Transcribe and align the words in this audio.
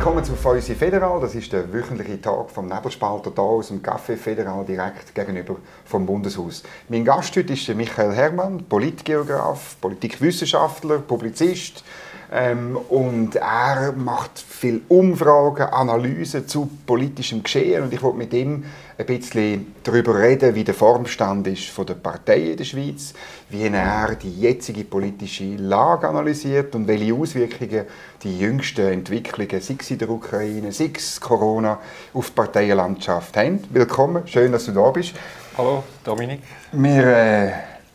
Willkommen 0.00 0.24
zu 0.24 0.34
Fäusi 0.34 0.74
Federal. 0.74 1.20
Das 1.20 1.34
ist 1.34 1.52
der 1.52 1.70
wöchentliche 1.74 2.18
Tag 2.22 2.50
vom 2.50 2.66
Nebelspalter 2.66 3.32
hier 3.34 3.44
aus 3.44 3.68
dem 3.68 3.82
Café 3.82 4.16
Federal 4.16 4.64
direkt 4.64 5.14
gegenüber 5.14 5.56
vom 5.84 6.06
Bundeshaus. 6.06 6.62
Mein 6.88 7.04
Gast 7.04 7.36
heute 7.36 7.52
ist 7.52 7.68
Michael 7.68 8.14
Herrmann, 8.14 8.64
Politgeograf, 8.66 9.76
Politikwissenschaftler, 9.78 11.00
Publizist. 11.00 11.84
Ähm, 12.32 12.76
und 12.88 13.34
er 13.34 13.92
macht 13.92 14.38
viel 14.38 14.82
Umfragen, 14.86 15.64
Analysen 15.64 16.46
zu 16.46 16.70
politischem 16.86 17.42
Geschehen 17.42 17.82
und 17.82 17.92
ich 17.92 18.00
wollte 18.02 18.18
mit 18.18 18.32
ihm 18.32 18.64
ein 18.96 19.06
bisschen 19.06 19.74
darüber 19.82 20.16
reden, 20.16 20.54
wie 20.54 20.62
der 20.62 20.74
Formstand 20.74 21.48
ist 21.48 21.70
von 21.70 21.86
der 21.86 21.94
Partei 21.94 22.52
in 22.52 22.56
der 22.56 22.64
Schweiz, 22.64 23.14
wie 23.48 23.66
er 23.66 24.14
die 24.14 24.40
jetzige 24.40 24.84
politische 24.84 25.56
Lage 25.56 26.08
analysiert 26.08 26.72
und 26.76 26.86
welche 26.86 27.14
Auswirkungen 27.14 27.86
die 28.22 28.38
jüngsten 28.38 28.86
Entwicklungen, 28.86 29.60
sei 29.60 29.76
es 29.80 29.90
in 29.90 29.98
der 29.98 30.10
Ukraine, 30.10 30.70
sei 30.70 30.92
es 30.94 31.20
Corona, 31.20 31.80
auf 32.14 32.28
die 32.28 32.34
Parteienlandschaft 32.34 33.36
haben. 33.36 33.64
Willkommen, 33.70 34.28
schön, 34.28 34.52
dass 34.52 34.66
du 34.66 34.72
da 34.72 34.88
bist. 34.90 35.14
Hallo, 35.58 35.82
Dominik. 36.04 36.42
Wir 36.70 37.06
äh, 37.06 37.46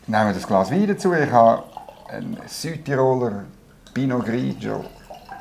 nehmen 0.06 0.34
das 0.34 0.46
Glas 0.46 0.70
Wein 0.70 0.86
dazu. 0.88 1.14
Ich 1.14 1.30
habe 1.30 1.62
einen 2.08 2.36
Südtiroler 2.46 3.44
Pinot 3.96 4.26
Grigio 4.26 4.84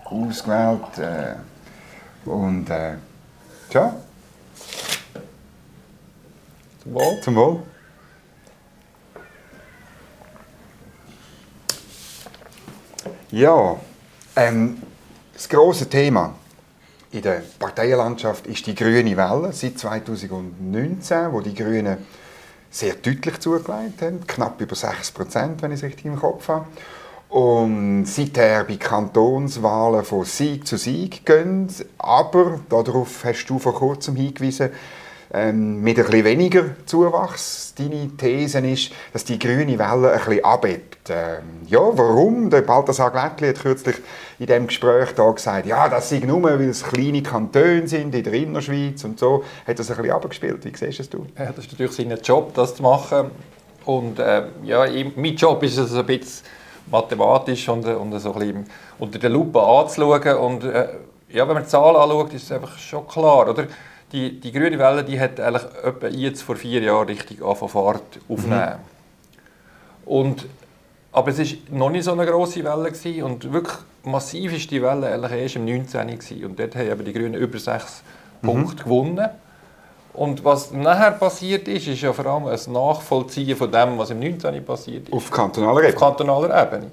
ausgewählt. 0.06 0.98
Äh, 0.98 1.36
und 2.26 2.70
äh, 2.70 2.94
tja. 3.70 3.94
Zum 6.82 6.94
Wohl. 6.94 7.22
Zum 7.22 7.36
Wohl. 7.36 7.64
Ja, 13.32 13.76
ähm, 14.38 14.82
das 15.34 15.50
große 15.50 15.90
Thema 15.90 16.36
in 17.12 17.24
der 17.24 17.44
Parteienlandschaft 17.60 18.48
ist 18.48 18.66
die 18.68 18.76
grüne 18.76 19.18
Welle 19.18 19.52
seit 19.52 19.78
2019, 19.78 21.34
wo 21.34 21.42
die 21.42 21.54
Grünen 21.54 21.98
sehr 22.72 22.94
deutlich 22.94 23.38
zugelegt 23.42 24.02
haben, 24.02 24.26
knapp 24.26 24.62
über 24.62 24.76
6 24.76 25.12
Prozent, 25.12 25.62
wenn 25.62 25.72
ich 25.72 25.80
es 25.80 25.84
richtig 25.84 26.06
im 26.06 26.16
Kopf 26.16 26.48
habe. 26.48 26.68
Und 27.36 28.06
seither 28.06 28.64
bei 28.64 28.78
Kantonswahlen 28.78 30.06
von 30.06 30.24
Sieg 30.24 30.66
zu 30.66 30.78
Sieg 30.78 31.26
gehen. 31.26 31.68
Aber, 31.98 32.62
darauf 32.70 33.26
hast 33.26 33.48
du 33.48 33.60
vor 33.60 33.76
kurzem 33.76 34.16
hingewiesen, 34.16 34.70
ähm, 35.34 35.82
mit 35.82 35.98
bisschen 36.06 36.24
weniger 36.24 36.64
Zuwachs. 36.86 37.74
Deine 37.78 38.10
These 38.16 38.60
ist, 38.60 38.94
dass 39.12 39.26
die 39.26 39.38
grüne 39.38 39.78
Welle 39.78 40.14
bisschen 40.16 40.46
abebbt. 40.46 41.10
Ähm, 41.10 41.68
ja, 41.68 41.82
warum? 41.82 42.50
Der 42.50 42.62
Balthasar 42.62 43.12
Glättli 43.12 43.50
hat 43.50 43.60
kürzlich 43.60 43.98
in 44.40 44.46
diesem 44.46 44.68
Gespräch 44.68 45.10
da 45.14 45.30
gesagt, 45.30 45.66
ja, 45.66 45.90
das 45.90 46.10
sei 46.10 46.20
nur, 46.20 46.42
weil 46.42 46.70
es 46.70 46.86
kleine 46.86 47.22
Kantone 47.22 47.86
sind 47.86 48.16
in 48.16 48.24
der 48.24 48.32
Innerschweiz 48.32 49.04
und 49.04 49.20
so. 49.20 49.44
Hat 49.68 49.78
das 49.78 49.88
bisschen 49.88 50.10
abgespielt? 50.10 50.64
Wie 50.64 50.72
siehst 50.74 51.14
du? 51.14 51.26
Ja, 51.38 51.52
das 51.52 51.66
ist 51.66 51.74
natürlich 51.74 51.92
sein 51.92 52.18
Job, 52.24 52.54
das 52.54 52.76
zu 52.76 52.84
machen. 52.84 53.32
Und 53.84 54.20
äh, 54.20 54.44
ja, 54.64 54.86
mein 55.18 55.36
Job 55.36 55.62
ist 55.64 55.78
es 55.78 55.94
ein 55.94 56.06
bisschen 56.06 56.46
mathematisch 56.92 57.68
und, 57.70 57.86
und 57.86 58.20
so 58.20 58.34
ein 58.34 58.40
bisschen 58.40 58.66
unter 59.00 59.20
der 59.20 59.30
Lupe 59.30 59.62
anzuschauen. 59.62 60.38
Und 60.38 60.64
äh, 60.64 60.88
ja, 61.30 61.48
wenn 61.48 61.56
man 61.56 61.64
die 61.64 61.70
Zahlen 61.70 61.96
anschaut, 61.96 62.34
ist 62.34 62.44
es 62.44 62.52
einfach 62.52 62.78
schon 62.78 63.08
klar, 63.08 63.50
oder? 63.50 63.68
Die, 64.12 64.40
die 64.40 64.52
grüne 64.52 64.78
Welle 64.78 65.04
die 65.04 65.20
hat 65.20 65.40
eigentlich 65.40 65.64
etwa 65.84 66.08
jetzt 66.08 66.44
vor 66.44 66.56
vier 66.56 66.82
Jahren 66.82 67.08
richtig 67.08 67.42
angefangen 67.42 67.72
Fahrt 67.72 68.20
aufnehmen. 68.30 68.76
Mhm. 70.06 70.12
Und, 70.12 70.46
aber 71.12 71.30
es 71.32 71.40
war 71.40 71.58
noch 71.72 71.90
nicht 71.90 72.04
so 72.04 72.12
eine 72.12 72.26
grosse 72.26 72.64
Welle 72.64 72.92
gewesen, 72.92 73.24
und 73.24 73.52
wirklich 73.52 73.76
massiv 74.04 74.54
ist 74.56 74.70
die 74.70 74.82
Welle 74.82 75.08
eigentlich 75.08 75.32
erst 75.32 75.56
im 75.56 75.66
19. 75.66 76.08
Gewesen. 76.08 76.46
Und 76.46 76.60
dort 76.60 76.76
haben 76.76 77.04
die 77.04 77.14
Grünen 77.14 77.34
über 77.34 77.58
sechs 77.58 78.04
mhm. 78.42 78.48
Punkte 78.48 78.84
gewonnen. 78.84 79.30
Und 80.16 80.44
was 80.46 80.72
nachher 80.72 81.12
passiert 81.12 81.68
ist, 81.68 81.88
ist 81.88 82.02
ja 82.02 82.14
vor 82.14 82.26
allem 82.26 82.46
ein 82.46 82.74
Nachvollziehen 82.74 83.58
von 83.58 83.72
dem, 83.72 83.98
was 83.98 84.12
im 84.12 84.20
19. 84.20 84.64
passiert 84.64 85.10
ist. 85.10 85.14
Auf 85.14 85.30
kantonaler 85.30 85.84
Ebene? 85.84 85.96
Auf 85.96 86.02
kantonaler 86.02 86.64
Ebene. 86.64 86.92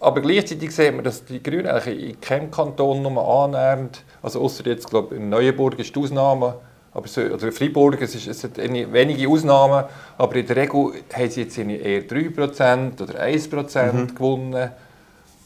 Aber 0.00 0.20
gleichzeitig 0.20 0.74
sehen 0.74 0.96
wir, 0.96 1.02
dass 1.02 1.24
die 1.24 1.42
Grünen 1.42 1.66
eigentlich 1.66 2.10
in 2.10 2.20
keinem 2.20 2.50
Kanton 2.50 3.02
nur 3.02 3.44
annähernd, 3.44 4.02
also 4.22 4.40
außer 4.40 4.66
jetzt, 4.66 4.90
glaube 4.90 5.14
in 5.14 5.28
Neuenburg 5.28 5.78
ist 5.78 5.94
die 5.94 6.00
Ausnahme, 6.00 6.56
aber 6.94 7.06
so, 7.06 7.20
oder 7.20 7.52
Freiburg, 7.52 8.02
es, 8.02 8.14
ist, 8.14 8.26
es 8.26 8.44
hat 8.44 8.58
wenige 8.58 9.28
Ausnahmen, 9.28 9.84
aber 10.18 10.36
in 10.36 10.46
der 10.46 10.56
Regel 10.56 10.92
haben 11.14 11.30
sie 11.30 11.42
jetzt 11.42 11.56
eher 11.56 12.06
3% 12.06 13.02
oder 13.02 13.22
1% 13.22 13.92
mhm. 13.92 14.14
gewonnen. 14.14 14.70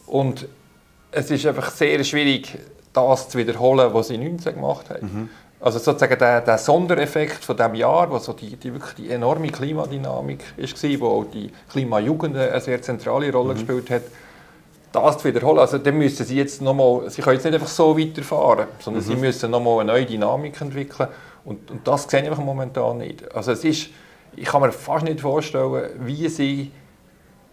Und 0.07 0.49
es 1.13 1.31
ist 1.31 1.47
einfach 1.47 1.71
sehr 1.71 2.03
schwierig, 2.03 2.59
das 2.93 3.29
zu 3.29 3.39
wiederholen, 3.39 3.93
was 3.93 4.09
sie 4.09 4.19
19 4.19 4.55
gemacht 4.55 4.91
haben. 4.91 5.07
Mhm. 5.07 5.29
Also 5.67 5.81
sozusagen 5.81 6.17
der, 6.17 6.43
der 6.43 6.59
Sondereffekt 6.59 7.45
von 7.45 7.57
dem 7.57 7.75
Jahr, 7.75 8.09
wo 8.09 8.21
so 8.21 8.35
die, 8.35 8.55
die, 8.55 8.73
wirklich 8.73 8.95
die 8.95 9.11
enorme 9.11 9.49
Klimadynamik 9.49 10.45
war, 10.57 11.01
wo 11.01 11.07
auch 11.09 11.25
die 11.25 11.51
Klimajugend 11.69 12.37
eine 12.37 12.61
sehr 12.61 12.81
zentrale 12.81 13.33
Rolle 13.33 13.55
mhm. 13.55 13.55
gespielt 13.55 13.91
hat, 13.91 14.03
das 14.93 15.19
zu 15.19 15.25
wiederholen. 15.25 15.59
Also 15.59 15.79
dann 15.79 15.99
müssen 15.99 16.25
sie 16.25 16.37
jetzt 16.37 16.63
nochmal, 16.63 17.11
sie 17.11 17.21
können 17.21 17.35
jetzt 17.35 17.47
nicht 17.47 17.55
einfach 17.55 17.67
so 17.67 17.99
weiterfahren, 17.99 18.69
sondern 18.79 19.03
mhm. 19.03 19.09
sie 19.09 19.17
müssen 19.17 19.51
nochmal 19.51 19.81
eine 19.81 19.91
neue 19.91 20.07
Dynamik 20.07 20.61
entwickeln 20.61 21.09
und, 21.45 21.69
und 21.69 21.85
das 21.85 22.05
sehe 22.05 22.23
ich 22.23 22.29
einfach 22.29 22.45
momentan 22.45 22.99
nicht. 22.99 23.35
Also 23.35 23.51
es 23.51 23.65
ist, 23.65 23.89
ich 24.37 24.45
kann 24.45 24.61
mir 24.61 24.71
fast 24.71 25.05
nicht 25.05 25.21
vorstellen, 25.21 25.91
wie 25.99 26.29
sie 26.29 26.71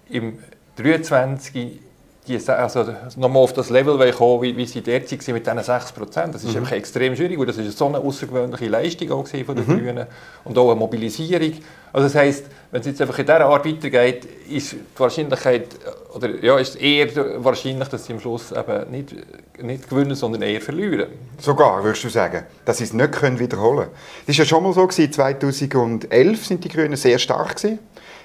im 0.07 0.37
23 0.75 1.79
die, 2.27 2.39
also 2.49 2.85
nochmal 3.17 3.43
auf 3.43 3.53
das 3.53 3.69
Level 3.69 4.11
kommen, 4.11 4.41
wie, 4.41 4.55
wie 4.55 4.65
sie 4.65 4.81
derzeit 4.81 5.25
waren 5.27 5.33
mit 5.35 5.45
diesen 5.45 5.59
6% 5.59 6.31
Das 6.31 6.43
ist 6.43 6.55
mhm. 6.55 6.65
extrem 6.67 7.15
schwierig 7.15 7.37
und 7.37 7.47
das 7.47 7.57
ist 7.57 7.77
so 7.77 7.87
eine 7.87 7.99
außergewöhnliche 7.99 8.67
Leistung 8.67 9.11
auch 9.11 9.27
von 9.27 9.55
den 9.55 9.67
mhm. 9.67 9.77
Grünen 9.77 10.07
und 10.43 10.57
auch 10.57 10.71
eine 10.71 10.79
Mobilisierung. 10.79 11.53
Also 11.91 12.07
das 12.07 12.15
heisst, 12.15 12.45
wenn 12.71 12.81
es 12.81 12.87
jetzt 12.87 13.01
einfach 13.01 13.19
in 13.19 13.25
dieser 13.25 13.45
Art 13.45 13.65
weitergeht, 13.65 14.27
ist 14.49 14.73
die 14.73 14.77
Wahrscheinlichkeit, 14.97 15.67
oder 16.15 16.29
ja, 16.43 16.57
ist 16.57 16.75
eher 16.75 17.43
wahrscheinlich, 17.43 17.87
dass 17.89 18.05
sie 18.05 18.13
am 18.13 18.19
Schluss 18.19 18.51
eben 18.51 18.89
nicht, 18.89 19.15
nicht 19.61 19.89
gewinnen, 19.89 20.15
sondern 20.15 20.41
eher 20.41 20.61
verlieren. 20.61 21.09
Sogar, 21.39 21.83
würdest 21.83 22.03
du 22.03 22.09
sagen, 22.09 22.45
dass 22.65 22.79
sie 22.79 22.85
es 22.85 22.93
nicht 22.93 23.11
können 23.11 23.39
wiederholen 23.39 23.85
können. 23.85 23.91
Das 24.25 24.37
war 24.37 24.43
ja 24.43 24.49
schon 24.49 24.63
mal 24.63 24.73
so, 24.73 24.87
2011 24.87 26.45
sind 26.45 26.63
die 26.63 26.69
Grünen 26.69 26.95
sehr 26.95 27.19
stark 27.19 27.57
gewesen 27.57 27.79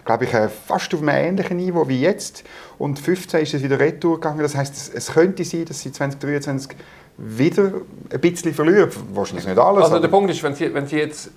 glaube 0.09 0.25
ich, 0.25 0.33
äh, 0.33 0.49
fast 0.49 0.95
auf 0.95 1.03
einem 1.03 1.11
ähnlichen 1.11 1.59
Niveau 1.59 1.87
wie 1.87 2.01
jetzt. 2.01 2.43
Und 2.79 2.99
15 2.99 3.43
ist 3.43 3.53
es 3.53 3.63
wieder 3.63 3.79
retour 3.79 4.15
gegangen. 4.15 4.41
Das 4.41 4.57
heißt, 4.57 4.95
es 4.95 5.13
könnte 5.13 5.45
sein, 5.45 5.67
dass 5.67 5.83
sie 5.83 5.93
2023 5.93 6.75
wieder 7.19 7.73
ein 8.11 8.21
bisschen 8.21 8.55
verlieren. 8.55 8.91
Wahrscheinlich 9.13 9.47
nicht 9.47 9.59
alles. 9.59 9.85
Also 9.85 9.99
der 9.99 10.09
Punkt 10.09 10.31
ist, 10.31 10.43
wenn 10.43 10.55
sie, 10.55 10.73
wenn 10.73 10.87
sie 10.87 10.97
jetzt 10.97 11.31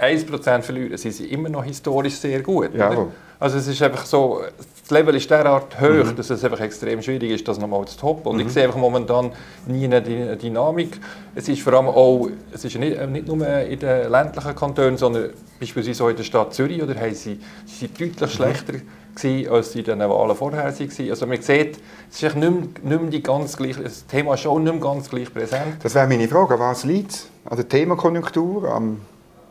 1% 0.00 0.62
verlieren, 0.62 0.96
sind 0.96 1.12
sie 1.12 1.26
immer 1.26 1.50
noch 1.50 1.62
historisch 1.62 2.14
sehr 2.14 2.40
gut. 2.40 2.74
Ja. 2.74 3.06
Also 3.38 3.58
es 3.58 3.66
ist 3.66 3.82
einfach 3.82 4.06
so, 4.06 4.40
das 4.84 4.90
Level 4.90 5.14
ist 5.14 5.30
derart 5.30 5.80
hoch, 5.80 6.04
mhm. 6.04 6.14
dass 6.14 6.28
es 6.28 6.44
einfach 6.44 6.60
extrem 6.60 7.00
schwierig 7.00 7.30
ist, 7.30 7.48
das 7.48 7.58
nochmal 7.58 7.86
zu 7.86 7.98
toppen. 7.98 8.26
Und 8.32 8.36
mhm. 8.36 8.46
ich 8.46 8.52
sehe 8.52 8.64
einfach 8.64 8.78
momentan 8.78 9.32
nie 9.66 9.86
eine 9.86 10.02
Dynamik. 10.36 11.00
Es 11.34 11.48
ist 11.48 11.62
vor 11.62 11.72
allem 11.72 11.88
auch, 11.88 12.28
es 12.52 12.66
ist 12.66 12.76
nicht, 12.78 13.08
nicht 13.08 13.26
nur 13.26 13.46
in 13.46 13.78
den 13.78 14.10
ländlichen 14.10 14.54
Kantonen, 14.54 14.98
sondern 14.98 15.30
beispielsweise 15.58 16.04
auch 16.04 16.10
in 16.10 16.16
der 16.16 16.22
Stadt 16.22 16.52
Zürich, 16.52 16.82
oder 16.82 16.94
haben 16.96 17.14
sie, 17.14 17.40
sie 17.64 17.74
sind 17.86 17.98
deutlich 17.98 18.20
mhm. 18.20 18.28
schlechter 18.28 18.74
gewesen, 19.14 19.50
als 19.50 19.72
sie 19.72 19.78
in 19.78 19.84
den 19.86 20.00
Wahlen 20.00 20.36
vorher 20.36 20.64
waren. 20.64 21.10
Also 21.10 21.26
man 21.26 21.40
sieht, 21.40 21.78
es 22.10 22.22
ist 22.22 22.36
nicht 22.36 22.36
mehr, 22.36 22.50
nicht 22.50 22.82
mehr 22.82 23.10
die 23.10 23.22
ganz 23.22 23.56
gleich, 23.56 23.76
das 23.82 24.06
Thema 24.06 24.34
ist 24.34 24.40
schon 24.40 24.64
nicht 24.64 24.72
mehr 24.72 24.82
ganz 24.82 25.08
gleich 25.08 25.32
präsent. 25.32 25.82
Das 25.82 25.94
wäre 25.94 26.06
meine 26.06 26.28
Frage, 26.28 26.58
was 26.58 26.84
liegt 26.84 27.26
an 27.46 27.56
der 27.56 27.66
Themakonjunktur, 27.66 28.70
am, 28.70 29.00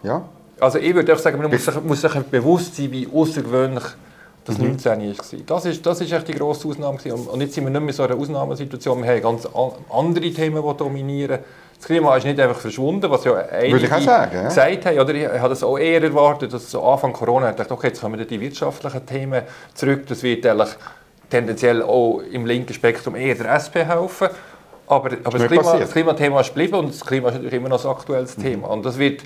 ja? 0.03 0.23
Also 0.59 0.77
ich 0.77 0.93
würde 0.93 1.11
auch 1.11 1.17
sagen, 1.17 1.41
man 1.41 1.49
muss 1.49 1.65
sich, 1.65 1.83
muss 1.83 2.01
sich 2.01 2.13
bewusst 2.13 2.75
sein, 2.75 2.91
wie 2.91 3.09
außergewöhnlich 3.11 3.83
das 4.45 4.57
mhm. 4.57 4.71
19 4.71 4.91
war. 4.91 5.39
Das 5.45 5.65
ist, 5.65 5.85
das 5.85 6.01
ist 6.01 6.11
echt 6.11 6.27
die 6.27 6.33
grosse 6.33 6.67
Ausnahme. 6.67 6.97
Und 7.13 7.41
jetzt 7.41 7.53
sind 7.53 7.63
wir 7.63 7.71
nicht 7.71 7.79
mehr 7.79 7.89
in 7.89 7.95
so 7.95 8.03
einer 8.03 8.15
Ausnahmesituation. 8.15 9.03
Wir 9.03 9.11
haben 9.11 9.21
ganz 9.21 9.47
andere 9.89 10.31
Themen, 10.31 10.63
die 10.63 10.77
dominieren. 10.77 11.39
Das 11.77 11.87
Klima 11.87 12.15
ist 12.15 12.25
nicht 12.25 12.39
einfach 12.39 12.59
verschwunden, 12.59 13.09
was 13.09 13.25
ja 13.25 13.35
einige 13.35 13.87
sagen, 13.87 14.35
ja. 14.35 14.43
gesagt 14.47 14.85
haben. 14.85 14.99
Oder 14.99 15.13
ich 15.15 15.27
habe 15.27 15.49
das 15.49 15.63
auch 15.63 15.77
eher 15.77 16.01
erwartet, 16.01 16.53
dass 16.53 16.71
so 16.71 16.81
Anfang 16.83 17.11
Corona 17.11 17.49
ich 17.49 17.55
dachte, 17.55 17.73
okay, 17.73 17.87
jetzt 17.87 18.01
kommen 18.01 18.25
die 18.25 18.39
wirtschaftlichen 18.39 19.05
Themen 19.05 19.43
zurück. 19.73 20.03
Das 20.07 20.23
wird 20.23 20.45
eigentlich 20.45 20.69
tendenziell 21.29 21.81
auch 21.81 22.19
im 22.19 22.45
linken 22.45 22.73
Spektrum 22.73 23.15
eher 23.15 23.35
der 23.35 23.53
SP 23.55 23.83
helfen. 23.83 24.29
Aber, 24.87 25.09
aber 25.23 25.39
das, 25.39 25.47
Klima, 25.47 25.77
das, 25.77 25.91
Klimathema 25.91 26.41
ist 26.41 26.49
geblieben 26.49 26.75
und 26.75 26.89
das 26.89 27.05
Klima 27.05 27.29
ist 27.29 27.35
natürlich 27.35 27.53
immer 27.53 27.69
noch 27.69 27.83
ein 27.83 27.91
aktuelles 27.91 28.37
mhm. 28.37 28.43
Thema. 28.43 28.67
Und 28.67 28.85
das 28.85 28.97
wird 28.97 29.23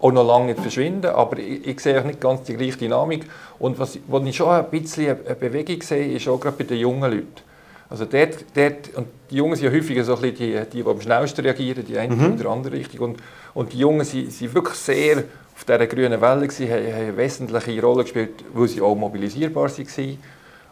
auch 0.00 0.12
noch 0.12 0.26
lange 0.26 0.46
nicht 0.46 0.60
verschwinden, 0.60 1.10
aber 1.10 1.38
ich, 1.38 1.66
ich 1.66 1.80
sehe 1.80 1.98
auch 1.98 2.04
nicht 2.04 2.20
ganz 2.20 2.42
die 2.42 2.54
gleiche 2.54 2.78
Dynamik. 2.78 3.24
Und 3.58 3.78
was, 3.78 3.98
was 4.06 4.24
ich 4.24 4.36
schon 4.36 4.48
ein 4.48 4.68
bisschen 4.70 5.16
eine 5.24 5.34
Bewegung 5.34 5.82
sehe, 5.82 6.12
ist 6.14 6.28
auch 6.28 6.38
gerade 6.38 6.56
bei 6.56 6.64
den 6.64 6.78
jungen 6.78 7.10
Leuten. 7.10 7.46
Also 7.88 8.04
dort, 8.04 8.44
dort, 8.54 8.94
und 8.96 9.06
die 9.30 9.36
Jungen 9.36 9.54
sind 9.56 9.66
ja 9.66 9.70
häufig 9.72 10.02
so 10.04 10.16
ein 10.16 10.20
bisschen 10.20 10.36
die, 10.36 10.70
die, 10.70 10.82
die 10.82 10.88
am 10.88 11.00
schnellsten 11.00 11.42
reagieren, 11.42 11.84
die 11.86 11.96
eine 11.96 12.14
mhm. 12.14 12.34
oder 12.34 12.50
andere 12.50 12.74
Richtung. 12.74 13.10
Und, 13.10 13.22
und 13.54 13.72
die 13.72 13.78
Jungen 13.78 14.04
sind, 14.04 14.32
sind 14.32 14.54
wirklich 14.54 14.76
sehr 14.76 15.24
auf 15.54 15.64
dieser 15.64 15.86
grünen 15.86 16.20
Welle 16.20 16.48
gewesen, 16.48 16.70
haben, 16.70 16.86
haben 16.86 16.94
eine 16.94 17.16
wesentliche 17.16 17.80
Rolle 17.80 18.02
gespielt, 18.02 18.44
weil 18.52 18.68
sie 18.68 18.80
auch 18.80 18.94
mobilisierbar 18.94 19.70
waren. 19.70 20.18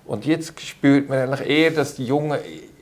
Und 0.07 0.27
jetzt 0.27 0.61
spürt 0.61 1.09
man 1.09 1.19
eigentlich 1.19 1.49
eher, 1.49 1.71
dass 1.71 1.95
die 1.95 2.05
Jungen, 2.05 2.39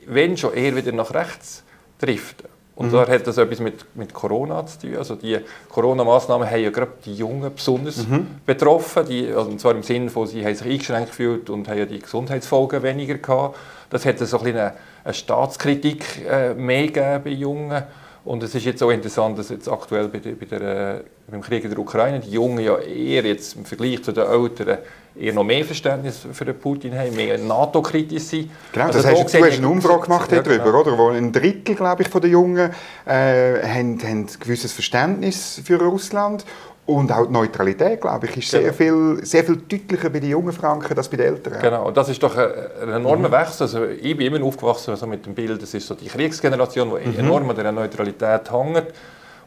wenn 0.07 0.35
schon, 0.35 0.53
eher 0.53 0.75
wieder 0.75 0.91
nach 0.91 1.13
rechts 1.13 1.63
trifft. 1.99 2.43
Und 2.75 2.87
mhm. 2.87 2.91
da 2.91 3.07
hat 3.07 3.27
das 3.27 3.37
etwas 3.37 3.59
mit, 3.59 3.85
mit 3.95 4.13
Corona 4.13 4.65
zu 4.65 4.79
tun. 4.79 4.97
Also 4.97 5.15
die 5.15 5.37
Corona-Massnahmen 5.69 6.49
haben 6.49 6.61
ja 6.63 6.71
gerade 6.71 6.91
die 7.05 7.13
Jungen 7.13 7.53
besonders 7.53 8.07
mhm. 8.07 8.27
betroffen. 8.45 9.05
Die, 9.05 9.27
also 9.27 9.51
und 9.51 9.59
zwar 9.59 9.75
im 9.75 9.83
Sinne 9.83 10.09
von, 10.09 10.25
sie 10.25 10.43
haben 10.43 10.55
sich 10.55 10.67
eingeschränkt 10.67 11.09
gefühlt 11.09 11.49
und 11.49 11.67
haben 11.67 11.77
ja 11.77 11.85
die 11.85 11.99
Gesundheitsfolgen 11.99 12.81
weniger 12.81 13.15
gehabt. 13.15 13.57
Das 13.91 14.05
hat 14.05 14.17
so 14.17 14.39
ein 14.39 14.47
eine, 14.47 14.73
eine 15.03 15.13
Staatskritik 15.13 16.25
äh, 16.25 16.55
mehr 16.55 16.87
gegeben 16.87 17.21
bei 17.23 17.29
Jungen. 17.29 17.83
Und 18.25 18.41
es 18.41 18.55
ist 18.55 18.63
jetzt 18.63 18.81
auch 18.81 18.89
interessant, 18.89 19.37
dass 19.37 19.49
jetzt 19.49 19.67
aktuell 19.67 20.07
bei, 20.07 20.19
der, 20.19 20.31
bei 20.31 20.45
der, 20.45 20.61
äh, 20.61 21.03
beim 21.27 21.41
Krieg 21.41 21.63
in 21.63 21.69
der 21.69 21.79
Ukraine 21.79 22.21
die 22.21 22.31
Jungen 22.31 22.59
ja 22.59 22.77
eher 22.77 23.23
jetzt 23.23 23.55
im 23.57 23.65
Vergleich 23.65 24.01
zu 24.01 24.13
den 24.13 24.25
Älteren 24.25 24.77
eher 25.15 25.33
noch 25.33 25.43
mehr 25.43 25.65
Verständnis 25.65 26.25
für 26.31 26.45
den 26.45 26.57
Putin 26.57 26.97
haben, 26.97 27.15
mehr 27.15 27.37
NATO-kritisch 27.37 28.23
sind. 28.23 28.49
Genau, 28.71 28.85
also 28.85 29.01
das 29.01 29.11
hast, 29.11 29.33
du, 29.33 29.37
du 29.37 29.45
hast 29.45 29.57
eine 29.57 29.67
Umfrage 29.67 30.03
gemacht 30.03 30.31
ja, 30.31 30.41
darüber, 30.41 30.63
genau. 30.63 30.79
oder? 30.81 30.97
Wo 30.97 31.09
ein 31.09 31.31
Drittel, 31.31 31.75
glaube 31.75 32.03
ich, 32.03 32.07
von 32.07 32.21
den 32.21 32.31
Jungen 32.31 32.71
äh, 33.05 33.61
haben, 33.61 34.01
haben 34.01 34.21
ein 34.21 34.27
gewisses 34.39 34.71
Verständnis 34.71 35.61
für 35.63 35.79
Russland 35.79 36.45
und 36.85 37.11
auch 37.13 37.25
die 37.25 37.31
Neutralität, 37.31 38.01
glaube 38.01 38.27
ich, 38.27 38.37
ist 38.37 38.51
sehr, 38.51 38.61
genau. 38.61 38.73
viel, 38.73 39.25
sehr 39.25 39.43
viel 39.45 39.55
deutlicher 39.55 40.09
bei 40.09 40.19
den 40.19 40.31
jungen 40.31 40.51
Franken 40.51 40.97
als 40.97 41.07
bei 41.07 41.15
den 41.15 41.27
Älteren. 41.27 41.61
Genau, 41.61 41.87
und 41.87 41.95
das 41.95 42.09
ist 42.09 42.21
doch 42.21 42.35
ein, 42.35 42.49
ein 42.81 42.89
enormer 42.89 43.29
mhm. 43.29 43.33
Wechsel. 43.33 43.63
Also 43.63 43.85
ich 43.85 44.17
bin 44.17 44.33
immer 44.33 44.45
aufgewachsen 44.45 44.91
also 44.91 45.07
mit 45.07 45.25
dem 45.25 45.33
Bild, 45.33 45.61
das 45.61 45.73
ist 45.73 45.87
so 45.87 45.95
die 45.95 46.07
Kriegsgeneration, 46.07 46.91
die 47.01 47.09
mhm. 47.09 47.19
enorm 47.19 47.49
an 47.49 47.55
der 47.55 47.71
Neutralität 47.71 48.51
hängt. 48.51 48.87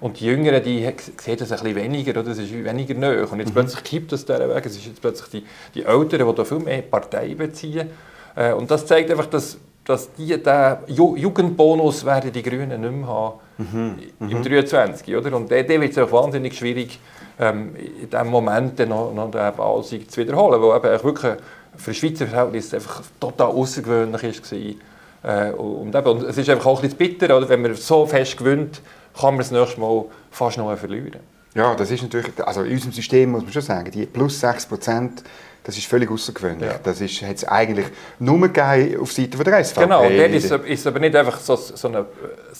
Und 0.01 0.21
die 0.21 0.27
Jüngeren, 0.27 0.63
die 0.63 0.91
sehen 1.21 1.37
das 1.39 1.53
ein 1.53 1.59
bisschen 1.59 1.77
weniger, 1.77 2.13
oder? 2.13 2.23
das 2.23 2.39
ist 2.39 2.53
weniger 2.53 2.95
näher. 2.95 3.31
Und 3.31 3.39
jetzt 3.39 3.51
mhm. 3.51 3.55
plötzlich 3.55 3.85
kippt 3.85 4.13
das 4.13 4.25
dieser 4.25 4.55
Weg. 4.55 4.65
Es 4.65 4.77
ist 4.77 4.87
jetzt 4.87 5.01
plötzlich 5.01 5.29
die, 5.31 5.47
die 5.75 5.85
Älteren, 5.85 6.27
die 6.29 6.35
da 6.35 6.45
viel 6.45 6.59
mehr 6.59 6.83
Partei 6.83 7.35
beziehen. 7.35 7.91
Äh, 8.35 8.53
und 8.53 8.71
das 8.71 8.87
zeigt 8.87 9.11
einfach, 9.11 9.27
dass, 9.27 9.59
dass 9.85 10.13
die, 10.15 10.43
den 10.43 10.77
Jugendbonus 10.89 12.05
werden 12.05 12.33
die 12.33 12.43
Grünen 12.43 12.81
nicht 12.81 12.93
mehr 12.93 13.07
haben 13.07 13.39
mhm. 13.59 13.99
im 14.21 14.43
23. 14.43 15.07
Mhm. 15.07 15.15
Oder? 15.15 15.37
Und 15.37 15.51
der, 15.51 15.65
der 15.65 15.81
wird 15.81 15.93
es 15.93 15.99
auch 15.99 16.13
wahnsinnig 16.13 16.57
schwierig, 16.57 16.99
ähm, 17.39 17.75
in 17.77 18.11
diesem 18.11 18.29
Moment 18.29 18.79
dann 18.79 18.89
noch, 18.89 19.13
noch 19.13 19.31
den 19.31 19.59
Wahlsieg 19.59 20.11
zu 20.11 20.21
wiederholen, 20.21 20.61
weil 20.61 20.77
eben 20.77 21.05
wirklich 21.05 21.33
für 21.77 21.95
Schweizer 21.95 22.27
Verhältnis 22.27 22.73
einfach 22.73 23.03
total 23.21 23.49
außergewöhnlich 23.49 24.23
war. 24.23 25.49
Äh, 25.49 25.53
und, 25.53 25.95
eben, 25.95 26.07
und 26.07 26.23
es 26.23 26.39
ist 26.39 26.49
einfach 26.49 26.67
auch 26.67 26.83
ein 26.83 26.83
bisschen 26.83 26.99
bitter, 26.99 27.37
oder? 27.37 27.49
wenn 27.49 27.63
man 27.63 27.75
so 27.75 28.07
fest 28.07 28.37
gewinnt, 28.37 28.81
kann 29.19 29.35
man 29.35 29.39
das 29.39 29.51
nächste 29.51 29.81
Mal 29.81 30.05
fast 30.31 30.59
noch 30.59 30.75
verlieren. 30.77 31.21
Ja, 31.55 31.75
das 31.75 31.91
ist 31.91 32.03
natürlich, 32.03 32.31
also 32.45 32.63
in 32.63 32.73
unserem 32.73 32.93
System 32.93 33.31
muss 33.31 33.43
man 33.43 33.53
schon 33.53 33.63
sagen, 33.63 33.91
die 33.91 34.05
plus 34.05 34.41
6 34.41 34.67
Prozent, 34.67 35.23
das 35.65 35.77
ist 35.77 35.87
völlig 35.87 36.11
außergewöhnlich. 36.11 36.71
Ja. 36.71 36.79
Das 36.83 37.01
ist, 37.01 37.23
hat 37.23 37.37
es 37.37 37.45
eigentlich 37.45 37.87
nur 38.19 38.41
gegeben 38.41 39.01
auf 39.01 39.11
Seite 39.11 39.43
der 39.43 39.65
SVP. 39.65 39.81
Genau, 39.81 40.03
dort 40.03 40.33
ist, 40.33 40.51
es 40.51 40.87
aber 40.87 40.99
nicht 41.01 41.17
einfach 41.17 41.41
so, 41.41 41.57
so 41.57 41.89
ein 41.89 42.05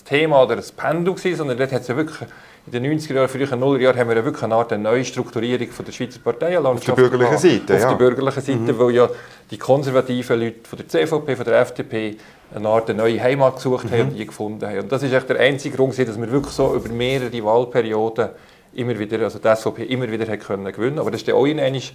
Thema 0.05 0.43
oder 0.43 0.57
ein 0.57 0.63
Pendel 0.77 1.15
gewesen, 1.15 1.37
sondern 1.37 1.59
dort 1.59 1.73
hat 1.73 1.83
es 1.83 1.89
ja 1.89 1.97
wirklich 1.97 2.29
in 2.67 2.73
den 2.73 2.99
90er 2.99 3.15
Jahren, 3.15 3.29
frühen 3.29 3.49
0er 3.49 3.81
Jahren, 3.81 3.99
haben 3.99 4.09
wir 4.09 4.25
wirklich 4.25 4.43
eine 4.43 4.55
Art 4.57 4.77
Neustrukturierung 4.77 5.69
von 5.69 5.85
der 5.85 5.93
Schweizer 5.93 6.19
Parteienlandschaft 6.19 6.91
Auf 6.91 6.97
der 6.97 7.03
bürgerlichen 7.03 7.39
Seite, 7.39 7.75
Auf 7.75 7.81
ja. 7.81 7.89
der 7.91 7.97
bürgerlichen 7.97 8.43
Seite, 8.43 8.59
mhm. 8.59 8.79
weil 8.79 8.91
ja 8.91 9.09
die 9.51 9.59
konservativen 9.59 10.41
Leute 10.41 10.69
von 10.69 10.79
der 10.79 10.89
CVP, 10.89 11.37
von 11.37 11.45
der 11.45 11.61
FDP 11.61 12.17
eine 12.55 12.69
Art 12.69 12.91
eine 12.91 12.99
neue 12.99 13.23
Heimat 13.23 13.57
gesucht 13.57 13.85
mhm. 13.85 13.93
haben 13.93 14.09
und 14.09 14.19
die 14.19 14.27
gefunden 14.27 14.67
haben. 14.67 14.81
Und 14.81 14.91
das 14.91 15.03
ist 15.03 15.13
echt 15.13 15.29
der 15.29 15.39
einzige 15.39 15.77
Grund, 15.77 15.97
dass 15.97 16.21
wir 16.21 16.31
wirklich 16.31 16.55
so 16.55 16.75
über 16.75 16.89
mehrere 16.89 17.45
Wahlperioden 17.45 18.31
immer 18.77 18.99
wieder, 18.99 19.21
also 19.21 19.39
die 19.39 19.57
SVP 19.57 19.85
immer 19.85 20.11
wieder 20.11 20.31
hat 20.31 20.41
können 20.41 20.71
gewinnen 20.73 20.99
Aber 20.99 21.11
das 21.11 21.27
war 21.27 21.35
auch 21.35 21.47
in 21.47 21.57
gewesen. 21.57 21.93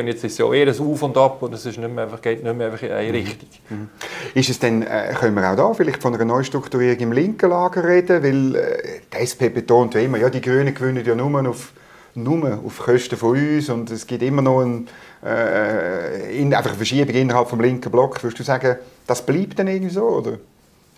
und 0.00 0.06
jetzt 0.06 0.24
ist 0.24 0.32
es 0.32 0.38
ja 0.38 0.52
eher 0.52 0.66
ein 0.66 0.80
Auf 0.80 1.02
und 1.02 1.16
Ab 1.16 1.42
und 1.42 1.54
es 1.54 1.64
ist 1.64 1.78
nicht 1.78 1.94
mehr 1.94 2.04
einfach, 2.04 2.20
geht 2.20 2.42
nicht 2.42 2.56
mehr 2.56 2.66
einfach 2.66 2.82
in 2.82 2.92
eine 2.92 3.08
mhm. 3.08 3.14
Richtung. 3.14 3.48
Mhm. 3.70 3.88
Ist 4.34 4.50
es 4.50 4.58
denn, 4.58 4.82
äh, 4.82 5.14
können 5.18 5.36
wir 5.36 5.50
auch 5.50 5.56
da 5.56 5.72
vielleicht 5.74 6.02
von 6.02 6.14
einer 6.14 6.24
Neustrukturierung 6.24 6.98
im 6.98 7.12
linken 7.12 7.50
Lager 7.50 7.84
reden? 7.84 8.22
Weil 8.22 8.56
äh, 8.56 9.00
die 9.12 9.16
SP 9.22 9.48
betont 9.48 9.94
ja 9.94 10.00
immer, 10.00 10.18
ja, 10.18 10.28
die 10.28 10.40
Grünen 10.40 10.74
gewinnen 10.74 11.04
ja 11.04 11.14
nur 11.14 11.48
auf, 11.48 11.72
nur 12.14 12.60
auf 12.64 12.78
Kosten 12.78 13.16
von 13.16 13.38
uns 13.38 13.68
und 13.68 13.90
es 13.90 14.06
gibt 14.06 14.22
immer 14.22 14.42
noch 14.42 14.62
ein, 14.62 14.88
äh, 15.24 16.36
in, 16.36 16.52
einfach 16.52 16.70
eine 16.70 16.76
Verschiebung 16.76 17.14
innerhalb 17.14 17.48
des 17.48 17.58
linken 17.58 17.90
Block. 17.90 18.22
Würdest 18.22 18.40
du 18.40 18.42
sagen, 18.42 18.76
das 19.06 19.24
bleibt 19.24 19.58
dann 19.58 19.68
irgendwie 19.68 19.94
so? 19.94 20.02
Oder? 20.02 20.38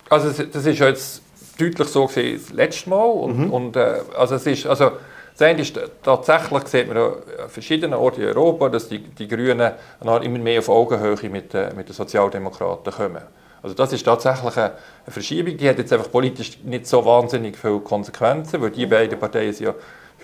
Also 0.09 0.31
das 0.31 0.65
ist 0.65 0.79
jetzt 0.79 1.23
deutlich 1.59 1.89
so 1.89 2.07
gesehen 2.07 2.41
das 2.41 2.53
letzte 2.53 2.91
Mal. 2.91 3.05
Und, 3.05 3.39
mhm. 3.39 3.53
und 3.53 3.77
äh, 3.77 4.01
also 4.17 4.37
es 4.37 4.47
ist, 4.47 4.67
also, 4.67 4.93
das 5.39 5.49
eine 5.49 5.61
ist, 5.61 5.79
tatsächlich 6.03 6.67
sieht 6.67 6.89
man 6.89 6.97
an 6.97 7.13
verschiedenen 7.49 7.95
Orten 7.95 8.23
in 8.23 8.29
Europa, 8.29 8.71
dass 8.71 8.89
die, 8.89 9.01
die 9.01 9.29
Grünen 9.29 9.73
immer 10.01 10.39
mehr 10.39 10.61
auf 10.61 10.69
Augenhöhe 10.69 11.29
mit, 11.29 11.55
äh, 11.55 11.75
mit 11.75 11.89
den 11.89 11.95
Sozialdemokraten 11.95 12.93
kommen. 12.93 13.23
Also 13.63 13.75
das 13.75 13.93
ist 13.93 14.05
tatsächlich 14.05 14.57
eine 14.57 14.73
Verschiebung, 15.09 15.57
die 15.57 15.69
hat 15.69 15.79
jetzt 15.79 15.93
einfach 15.93 16.11
politisch 16.11 16.59
nicht 16.63 16.87
so 16.87 17.05
wahnsinnig 17.05 17.57
viele 17.59 17.81
Konsequenzen, 17.81 18.63
weil 18.63 18.71
die 18.71 18.87
beiden 18.87 19.19
Parteien 19.19 19.53
sind 19.53 19.67
ja 19.67 19.75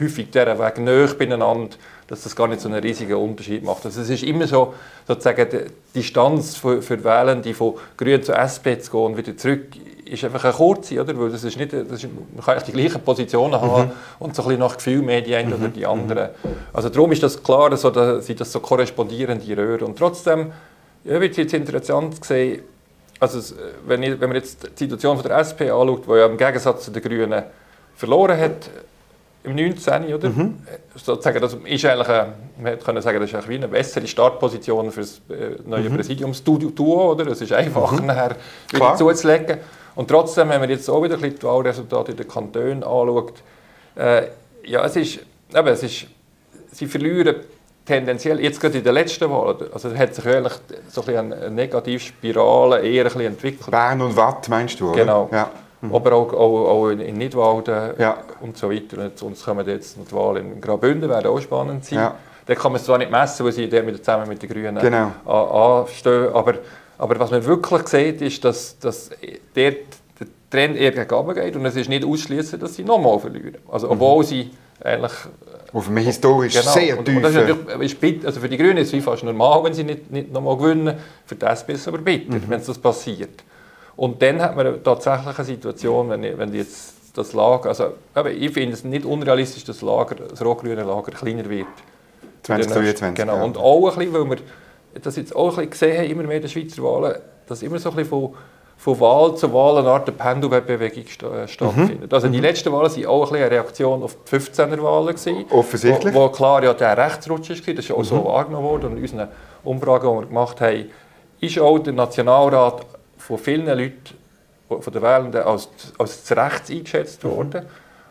häufig 0.00 0.30
dieser 0.30 0.58
Weg 0.58 0.78
näher 0.78 1.08
beieinander, 1.08 1.76
dass 2.06 2.22
das 2.22 2.36
gar 2.36 2.46
nicht 2.46 2.60
so 2.60 2.68
einen 2.68 2.80
riesigen 2.80 3.14
Unterschied 3.14 3.64
macht. 3.64 3.84
Also 3.84 4.00
es 4.00 4.10
ist 4.10 4.22
immer 4.22 4.46
so, 4.46 4.74
sozusagen 5.06 5.48
die 5.50 6.00
Distanz 6.00 6.56
für, 6.56 6.82
für 6.82 7.02
Wählende 7.02 7.52
von 7.52 7.74
Grün 7.96 8.22
zu 8.22 8.32
SP 8.32 8.78
zu 8.78 8.90
gehen 8.90 9.00
und 9.00 9.16
wieder 9.16 9.36
zurück 9.36 9.66
ist 10.04 10.24
einfach 10.24 10.44
eine 10.44 10.52
kurze, 10.52 11.00
oder? 11.00 11.18
Weil 11.18 11.30
das 11.30 11.44
ist 11.44 11.56
nicht, 11.56 11.72
das 11.72 12.04
ist, 12.04 12.08
man 12.34 12.44
kann 12.44 12.62
die 12.66 12.72
gleichen 12.72 13.00
Positionen 13.00 13.60
haben 13.60 13.86
mhm. 13.86 13.92
und 14.18 14.34
so 14.34 14.42
ein 14.42 14.48
bisschen 14.48 14.60
nach 14.60 14.76
Gefühl 14.76 15.02
mehr 15.02 15.20
die 15.20 15.34
einen 15.34 15.50
mhm. 15.50 15.56
oder 15.56 15.68
die 15.68 15.86
anderen. 15.86 16.28
Also 16.72 16.88
darum 16.88 17.12
ist 17.12 17.22
das 17.22 17.42
klar, 17.42 17.76
so, 17.76 17.90
dass, 17.90 18.26
sind 18.26 18.40
das 18.40 18.52
so 18.52 18.60
korrespondierende 18.60 19.56
Röhren. 19.56 19.88
Und 19.88 19.98
trotzdem 19.98 20.52
ja, 21.04 21.20
wird 21.20 21.32
es 21.32 21.36
jetzt 21.38 21.54
interessant 21.54 22.24
sehen, 22.24 22.62
also 23.20 23.54
wenn, 23.86 24.02
ich, 24.02 24.20
wenn 24.20 24.28
man 24.28 24.36
jetzt 24.36 24.64
die 24.64 24.84
Situation 24.84 25.16
von 25.16 25.26
der 25.26 25.38
SP 25.38 25.70
anschaut, 25.70 26.06
die 26.08 26.12
ja 26.12 26.26
im 26.26 26.36
Gegensatz 26.36 26.86
zu 26.86 26.90
den 26.90 27.02
Grünen 27.02 27.44
verloren 27.94 28.38
hat, 28.38 28.68
im 29.44 29.54
19. 29.56 30.14
Oder? 30.14 30.28
Mhm. 30.28 30.58
Sozusagen, 30.94 31.40
das 31.40 31.54
ist 31.54 31.84
eigentlich 31.84 32.08
eine, 32.08 32.32
man 32.60 32.78
könnte 32.78 33.02
sagen, 33.02 33.20
das 33.20 33.32
ist 33.32 33.48
eine 33.48 33.68
bessere 33.68 34.06
Startposition 34.06 34.90
für 34.90 35.00
das 35.00 35.20
äh, 35.30 35.56
neue 35.64 35.90
mhm. 35.90 35.96
Präsidiumsduo. 35.96 37.12
Oder? 37.12 37.26
Es 37.28 37.40
ist 37.40 37.52
einfacher, 37.52 38.00
mhm. 38.00 38.06
nachher 38.06 38.36
wieder 38.70 38.96
zuzulegen. 38.96 39.58
Und 39.94 40.08
trotzdem, 40.08 40.48
wenn 40.48 40.60
man 40.60 40.70
jetzt 40.70 40.88
auch 40.88 41.02
wieder 41.02 41.16
die 41.16 41.42
Wahlresultate 41.42 42.12
in 42.12 42.16
den 42.16 42.28
Kantonen 42.28 42.82
anschaut, 42.82 43.34
äh, 43.96 44.28
ja, 44.64 44.84
es 44.84 44.96
ist, 44.96 45.18
eben, 45.54 45.68
es 45.68 45.82
ist, 45.82 46.06
sie 46.70 46.86
verlieren 46.86 47.36
tendenziell, 47.84 48.40
jetzt 48.40 48.60
gerade 48.60 48.78
in 48.78 48.84
der 48.84 48.92
letzten 48.92 49.28
Wahl, 49.28 49.56
also 49.72 49.88
es 49.88 49.98
hat 49.98 50.14
sich 50.14 50.24
eigentlich 50.26 50.54
so 50.88 51.04
ein 51.04 51.32
eine 51.32 51.50
Negativspirale 51.50 52.80
eher 52.80 53.02
ein 53.02 53.04
bisschen 53.04 53.20
entwickelt. 53.22 53.70
Bern 53.70 54.00
und 54.00 54.16
Watt 54.16 54.48
meinst 54.48 54.80
du, 54.80 54.90
oder? 54.90 55.00
Genau. 55.00 55.28
Ja. 55.32 55.50
Mhm. 55.82 55.94
Aber 55.94 56.12
auch, 56.14 56.32
auch, 56.32 56.68
auch 56.68 56.88
in, 56.88 57.18
Nidwalden 57.18 57.94
ja. 57.98 58.18
und 58.40 58.56
so 58.56 58.70
weiter. 58.70 58.98
Und 58.98 59.20
jetzt 59.20 59.44
kommen 59.44 59.66
jetzt 59.66 59.96
die 59.96 60.14
Wahlen 60.14 60.54
in 60.54 60.60
Graubünden, 60.60 61.10
werden 61.10 61.26
auch 61.26 61.40
spannend 61.40 61.84
sein. 61.84 61.98
Ja. 61.98 62.14
Da 62.46 62.54
kann 62.54 62.72
man 62.72 62.80
es 62.80 62.86
zwar 62.86 62.98
nicht 62.98 63.10
messen, 63.10 63.44
weil 63.44 63.52
sie 63.52 63.68
zusammen 63.68 64.28
mit 64.28 64.42
den 64.42 64.48
Grünen 64.48 64.78
genau. 64.78 65.12
anstehen, 65.26 66.32
aber 66.32 66.54
aber 67.02 67.18
was 67.18 67.32
man 67.32 67.44
wirklich 67.44 67.88
sieht, 67.88 68.22
ist, 68.22 68.44
dass, 68.44 68.78
dass 68.78 69.10
der, 69.56 69.72
der 69.72 70.26
Trend 70.48 70.76
eher 70.76 70.92
gegen 70.92 71.34
geht 71.34 71.56
und 71.56 71.66
es 71.66 71.74
ist 71.74 71.88
nicht 71.88 72.04
ausschließen, 72.04 72.60
dass 72.60 72.76
sie 72.76 72.84
nochmal 72.84 73.18
verlieren. 73.18 73.56
Also, 73.68 73.86
mhm. 73.86 73.92
obwohl 73.94 74.22
mhm. 74.22 74.28
sie 74.28 74.50
eigentlich... 74.84 75.12
Auf 75.72 75.88
einem 75.88 75.96
historisch 75.96 76.54
genau. 76.54 76.70
sehr 76.70 77.02
tief... 77.02 78.24
Also 78.24 78.40
für 78.40 78.48
die 78.48 78.56
Grünen 78.56 78.76
ist 78.76 78.94
es 78.94 79.02
fast 79.02 79.24
normal, 79.24 79.64
wenn 79.64 79.74
sie 79.74 79.82
nicht, 79.82 80.12
nicht 80.12 80.32
nochmal 80.32 80.56
gewinnen. 80.56 80.94
Für 81.26 81.34
die 81.34 81.44
SP 81.48 81.74
ist 81.74 81.80
es 81.80 81.88
aber 81.88 81.98
bitter, 81.98 82.34
mhm. 82.34 82.44
wenn 82.46 82.64
das 82.64 82.78
passiert. 82.78 83.42
Und 83.96 84.22
dann 84.22 84.40
hat 84.40 84.56
man 84.56 84.82
tatsächlich 84.82 85.36
eine 85.36 85.44
Situation, 85.44 86.08
wenn, 86.10 86.38
wenn 86.38 86.54
jetzt 86.54 86.94
das 87.14 87.32
Lager... 87.32 87.68
Also, 87.68 87.92
ich 88.28 88.52
finde 88.52 88.72
es 88.72 88.84
nicht 88.84 89.04
unrealistisch, 89.04 89.64
dass 89.64 89.80
das, 89.80 89.86
Lager, 89.86 90.14
das 90.14 90.42
rot-grüne 90.44 90.82
Lager 90.82 91.12
kleiner 91.12 91.48
wird. 91.48 91.66
2022. 92.42 93.14
Genau. 93.14 93.36
Ja. 93.36 93.44
Und 93.44 93.56
auch 93.56 93.90
ein 93.90 93.98
bisschen, 93.98 94.14
weil 94.14 94.30
wir 94.30 94.36
das 95.00 95.16
jetzt 95.16 95.34
auch 95.34 95.50
ein 95.50 95.68
bisschen 95.68 95.70
gesehen 95.70 95.98
haben, 95.98 96.10
immer 96.10 96.22
mehr 96.24 96.36
in 96.36 96.42
den 96.42 96.50
Schweizer 96.50 96.82
Wahlen, 96.82 97.16
dass 97.46 97.62
immer 97.62 97.78
so 97.78 97.90
ein 97.90 97.96
bisschen 97.96 98.10
von, 98.10 98.34
von 98.76 99.00
Wahl 99.00 99.36
zu 99.36 99.52
Wahl 99.52 99.78
eine 99.78 99.88
Art 99.88 100.16
Pendelbewegung 100.16 101.04
äh, 101.04 101.48
stattfindet. 101.48 102.10
Mhm. 102.10 102.14
Also 102.14 102.28
die 102.28 102.38
mhm. 102.38 102.42
letzten 102.42 102.72
Wahlen 102.72 102.90
waren 102.90 103.06
auch 103.06 103.30
ein 103.30 103.36
eine 103.36 103.50
Reaktion 103.50 104.02
auf 104.02 104.16
die 104.24 104.36
15er 104.36 104.82
Wahlen. 104.82 105.08
Gewesen, 105.08 105.44
Offensichtlich. 105.50 106.14
Wo, 106.14 106.22
wo, 106.22 106.28
klar 106.30 106.62
ja 106.64 106.74
der 106.74 106.96
Rechtsrutsch 106.96 107.50
war, 107.50 107.74
das 107.74 107.84
ist 107.84 107.92
auch 107.92 107.98
mhm. 107.98 108.04
so 108.04 108.24
wahrgenommen 108.24 108.66
worden. 108.66 108.86
Und 108.86 108.96
in 108.96 109.02
unseren 109.02 109.28
Umfragen, 109.64 110.08
die 110.08 110.20
wir 110.20 110.26
gemacht 110.26 110.60
haben, 110.60 110.90
ist 111.40 111.58
auch 111.58 111.78
der 111.78 111.92
Nationalrat 111.92 112.86
von 113.36 113.44
vielen 113.44 113.66
Leuten, 113.66 114.14
von 114.68 114.92
den 114.92 115.02
Wählenden, 115.02 115.42
als, 115.42 115.68
als 115.98 116.24
zu 116.24 116.34
Rechts 116.34 116.70
eingeschätzt 116.70 117.24
worden. 117.24 117.66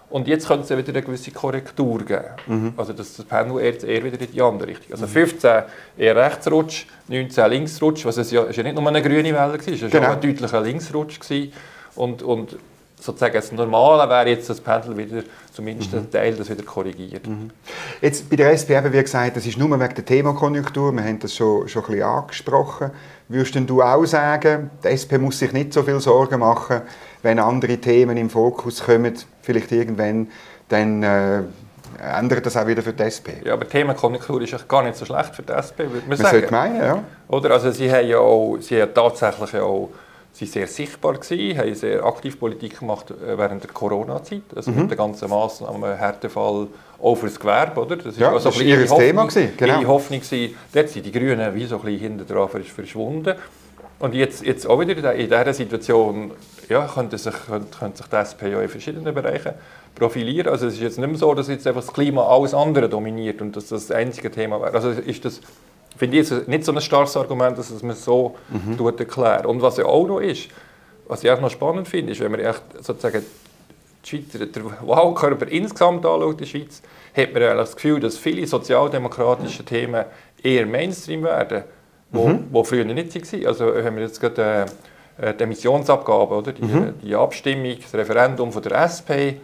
Und 0.10 0.28
jetzt 0.28 0.48
könnte 0.48 0.64
es 0.64 0.70
ja 0.70 0.78
wieder 0.78 0.90
eine 0.90 1.02
gewisse 1.02 1.32
Korrektur 1.32 2.00
geben. 2.04 2.26
Mhm. 2.46 2.74
Also 2.76 2.92
dass 2.92 3.16
das 3.16 3.26
Pendel 3.26 3.60
eher, 3.62 3.82
eher 3.82 4.04
wieder 4.04 4.20
in 4.20 4.32
die 4.32 4.42
andere 4.42 4.68
Richtung. 4.70 4.92
Also 4.92 5.08
15 5.08 5.64
eher 5.98 6.16
Rechtsrutsch, 6.16 6.86
19 7.08 7.50
Linksrutsch, 7.50 8.06
was 8.06 8.18
es 8.18 8.30
ja, 8.32 8.44
ist 8.44 8.58
ja 8.58 8.64
nicht 8.64 8.76
nur 8.76 8.86
eine 8.86 9.02
grüne 9.02 9.24
Welle 9.24 9.36
war, 9.36 9.54
es 9.56 9.82
war 9.82 9.90
genau. 9.90 10.12
ein 10.12 10.22
deutlicher 10.22 10.62
Linksrutsch. 10.62 11.20
Gewesen. 11.20 11.54
Und, 11.96 12.24
und 12.24 12.58
sozusagen 13.02 13.34
das 13.34 13.52
Normale 13.52 14.10
wäre 14.10 14.30
jetzt, 14.30 14.50
dass 14.50 14.62
das 14.62 14.64
Pendel 14.64 14.96
wieder, 14.96 15.24
zumindest 15.52 15.94
ein 15.94 16.10
Teil, 16.10 16.34
das 16.36 16.50
wieder 16.50 16.64
korrigiert. 16.64 17.24
Jetzt 18.00 18.30
bei 18.30 18.36
der 18.36 18.52
SP 18.54 18.78
eben, 18.78 18.94
wie 18.94 19.02
gesagt, 19.02 19.36
das 19.36 19.46
ist 19.46 19.58
nur 19.58 19.70
wegen 19.80 19.96
der 19.96 20.06
Themakonjunktur, 20.06 20.92
wir 20.94 21.04
haben 21.04 21.20
das 21.20 21.36
schon, 21.36 21.68
schon 21.68 21.84
ein 21.84 21.88
bisschen 21.92 22.04
angesprochen. 22.04 22.92
Würdest 23.28 23.56
denn 23.56 23.66
du 23.66 23.82
auch 23.82 24.06
sagen, 24.06 24.70
die 24.84 24.88
SP 24.94 25.18
muss 25.18 25.40
sich 25.40 25.52
nicht 25.52 25.74
so 25.74 25.84
viel 25.84 26.00
Sorgen 26.00 26.40
machen, 26.40 26.82
wenn 27.24 27.40
andere 27.40 27.78
Themen 27.78 28.18
im 28.18 28.30
Fokus 28.30 28.84
kommen, 28.84 29.14
vielleicht 29.42 29.72
irgendwann, 29.72 30.28
dann 30.70 31.02
äh, 31.02 31.42
ändert 32.00 32.46
das 32.46 32.56
auch 32.56 32.68
wieder 32.68 32.82
für 32.84 32.94
die 32.94 33.04
SP? 33.04 33.42
Ja, 33.44 33.54
aber 33.54 33.66
die 33.66 33.72
Themenkonjunktur 33.72 34.42
ist 34.42 34.68
gar 34.68 34.84
nicht 34.84 34.96
so 34.96 35.06
schlecht 35.06 35.36
für 35.36 35.44
die 35.44 35.54
SP, 35.54 35.90
würde 35.90 36.00
man 36.02 36.10
Man 36.10 36.18
sagen. 36.18 36.32
sollte 36.32 36.52
meinen, 36.52 36.82
ja. 36.82 37.04
Oder? 37.28 37.52
Also 37.52 37.72
sie 37.72 37.92
haben 37.92 38.08
ja 38.08 38.20
auch, 38.20 38.58
sie 38.60 38.82
haben 38.82 38.94
tatsächlich 38.94 39.54
ja 39.54 39.64
auch 39.64 39.90
sie 40.34 40.46
sehr 40.46 40.68
sichtbar 40.68 41.14
gewesen, 41.16 41.58
haben 41.58 41.76
sehr 41.76 42.04
aktiv 42.06 42.40
Politik 42.40 42.80
gemacht 42.80 43.12
äh, 43.12 43.38
während 43.38 43.64
der 43.64 43.72
Corona-Zeit, 43.72 44.44
also 44.56 44.72
Mhm. 44.72 44.82
mit 44.84 44.92
den 44.92 44.98
ganzen 44.98 45.30
Massnahmen, 45.30 45.96
Härtefall 45.98 46.68
auch 47.02 47.16
für 47.16 47.26
das 47.28 47.40
Gewerbe, 47.40 47.82
oder? 47.82 47.98
Das 47.98 48.18
Ja, 48.18 48.30
auch 48.32 48.42
das 48.42 48.46
bisschen 48.46 48.68
ihr 48.68 48.86
Thema 48.86 49.26
gewesen, 49.26 49.54
genau. 49.58 49.80
Ihre 49.82 49.88
Hoffnung 49.88 50.22
gewesen. 50.22 50.56
Dort 50.74 50.90
sind 50.90 51.06
die 51.06 51.12
Grünen 51.12 51.54
wie 51.56 51.66
so 51.66 51.76
ein 51.78 51.82
bisschen 51.82 52.00
hinten 52.00 52.28
dran 52.28 52.48
versch- 52.48 52.72
verschwunden. 52.74 53.36
Und 54.00 54.16
jetzt, 54.16 54.44
jetzt 54.44 54.66
auch 54.68 54.80
wieder 54.80 55.14
in 55.14 55.30
dieser 55.30 55.54
Situation 55.54 56.32
ja, 56.70 56.88
könnte, 56.92 57.18
sich, 57.20 57.34
könnte, 57.48 57.78
könnte 57.78 57.98
sich 57.98 58.08
die 58.08 58.16
SP 58.18 58.42
ja 58.50 58.62
in 58.62 58.70
verschiedenen 58.70 59.14
Bereichen 59.14 59.54
profilieren. 59.94 60.48
Also 60.52 60.68
es 60.68 60.74
ist 60.76 60.82
jetzt 60.82 60.98
nicht 60.98 61.08
mehr 61.08 61.18
so, 61.20 61.34
dass 61.36 61.50
jetzt 61.50 61.68
einfach 61.68 61.82
das 61.82 61.94
Klima 61.94 62.24
alles 62.28 62.54
andere 62.56 62.90
dominiert 62.90 63.42
und 63.42 63.56
dass 63.56 63.68
das 63.68 63.88
das 63.88 63.96
einzige 63.96 64.32
Thema 64.32 64.60
wäre. 64.60 64.74
Also 64.74 64.90
ist 64.90 65.24
das, 65.26 65.42
finde 66.02 66.18
ich 66.18 66.28
jetzt 66.28 66.48
nicht 66.48 66.66
so 66.66 66.72
ein 66.72 66.82
starkes 66.82 67.16
Argument, 67.16 67.56
dass 67.60 67.70
es 67.70 67.84
man 67.84 67.96
so 67.96 68.36
Mhm. 68.50 68.76
tut 68.76 69.00
erklären. 69.00 69.46
Und 69.46 69.62
was 69.62 69.78
ja 69.78 69.86
auch 69.86 70.08
noch 70.08 70.20
ist, 70.20 70.48
was 71.08 71.24
ich 71.24 71.30
auch 71.30 71.40
noch 71.40 71.52
spannend 71.52 71.88
finde, 71.88 72.12
ist, 72.14 72.22
wenn 72.22 72.32
man 72.32 72.40
echt 72.40 72.64
sozusagen 72.80 73.24
die 74.04 74.10
Schweizer, 74.10 74.44
der 74.48 74.64
Wahlkörper 74.82 75.48
insgesamt 75.48 76.04
anschaut 76.04 76.32
in 76.32 76.38
der 76.40 76.46
Schweiz, 76.48 76.82
hat 77.16 77.34
man 77.34 77.44
eigentlich 77.44 77.58
das 77.58 77.76
Gefühl, 77.76 78.00
dass 78.00 78.18
viele 78.18 78.48
sozialdemokratische 78.48 79.64
Themen 79.64 80.06
eher 80.42 80.66
Mainstream 80.66 81.22
werden, 81.22 81.66
wo, 82.12 82.30
Mhm. 82.30 82.48
wo 82.50 82.64
früher 82.64 82.84
nicht 82.84 83.14
waren. 83.34 83.46
Also 83.46 83.66
haben 83.84 83.96
wir 83.98 84.04
jetzt 84.04 84.20
gerade 84.20 84.66
äh, 85.20 85.36
die 85.36 85.44
Emissionsabgabe, 85.44 86.34
oder? 86.34 86.52
Die, 86.52 86.64
Mhm. 86.64 86.94
die 87.04 87.14
Abstimmung, 87.16 87.76
das 87.80 87.94
Referendum 87.94 88.52
von 88.52 88.64
der 88.64 88.72
SP, 88.90 89.38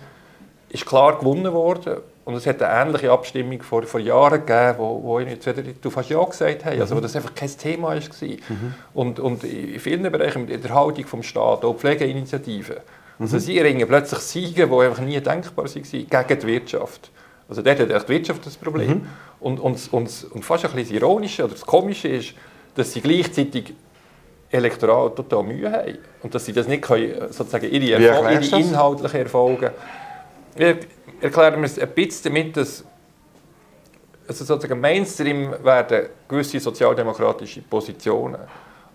ist 0.70 0.88
klar 0.88 1.20
gewonnen 1.20 1.54
worden. 1.54 1.98
Und 2.28 2.36
es 2.36 2.46
hat 2.46 2.62
eine 2.62 2.90
ähnliche 2.90 3.10
Abstimmung 3.10 3.62
vor, 3.62 3.84
vor 3.84 4.02
Jahren 4.02 4.46
gegeben, 4.46 4.80
wo, 4.80 5.02
wo 5.02 5.20
ich 5.20 5.30
jetzt 5.30 5.46
wieder, 5.48 5.64
du 5.64 5.90
fast 5.90 6.10
Ja 6.10 6.22
gesagt 6.22 6.66
hast, 6.66 6.78
also 6.78 6.98
wo 6.98 7.00
das 7.00 7.16
einfach 7.16 7.34
kein 7.34 7.48
Thema 7.58 7.96
war. 7.96 8.02
Und, 8.94 9.22
und 9.22 9.46
in 9.46 9.80
vielen 9.80 10.12
Bereichen, 10.12 10.46
in 10.50 10.62
der 10.62 10.76
Haltung 10.76 11.06
vom 11.06 11.24
Staat, 11.24 11.64
auch 11.64 11.78
Pflegeinitiativen, 11.78 12.76
also 13.18 13.40
sie 13.40 13.58
ringen 13.62 13.88
plötzlich 13.88 14.20
Siege, 14.20 14.68
die 14.68 14.74
einfach 14.74 15.02
nie 15.02 15.22
denkbar 15.22 15.66
waren, 15.66 15.84
gegen 15.84 16.08
die 16.10 16.48
Wirtschaft. 16.48 17.12
Also 17.48 17.62
dort 17.62 17.80
hat 17.80 17.90
die 17.90 18.10
Wirtschaft 18.10 18.46
das 18.46 18.58
Problem. 18.58 19.08
Und, 19.40 19.62
und, 19.62 19.94
und, 19.94 20.28
und 20.34 20.44
fast 20.44 20.66
ein 20.66 20.72
bisschen 20.72 20.96
das 20.96 21.02
Ironische 21.02 21.46
oder 21.46 21.54
das 21.54 21.66
Komische 21.66 22.10
ist, 22.10 22.34
dass 22.76 22.92
sie 22.92 23.00
gleichzeitig 23.00 23.74
elektoral 24.50 25.12
total 25.12 25.44
Mühe 25.44 25.72
haben 25.72 25.98
und 26.24 26.36
dass 26.36 26.46
sie 26.46 26.52
das 26.52 26.68
nicht 26.68 26.82
können, 26.82 27.32
sozusagen 27.32 27.72
ihre, 27.72 28.00
Wie 28.00 28.04
Erfol 28.04 28.26
erklärst 28.26 28.52
du 28.52 28.58
ihre 28.58 28.68
inhaltlichen 28.68 29.20
Erfolge. 29.22 29.72
Ich 30.58 30.78
erkläre 31.22 31.58
mir 31.58 31.66
es 31.66 31.80
ein 31.80 31.90
bisschen 31.90 32.34
damit, 32.34 32.58
dass 32.58 32.84
also 34.28 34.44
sozusagen 34.44 34.80
Mainstream 34.80 35.54
werden 35.64 36.08
gewisse 36.28 36.60
sozialdemokratische 36.60 37.62
Positionen, 37.62 38.40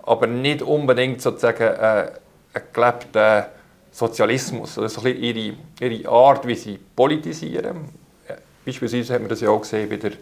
aber 0.02 0.26
nicht 0.26 0.62
unbedingt 0.62 1.22
sozusagen 1.22 1.62
äh, 1.62 2.10
ein 2.54 2.62
gelebter 2.72 3.50
Sozialismus, 3.90 4.76
oder 4.78 4.88
so 4.88 5.00
ein 5.00 5.04
bisschen 5.04 5.22
ihre, 5.22 5.56
ihre 5.80 6.10
Art, 6.10 6.46
wie 6.46 6.54
sie 6.54 6.78
politisieren. 6.94 7.88
Äh, 8.26 8.34
Beispielsweise 8.64 9.14
hat 9.14 9.20
man 9.20 9.28
das 9.28 9.40
ja 9.40 9.50
auch 9.50 9.60
gesehen 9.60 9.88
bei 9.88 9.96
der 9.96 10.12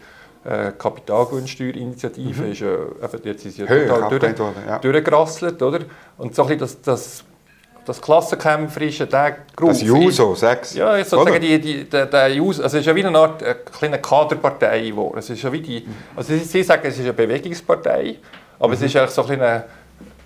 äh, 0.43 0.71
Kapitalgewinnsteuerinitiative, 0.77 2.47
ist 2.47 2.59
ja, 2.61 2.73
eben, 2.73 3.23
jetzt 3.23 3.45
ist 3.45 3.57
ja 3.57 3.67
Höher 3.67 4.09
total 4.09 4.33
durch, 4.33 4.67
ja. 4.67 4.79
durchgerasselt, 4.79 5.61
oder? 5.61 5.79
Und 6.17 6.35
so 6.35 6.43
ein 6.43 6.47
bisschen 6.47 6.59
das, 6.59 6.81
das, 6.81 7.23
das 7.85 8.01
Klassenkämpferische, 8.01 9.07
der 9.07 9.37
Groove. 9.55 9.71
Das 9.71 9.81
Juso, 9.81 10.35
sechs. 10.35 10.75
Ja, 10.75 10.95
jetzt 10.97 11.09
sozusagen 11.09 11.41
die, 11.41 11.59
die, 11.59 11.89
der, 11.89 12.05
der 12.05 12.33
Juso, 12.33 12.63
also 12.63 12.77
es 12.77 12.81
ist 12.81 12.87
ja 12.87 12.95
wie 12.95 13.05
eine 13.05 13.17
Art 13.17 13.41
äh, 13.41 13.55
kleine 13.77 13.99
Kaderpartei 13.99 14.89
geworden. 14.89 15.17
Es 15.17 15.29
ist 15.29 15.41
ja 15.41 15.51
wie 15.51 15.61
die, 15.61 15.87
also 16.15 16.35
sie, 16.35 16.63
sagen, 16.63 16.83
es 16.85 16.95
ist 16.95 17.01
eine 17.01 17.13
Bewegungspartei, 17.13 18.17
aber 18.59 18.73
es 18.73 18.81
ist 18.81 18.95
eigentlich 18.95 19.11
so 19.11 19.21
ein 19.21 19.27
kleine, 19.27 19.63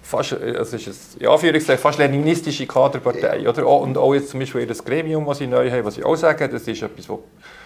fast, 0.01 0.33
es 0.33 0.73
ist 0.73 1.21
ja, 1.21 1.31
Anführungszeichen, 1.31 1.81
fast 1.81 1.99
leninistische 1.99 2.67
Kaderpartei, 2.67 3.47
oder? 3.47 3.65
Und 3.67 3.97
auch 3.97 4.13
jetzt 4.13 4.29
zum 4.29 4.39
Beispiel 4.39 4.61
ihr 4.61 4.75
Gremium, 4.75 5.25
was 5.25 5.37
sie 5.37 5.47
neu 5.47 5.71
haben, 5.71 5.85
was 5.85 5.95
sie 5.95 6.03
auch 6.03 6.15
sagen, 6.15 6.49
das 6.51 6.67
ist 6.67 6.81
etwas, 6.81 7.09
was 7.09 7.19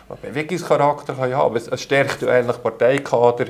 was 0.10 0.20
Bewegungscharakter 0.20 1.14
kann 1.14 1.34
haben, 1.34 1.46
aber 1.46 1.56
es, 1.56 1.68
es 1.68 1.82
stärkt 1.82 2.22
ja 2.24 2.30
eigentlich 2.30 2.62
Parteikader 2.62 3.46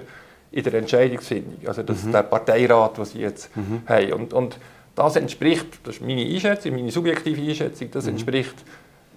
in 0.51 0.63
der 0.63 0.74
Entscheidungsfindung, 0.74 1.67
also 1.67 1.84
das, 1.84 2.10
der 2.10 2.24
Parteirat, 2.24 2.98
den 2.98 3.05
sie 3.05 3.19
jetzt 3.19 3.50
haben. 3.88 4.13
Und, 4.13 4.34
und 4.34 4.58
das 4.99 5.15
entspricht, 5.15 5.65
das 5.83 5.95
ist 5.95 6.01
meine 6.01 6.21
Einschätzung, 6.21 6.73
meine 6.73 6.91
subjektive 6.91 7.41
Einschätzung, 7.41 7.89
das 7.91 8.05
entspricht 8.07 8.55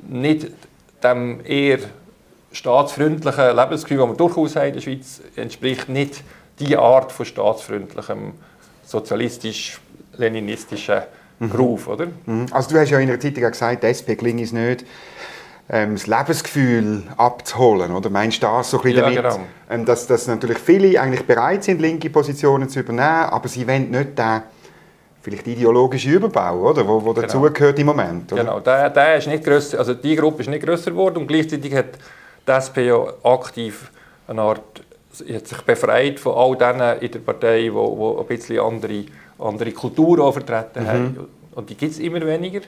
nicht 0.09 0.47
dem 1.03 1.45
eher 1.45 1.81
staatsfreundlichen 2.53 3.57
Lebensgefühl, 3.57 3.99
das 3.99 4.09
wir 4.09 4.15
durchaus 4.15 4.57
haben 4.57 4.69
in 4.69 4.75
der 4.75 4.81
Schweiz, 4.81 5.21
entspricht 5.37 5.89
nicht 5.89 6.23
die 6.61 6.77
Art 6.77 7.11
von 7.11 7.27
staatsfreundlichem, 7.27 8.35
sozialistisch-leninistischen 8.85 11.03
Groove, 11.51 11.89
oder? 11.89 12.07
Mhm. 12.27 12.47
Also 12.53 12.71
du 12.71 12.79
hast 12.79 12.91
ja 12.91 13.01
in 13.01 13.09
der 13.09 13.19
Zeitung 13.19 13.43
gesagt, 13.43 13.83
der 13.83 13.91
SP 13.91 14.15
gelingt 14.15 14.41
es 14.41 14.53
nicht, 14.53 14.85
ähm, 15.69 15.95
das 15.95 16.07
Lebensgefühl 16.07 17.03
abzuholen, 17.17 17.91
oder? 17.93 18.09
Meinst 18.11 18.41
du 18.43 18.47
das 18.47 18.71
so 18.71 18.77
ein 18.79 18.85
bisschen 18.85 18.99
Ja, 18.99 19.11
damit, 19.23 19.23
genau. 19.23 19.41
ähm, 19.71 19.85
dass, 19.85 20.07
dass 20.07 20.29
natürlich 20.29 20.59
viele 20.59 21.01
eigentlich 21.01 21.27
bereit 21.27 21.65
sind, 21.65 21.81
linke 21.81 22.09
Positionen 22.11 22.69
zu 22.69 22.79
übernehmen, 22.81 23.31
aber 23.31 23.49
sie 23.49 23.67
wollen 23.67 23.91
nicht 23.91 24.17
den 24.17 24.43
vielleicht 25.23 25.47
ideologischen 25.47 26.13
Überbau, 26.13 26.71
oder? 26.71 26.87
Wo, 26.87 27.03
wo 27.05 27.13
dazugehört 27.13 27.79
im 27.79 27.87
Moment, 27.87 28.33
oder? 28.33 28.43
Genau, 28.43 28.61
der, 28.61 28.91
der 28.91 29.17
ist 29.17 29.29
nicht 29.29 29.45
grösser, 29.45 29.79
also 29.79 29.95
die 29.95 30.17
Gruppe 30.17 30.43
ist 30.43 30.49
nicht 30.49 30.65
grösser 30.65 30.91
geworden 30.91 31.19
und 31.19 31.27
gleichzeitig 31.27 31.75
hat 31.75 31.99
die 32.47 32.51
SP 32.51 32.91
ja 32.91 32.99
aktiv 33.23 33.91
eine 34.27 34.43
Art, 34.43 34.83
hat 35.33 35.47
sich 35.47 35.63
befreit 35.63 36.19
von 36.19 36.35
all 36.35 36.57
denen 36.57 36.99
in 37.01 37.11
der 37.11 37.19
Partei, 37.21 37.63
die, 37.63 37.71
die 37.71 37.77
ein 37.77 38.27
bisschen 38.27 38.61
andere, 38.61 39.05
andere 39.39 39.73
Kultur 39.73 40.21
auch 40.21 40.33
vertreten 40.33 40.87
haben. 40.87 41.19
Und 41.55 41.69
die 41.69 41.75
gibt 41.75 41.93
es 41.93 41.99
immer 41.99 42.25
weniger. 42.25 42.61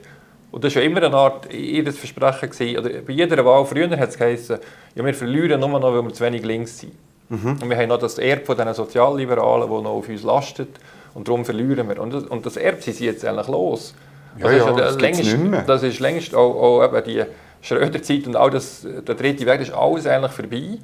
Und 0.51 0.63
das 0.63 0.75
war 0.77 0.83
ja 0.83 0.89
immer 0.89 1.03
eine 1.03 1.17
Art 1.17 1.53
ihr 1.53 1.91
Versprechen. 1.93 2.51
Gewesen. 2.51 2.79
Oder 2.79 3.01
bei 3.01 3.13
jeder 3.13 3.45
Wahl 3.45 3.65
früher 3.65 3.91
hat 3.99 4.11
es 4.11 4.19
geheißen, 4.19 4.59
ja, 4.95 5.05
wir 5.05 5.15
verlieren 5.15 5.59
nur 5.59 5.69
noch, 5.81 5.93
weil 5.93 6.03
wir 6.03 6.13
zu 6.13 6.23
wenig 6.23 6.45
links 6.45 6.79
sind. 6.79 6.93
Und 7.31 7.69
wir 7.69 7.77
haben 7.77 7.89
noch 7.89 7.99
das 7.99 8.19
Erbe 8.19 8.45
von 8.45 8.57
diesen 8.57 8.75
Sozialliberalen, 8.75 9.69
das 9.69 9.83
noch 9.83 9.91
auf 9.91 10.09
uns 10.09 10.23
lastet. 10.23 10.69
Und 11.15 11.29
darum 11.29 11.45
verlieren 11.45 11.89
wir. 11.89 12.01
Und 12.01 12.13
das, 12.13 12.25
und 12.25 12.45
das 12.45 12.57
Erbe 12.57 12.83
sind 12.83 12.97
sie 12.97 13.07
jetzt 13.07 13.25
eigentlich 13.25 13.49
los. 13.49 13.95
Ja, 14.39 14.47
Also 14.47 14.59
ja, 14.59 14.71
ist 14.73 14.79
das 14.81 14.99
gibt's 14.99 15.33
längst- 15.33 15.69
das 15.69 15.83
ist 15.85 16.01
längst 16.01 16.35
auch, 16.35 16.55
auch 16.81 16.85
eben 16.85 17.05
die 17.05 17.25
Schröder-Zeit 17.63 18.27
und 18.27 18.37
auch 18.37 18.51
das, 18.51 18.83
der 18.83 19.15
dritte 19.15 19.47
Weg, 19.47 19.61
das 19.61 19.69
ist 19.69 19.75
alles 19.75 20.07
eigentlich 20.07 20.33
vorbei. 20.33 20.79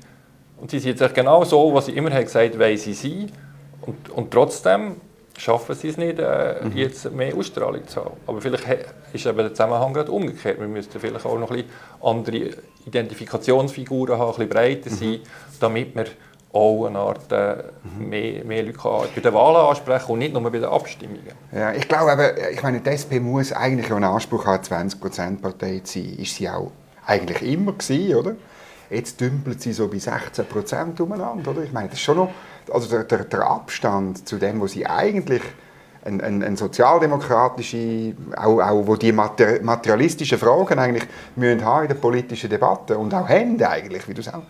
Und 0.60 0.70
sie 0.70 0.78
sind 0.78 1.00
jetzt 1.00 1.14
genau 1.14 1.44
so, 1.44 1.74
was 1.74 1.86
sie 1.86 1.92
immer 1.92 2.10
haben 2.12 2.22
gesagt 2.24 2.54
haben, 2.58 2.76
sie 2.76 2.92
sind. 2.94 3.32
Und, 3.82 4.10
und 4.10 4.30
trotzdem 4.30 4.96
schaffen 5.36 5.74
sie 5.74 5.88
es 5.88 5.96
nicht, 5.96 6.18
äh, 6.18 6.56
Mhm. 6.62 6.76
jetzt 6.76 7.10
mehr 7.12 7.34
Ausstrahlung 7.34 7.86
zu 7.88 8.04
haben. 8.04 8.16
Aber 8.26 8.40
vielleicht 8.40 8.64
ist 9.12 9.26
eben 9.26 9.38
der 9.38 9.50
Zusammenhang 9.54 9.92
gerade 9.94 10.12
umgekehrt. 10.12 10.60
Wir 10.60 10.68
müssten 10.68 11.00
vielleicht 11.00 11.24
auch 11.26 11.38
noch 11.38 11.50
ein 11.50 11.56
bisschen 11.56 11.70
andere 12.02 12.50
Identifikationsfiguren 12.86 14.18
haben, 14.18 14.28
ein 14.32 14.34
bisschen 14.34 14.48
breiter 14.48 14.90
Mhm. 14.90 14.94
sein, 14.94 15.18
damit 15.60 15.94
wir 15.96 16.04
auch 16.52 16.86
eine 16.86 16.98
Art 16.98 17.30
äh, 17.30 17.56
mehr, 17.98 18.44
mehr 18.44 18.62
Leute 18.64 18.78
kann 18.78 19.02
bei 19.14 19.20
den 19.20 19.32
Wahlen 19.34 19.68
ansprechen 19.68 20.12
und 20.12 20.18
nicht 20.18 20.32
nur 20.32 20.42
bei 20.42 20.50
den 20.50 20.64
Abstimmungen. 20.64 21.30
Ja, 21.52 21.72
ich 21.72 21.86
glaube 21.86 22.10
aber, 22.12 22.50
ich 22.50 22.62
meine, 22.62 22.80
die 22.80 22.90
SP 22.90 23.20
muss 23.20 23.52
eigentlich 23.52 23.90
einen 23.92 24.04
Anspruch 24.04 24.46
haben, 24.46 24.62
20% 24.62 25.40
Partei 25.40 25.80
zu 25.84 26.00
sein. 26.00 26.16
Ist 26.18 26.34
sie 26.34 26.48
auch 26.48 26.72
eigentlich 27.06 27.42
immer 27.42 27.72
gewesen, 27.72 28.14
oder? 28.16 28.36
Jetzt 28.90 29.20
dümpelt 29.20 29.62
sie 29.62 29.72
so 29.72 29.86
bei 29.86 29.98
16% 29.98 31.00
umeinander, 31.00 31.52
oder? 31.52 31.62
Ich 31.62 31.72
meine, 31.72 31.88
das 31.88 31.98
ist 31.98 32.04
schon 32.04 32.16
noch, 32.16 32.30
also 32.72 32.88
der, 32.88 33.04
der, 33.04 33.24
der 33.24 33.48
Abstand 33.48 34.26
zu 34.28 34.36
dem, 34.36 34.60
wo 34.60 34.66
sie 34.66 34.84
eigentlich 34.84 35.42
ein, 36.04 36.20
ein, 36.20 36.42
ein 36.42 36.56
sozialdemokratische, 36.56 38.14
auch, 38.36 38.58
auch 38.60 38.86
wo 38.86 38.96
die 38.96 39.12
mater- 39.12 39.62
materialistischen 39.62 40.38
Fragen 40.38 40.78
eigentlich 40.78 41.06
müssen 41.36 41.64
haben 41.64 41.82
in 41.82 41.88
der 41.88 41.94
politischen 41.94 42.50
Debatte 42.50 42.98
und 42.98 43.14
auch 43.14 43.28
haben 43.28 43.62
eigentlich, 43.62 44.08
wie 44.08 44.14
du 44.14 44.22
sagst, 44.22 44.40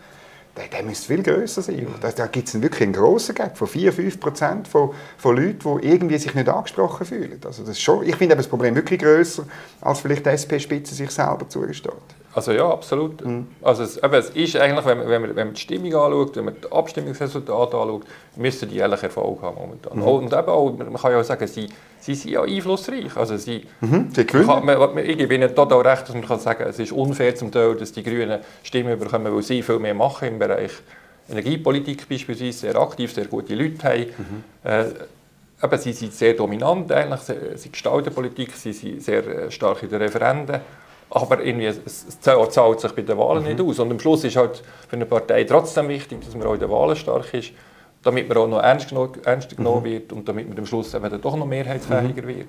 der, 0.60 0.68
der 0.68 0.82
müsste 0.82 1.14
viel 1.14 1.22
grösser 1.22 1.62
sein. 1.62 1.86
Da, 2.00 2.10
da 2.10 2.26
gibt 2.26 2.48
es 2.48 2.60
wirklich 2.60 2.82
einen 2.82 2.92
grossen 2.92 3.34
Gap 3.34 3.56
von 3.56 3.68
4-5 3.68 4.18
Prozent 4.18 4.68
von, 4.68 4.90
von 5.16 5.36
Leuten, 5.36 5.80
die 5.80 5.88
irgendwie 5.88 6.18
sich 6.18 6.34
nicht 6.34 6.48
angesprochen 6.48 7.06
fühlen. 7.06 7.40
Also 7.44 7.64
das 7.64 7.80
schon, 7.80 8.06
ich 8.06 8.16
finde 8.16 8.36
das 8.36 8.46
Problem 8.46 8.74
wirklich 8.74 9.00
grösser, 9.00 9.44
als 9.80 10.00
vielleicht 10.00 10.26
die 10.26 10.30
SP-Spitze 10.30 10.94
sich 10.94 11.10
selber 11.10 11.48
zugesteht. 11.48 11.92
Also 12.32 12.52
ja, 12.52 12.68
absolut. 12.70 13.24
Mhm. 13.24 13.48
Also 13.60 13.82
es, 13.82 13.96
eben, 13.96 14.14
es 14.14 14.30
ist 14.30 14.56
eigentlich, 14.56 14.84
wenn 14.86 14.98
man, 14.98 15.08
wenn, 15.08 15.22
man, 15.22 15.36
wenn 15.36 15.46
man 15.48 15.54
die 15.54 15.60
Stimmung 15.60 15.94
anschaut, 15.94 16.36
wenn 16.36 16.44
man 16.44 16.54
die 16.62 16.70
Abstimmungsresultate 16.70 17.76
anschaut, 17.76 18.02
müssten 18.36 18.68
die 18.68 18.82
eigentlich 18.82 19.02
Erfolg 19.02 19.42
haben 19.42 19.56
momentan. 19.56 19.98
Mhm. 19.98 20.02
Und 20.04 20.32
eben 20.32 20.48
auch, 20.48 20.70
man 20.70 20.94
kann 20.94 21.12
ja 21.12 21.20
auch 21.20 21.24
sagen, 21.24 21.46
sie, 21.48 21.68
sie 21.98 22.14
sind 22.14 22.30
ja 22.30 22.42
einflussreich. 22.42 23.16
Also 23.16 23.36
sie, 23.36 23.66
mhm, 23.80 24.10
sie 24.14 24.24
gewinnen. 24.26 24.46
Kann, 24.46 24.64
man, 24.64 24.98
ich 24.98 25.18
gebe 25.18 25.34
Ihnen 25.34 25.54
total 25.54 25.80
recht, 25.80 26.02
dass 26.02 26.14
man 26.14 26.24
kann 26.24 26.38
sagen 26.38 26.64
es 26.68 26.78
ist 26.78 26.92
unfair 26.92 27.34
zum 27.34 27.50
Teil, 27.50 27.74
dass 27.74 27.90
die 27.92 28.04
Grünen 28.04 28.40
Stimmen 28.62 28.98
bekommen, 28.98 29.34
weil 29.34 29.42
sie 29.42 29.62
viel 29.62 29.80
mehr 29.80 29.94
machen 29.94 30.28
im 30.28 30.38
Bereich 30.38 30.72
Energiepolitik 31.28 32.08
beispielsweise, 32.08 32.58
sehr 32.58 32.76
aktiv, 32.76 33.12
sehr 33.12 33.26
gute 33.26 33.54
Leute 33.54 33.82
haben. 33.84 34.06
Mhm. 34.06 34.44
Äh, 34.64 34.84
eben, 35.62 35.78
sie 35.78 35.92
sind 35.92 36.12
sehr 36.12 36.34
dominant 36.34 36.90
eigentlich, 36.92 37.20
sie 37.56 37.70
gestalten 37.70 38.12
Politik, 38.12 38.52
sie 38.54 38.72
sind 38.72 39.02
sehr 39.02 39.26
äh, 39.26 39.50
stark 39.50 39.82
in 39.82 39.90
den 39.90 40.02
Referenden. 40.02 40.60
Aber 41.10 41.42
irgendwie, 41.42 41.66
es, 41.66 42.20
zahlt 42.20 42.80
sich 42.80 42.92
bei 42.92 43.02
den 43.02 43.18
Wahlen 43.18 43.42
mhm. 43.42 43.48
nicht 43.50 43.60
aus. 43.60 43.78
Und 43.80 43.90
am 43.90 43.98
Schluss 43.98 44.24
ist 44.24 44.36
halt 44.36 44.62
für 44.88 44.96
eine 44.96 45.06
Partei 45.06 45.44
trotzdem 45.44 45.88
wichtig, 45.88 46.24
dass 46.24 46.34
man 46.34 46.46
auch 46.46 46.54
in 46.54 46.60
den 46.60 46.70
Wahlen 46.70 46.94
stark 46.94 47.34
ist, 47.34 47.50
damit 48.02 48.28
man 48.28 48.38
auch 48.38 48.46
noch 48.46 48.62
ernst 48.62 48.88
genommen, 48.88 49.12
ernst 49.24 49.56
genommen 49.56 49.82
mhm. 49.82 49.84
wird 49.84 50.12
und 50.12 50.28
damit 50.28 50.48
man 50.48 50.56
am 50.58 50.66
Schluss 50.66 50.94
eben 50.94 51.10
dann 51.10 51.20
doch 51.20 51.36
noch 51.36 51.46
mehrheitsfähiger 51.46 52.22
mhm. 52.22 52.28
wird. 52.28 52.46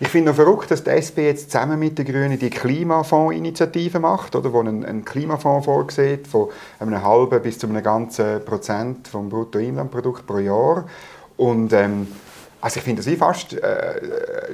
Ich 0.00 0.08
finde 0.08 0.30
noch 0.30 0.36
verrückt, 0.36 0.70
dass 0.70 0.82
die 0.82 0.90
SP 0.90 1.28
jetzt 1.28 1.50
zusammen 1.50 1.78
mit 1.78 1.98
den 1.98 2.06
Grünen 2.06 2.38
die 2.38 2.50
Klimafondsinitiative 2.50 4.00
macht, 4.00 4.34
oder, 4.34 4.52
wo 4.52 4.60
einen, 4.60 4.84
einen 4.84 5.04
Klimafonds 5.04 5.66
vorsieht 5.66 6.26
von 6.26 6.48
einem 6.80 7.02
halben 7.04 7.42
bis 7.42 7.58
zu 7.58 7.68
einem 7.68 7.82
ganzen 7.82 8.44
Prozent 8.44 9.06
vom 9.06 9.28
Bruttoinlandprodukt 9.28 10.26
pro 10.26 10.38
Jahr. 10.38 10.86
Und 11.36 11.72
ähm, 11.74 12.08
also 12.60 12.78
ich 12.78 12.84
finde, 12.84 13.00
das 13.02 13.06
ist 13.06 13.18
fast 13.18 13.52
äh, 13.52 14.00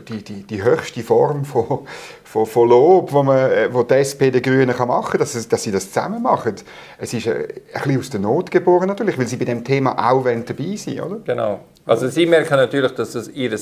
die, 0.06 0.22
die, 0.22 0.42
die 0.42 0.62
höchste 0.62 1.02
Form 1.02 1.44
von, 1.44 1.86
von, 2.22 2.46
von 2.46 2.68
Lob, 2.68 3.12
wo, 3.12 3.22
man, 3.22 3.50
äh, 3.50 3.72
wo 3.72 3.82
die 3.82 3.94
SP 3.96 4.28
den 4.30 4.42
Grünen 4.42 4.76
kann 4.76 4.88
machen 4.88 5.12
kann, 5.12 5.20
dass, 5.20 5.48
dass 5.48 5.62
sie 5.62 5.72
das 5.72 5.90
zusammen 5.90 6.22
machen. 6.22 6.54
Es 6.98 7.14
ist 7.14 7.26
äh, 7.26 7.48
ein 7.72 7.82
bisschen 7.82 7.98
aus 7.98 8.10
der 8.10 8.20
Not 8.20 8.50
geboren 8.50 8.88
natürlich, 8.88 9.18
weil 9.18 9.26
sie 9.26 9.36
bei 9.36 9.46
dem 9.46 9.64
Thema 9.64 9.92
auch 10.10 10.24
dabei 10.24 10.76
sind, 10.76 11.00
oder? 11.00 11.20
Genau. 11.24 11.60
Also 11.86 12.08
sie 12.08 12.26
merken 12.26 12.56
natürlich, 12.56 12.92
dass 12.92 13.14
es 13.14 13.28
ihr 13.28 13.58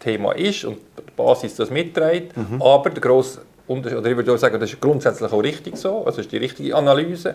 Thema 0.00 0.32
ist 0.32 0.64
und 0.64 0.78
die 0.98 1.10
Basis 1.16 1.54
das 1.56 1.70
mitträgt, 1.70 2.36
mhm. 2.36 2.60
aber 2.60 2.90
der 2.90 3.00
grosse 3.00 3.42
Unterschied, 3.66 3.98
oder 3.98 4.10
ich 4.10 4.16
würde 4.16 4.36
sagen, 4.38 4.60
das 4.60 4.72
ist 4.72 4.80
grundsätzlich 4.80 5.32
auch 5.32 5.42
richtig 5.42 5.76
so, 5.76 5.98
also 5.98 6.18
das 6.18 6.18
ist 6.26 6.32
die 6.32 6.36
richtige 6.38 6.74
Analyse. 6.76 7.34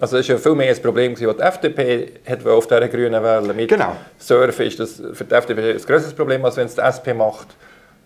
Also 0.00 0.16
das 0.16 0.28
war 0.28 0.36
ja 0.36 0.42
viel 0.42 0.54
mehr 0.54 0.74
ein 0.74 0.82
Problem, 0.82 1.14
das 1.14 1.20
die 1.20 1.42
FDP 1.42 2.12
hat 2.28 2.46
auf 2.46 2.66
dieser 2.66 2.88
grünen 2.88 3.22
Welle 3.22 3.54
mit 3.54 3.68
genau. 3.68 3.96
Surfen 4.18 4.66
ist 4.66 4.80
das 4.80 5.02
für 5.12 5.24
die 5.24 5.34
FDP 5.34 5.72
ein 5.72 5.76
größeres 5.76 6.14
Problem, 6.14 6.44
als 6.44 6.56
wenn 6.56 6.66
es 6.66 6.74
die 6.74 6.80
SP 6.80 7.14
macht. 7.14 7.48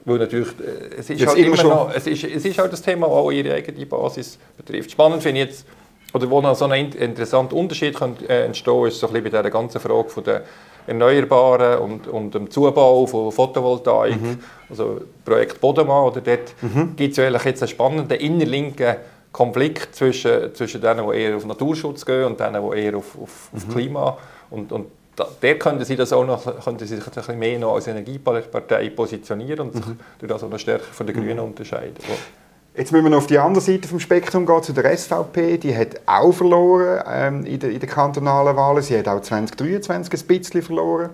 Weil 0.05 0.19
natürlich, 0.19 0.49
äh, 0.49 0.99
es 0.99 1.11
ist, 1.11 1.26
halt 1.26 1.38
immer 1.38 1.57
schon. 1.57 1.71
noch, 1.71 1.93
es 1.95 2.07
ist, 2.07 2.25
es 2.25 2.45
ist 2.45 2.59
halt 2.59 2.73
das 2.73 2.81
Thema, 2.81 3.07
das 3.07 3.16
auch 3.16 3.31
ihre 3.31 3.55
eigene 3.55 3.87
Basis 3.87 4.38
betrifft. 4.57 4.93
Spannend 4.93 5.23
finde 5.23 5.40
ich 5.40 5.49
jetzt, 5.49 5.66
oder 6.12 6.31
wo 6.31 6.40
noch 6.40 6.55
so 6.55 6.66
ein 6.66 6.93
interessanter 6.93 7.57
Unterschied 7.57 7.97
kann, 7.97 8.16
äh, 8.28 8.45
entstehen 8.45 8.87
ist 8.87 9.00
so 9.00 9.09
ein 9.09 9.12
bisschen 9.12 9.25
bei 9.25 9.31
dieser 9.31 9.50
ganzen 9.50 9.81
Frage 9.81 10.09
von 10.09 10.23
der 10.23 10.43
Erneuerbaren 10.87 11.78
und, 11.81 12.07
und 12.07 12.35
dem 12.35 12.50
Zubau 12.50 13.07
von 13.07 13.33
Photovoltaik, 13.33 14.21
mhm. 14.21 14.38
also 14.71 15.00
Projekt 15.25 15.61
Bodemann, 15.61 16.05
oder 16.05 16.21
dort 16.21 16.55
mhm. 16.62 16.95
gibt 16.95 17.19
es 17.19 17.45
jetzt 17.45 17.62
einen 17.62 17.69
spannenden 17.69 18.19
innerlinken 18.19 18.97
Konflikt 19.37 19.95
zwischen, 19.95 20.55
zwischen 20.55 20.81
denen, 20.81 21.07
die 21.07 21.19
eher 21.19 21.37
auf 21.37 21.45
Naturschutz 21.45 22.07
gehen 22.07 22.25
und 22.25 22.40
denen, 22.40 22.71
die 22.71 22.78
eher 22.78 22.97
auf, 22.97 23.19
auf, 23.21 23.50
auf 23.55 23.66
mhm. 23.66 23.71
Klima 23.71 24.16
und, 24.49 24.73
und 24.73 24.87
da, 25.14 25.28
der 25.43 25.59
könnte 25.59 25.85
sie 25.85 25.95
das 25.95 26.11
auch 26.14 26.25
noch, 26.25 26.64
könnte 26.64 26.87
sie 26.87 26.97
sich 26.97 27.07
ein 27.07 27.12
bisschen 27.12 27.38
mehr 27.38 27.59
noch 27.59 27.75
als 27.75 27.87
Energiepartei 27.87 28.88
positionieren 28.88 29.61
und 29.61 29.75
sich 29.75 29.87
mhm. 29.87 30.00
durch 30.19 30.33
das 30.33 30.43
auch 30.43 30.49
noch 30.49 30.59
stärker 30.59 30.87
von 30.90 31.07
den 31.07 31.16
Grünen 31.16 31.37
mhm. 31.37 31.45
unterscheiden. 31.45 31.97
Jetzt 32.75 32.93
müssen 32.93 33.05
wir 33.05 33.11
noch 33.11 33.19
auf 33.19 33.26
die 33.26 33.38
andere 33.38 33.62
Seite 33.62 33.88
des 33.88 34.02
Spektrum 34.02 34.47
gehen, 34.47 34.62
zu 34.62 34.73
der 34.73 34.97
SVP. 34.97 35.59
Die 35.59 35.76
hat 35.76 36.00
auch 36.07 36.33
verloren 36.33 37.02
ähm, 37.07 37.45
in, 37.45 37.59
den, 37.59 37.73
in 37.73 37.81
den 37.81 37.88
kantonalen 37.90 38.57
Wahlen. 38.57 38.83
Sie 38.83 38.99
hat 38.99 39.07
auch 39.07 39.21
2023 39.21 40.19
ein 40.19 40.26
bisschen 40.26 40.62
verloren. 40.62 41.11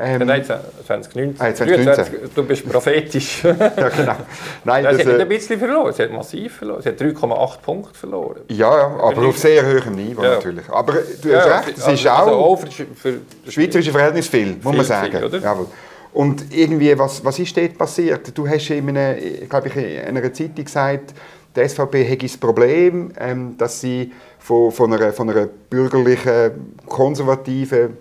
Ähm, 0.00 0.26
Nein, 0.26 0.44
2019. 0.44 1.36
Ah, 1.40 1.52
2019. 1.52 2.30
du 2.32 2.44
bist 2.44 2.68
prophetisch. 2.68 3.42
ja, 3.42 3.52
genau. 3.52 4.16
Nein, 4.64 4.84
das, 4.84 4.96
sie 4.96 5.02
hat 5.02 5.08
nicht 5.08 5.20
ein 5.20 5.28
bisschen 5.28 5.58
verloren, 5.58 5.92
sie 5.92 6.02
hat 6.04 6.12
massiv 6.12 6.56
verloren. 6.56 6.82
Sie 6.82 6.88
hat 6.90 7.00
3,8 7.00 7.60
Punkte 7.60 7.98
verloren. 7.98 8.42
Ja, 8.48 8.70
aber 8.70 9.26
auf 9.26 9.36
sehr 9.38 9.66
hohem 9.66 9.96
Niveau 9.96 10.22
ja. 10.22 10.34
natürlich. 10.34 10.68
Aber 10.70 10.92
du 10.92 11.00
hast 11.02 11.46
ja, 11.46 11.58
recht, 11.58 11.78
es 11.78 11.88
ist 11.88 12.06
also 12.06 12.30
auch, 12.30 12.60
also 12.60 12.70
für, 12.70 12.86
für 12.94 13.14
das 13.44 13.54
schweizerische 13.54 13.90
Verhältnis 13.90 14.28
viel, 14.28 14.56
muss 14.62 14.76
man 14.76 14.86
sagen. 14.86 15.24
Oder? 15.24 15.38
Jawohl. 15.38 15.66
Und 16.12 16.54
irgendwie, 16.54 16.96
was, 16.96 17.24
was 17.24 17.38
ist 17.38 17.56
dort 17.56 17.76
passiert? 17.76 18.36
Du 18.36 18.48
hast 18.48 18.70
in 18.70 18.88
einer, 18.88 19.14
glaube 19.48 19.68
ich, 19.68 19.76
in 19.76 20.16
einer 20.16 20.32
Zeitung 20.32 20.64
gesagt, 20.64 21.12
die 21.56 21.68
SVP 21.68 22.04
hätte 22.04 22.26
das 22.26 22.36
Problem, 22.36 23.12
ähm, 23.18 23.56
dass 23.58 23.80
sie 23.80 24.12
von, 24.38 24.70
von, 24.70 24.92
einer, 24.92 25.12
von 25.12 25.28
einer 25.28 25.46
bürgerlichen, 25.46 26.76
konservativen 26.86 27.96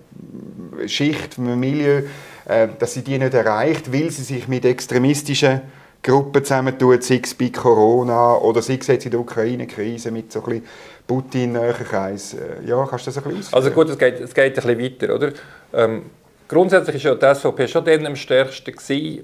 Schicht, 0.85 1.35
vom 1.35 1.59
Milieu, 1.59 2.03
äh, 2.45 2.67
dass 2.79 2.93
sie 2.93 3.01
die 3.01 3.17
nicht 3.17 3.33
erreicht, 3.33 3.91
weil 3.91 4.09
sie 4.11 4.23
sich 4.23 4.47
mit 4.47 4.65
extremistischen 4.65 5.61
Gruppen 6.03 6.43
zusammentun, 6.43 7.01
sei 7.01 7.21
es 7.23 7.33
bei 7.33 7.49
Corona 7.49 8.35
oder 8.35 8.61
sei 8.61 8.77
es 8.79 8.87
jetzt 8.87 9.05
in 9.05 9.11
der 9.11 9.19
Ukraine-Krise 9.19 10.11
mit 10.11 10.31
so 10.31 10.39
ein 10.39 10.45
bisschen 10.45 10.65
Putin-Kreis. 11.07 12.35
Äh, 12.35 12.65
ja, 12.65 12.85
kannst 12.89 13.07
du 13.07 13.11
das 13.11 13.17
ein 13.17 13.23
bisschen 13.23 13.39
ausführen? 13.39 13.63
Also 13.63 13.71
gut, 13.71 13.89
es 13.89 13.97
geht, 13.97 14.19
es 14.19 14.33
geht 14.33 14.57
ein 14.57 14.77
bisschen 14.77 14.79
weiter, 14.79 15.15
oder? 15.15 15.31
Ähm, 15.73 16.03
grundsätzlich 16.47 17.03
war 17.03 17.17
ja 17.19 17.33
die 17.33 17.39
SVP 17.39 17.67
schon 17.67 17.85
dann 17.85 18.05
am 18.05 18.15
stärksten 18.15 18.71
gewesen, 18.73 19.23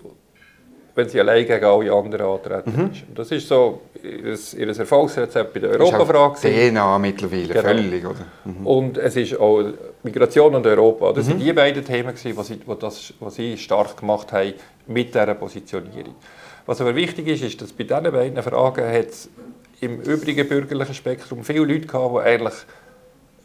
wenn 0.95 1.09
sie 1.09 1.19
allein 1.19 1.45
gegen 1.45 1.65
alle 1.65 1.91
anderen 1.91 2.27
antreten 2.27 2.73
mhm. 2.75 2.91
ist. 2.91 3.03
Das 3.15 3.31
ist 3.31 3.47
so 3.47 3.81
ihr, 4.03 4.37
ihr 4.57 4.79
Erfolgsrezept 4.79 5.53
bei 5.53 5.59
der 5.59 5.71
Europafrage. 5.71 6.39
DNA 6.41 6.99
mittlerweile, 6.99 7.47
genau. 7.47 7.61
völlig. 7.61 8.05
Oder? 8.05 8.25
Mhm. 8.45 8.67
Und 8.67 8.97
es 8.97 9.15
ist 9.15 9.39
auch 9.39 9.63
Migration 10.03 10.53
und 10.55 10.67
Europa. 10.67 11.13
Das 11.13 11.25
mhm. 11.25 11.31
sind 11.31 11.39
die 11.39 11.53
beiden 11.53 11.83
Themen, 11.83 12.13
die 12.13 12.33
sie, 12.43 12.59
das, 12.79 13.13
was 13.19 13.35
sie 13.35 13.57
stark 13.57 13.97
gemacht 13.97 14.31
haben 14.31 14.53
mit 14.87 15.13
dieser 15.13 15.33
Positionierung. 15.33 16.15
Was 16.65 16.79
aber 16.79 16.95
wichtig 16.95 17.27
ist, 17.27 17.43
ist, 17.43 17.61
dass 17.61 17.73
bei 17.73 17.83
diesen 17.83 18.11
beiden 18.11 18.41
Fragen 18.41 18.85
hat 18.85 19.09
es 19.09 19.29
im 19.81 19.99
übrigen 20.01 20.47
bürgerlichen 20.47 20.93
Spektrum 20.93 21.43
viele 21.43 21.65
Leute 21.65 21.87
gehabt, 21.87 22.15
die 22.15 22.19
eigentlich 22.19 22.53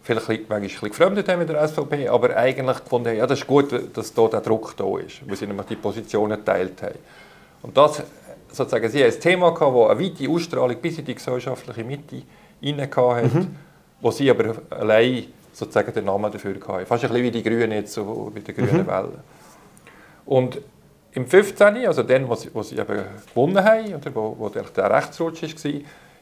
vielleicht 0.02 0.48
manchmal 0.48 0.56
ein 0.56 0.62
bisschen 0.62 0.88
gefremdet 0.88 1.28
haben 1.28 1.40
mit 1.40 1.48
der 1.48 1.66
SVP, 1.66 2.08
aber 2.08 2.36
eigentlich 2.36 2.82
gefunden 2.82 3.08
haben, 3.08 3.18
ja, 3.18 3.26
das 3.26 3.40
ist 3.40 3.46
gut, 3.46 3.68
dass 3.94 4.14
da 4.14 4.28
der 4.28 4.40
Druck 4.40 4.74
da 4.76 4.98
ist, 4.98 5.28
weil 5.28 5.36
sie 5.36 5.46
nämlich 5.46 5.66
die 5.66 5.76
Positionen 5.76 6.38
geteilt 6.38 6.80
haben. 6.82 6.98
Und 7.62 7.76
das, 7.76 8.02
sozusagen, 8.52 8.88
sie 8.88 9.02
haben 9.02 9.12
ein 9.12 9.20
Thema 9.20 9.50
gehabt, 9.52 9.76
das 9.76 9.90
eine 9.90 10.00
weite 10.00 10.30
Ausstrahlung 10.30 10.76
bis 10.76 10.98
in 10.98 11.04
die 11.04 11.14
gesellschaftliche 11.14 11.84
Mitte 11.84 12.22
hinein 12.60 12.90
hat, 12.94 13.34
mhm. 13.34 13.56
wo 14.00 14.10
sie 14.10 14.30
aber 14.30 14.54
allein 14.70 15.24
sozusagen 15.52 15.92
den 15.92 16.04
Namen 16.04 16.30
dafür 16.30 16.54
hatten. 16.54 16.86
Fast 16.86 17.04
ein 17.04 17.10
bisschen 17.10 17.24
wie 17.24 17.30
die 17.30 17.42
Grünen 17.42 17.72
jetzt 17.72 17.92
so 17.92 18.30
bei 18.34 18.40
der 18.40 18.54
grünen 18.54 18.82
mhm. 18.82 18.86
Welle. 18.86 19.24
Und 20.26 20.60
im 21.12 21.26
15., 21.26 21.86
also 21.86 22.02
dann, 22.02 22.28
wo 22.28 22.34
sie, 22.34 22.50
wo 22.52 22.62
sie 22.62 22.76
eben 22.76 23.02
gewonnen 23.28 23.64
haben, 23.64 23.94
oder 23.94 24.14
wo, 24.14 24.36
wo 24.38 24.48
der, 24.48 24.64
der 24.64 24.90
Rechtsrutsch 24.90 25.42
war, 25.42 25.72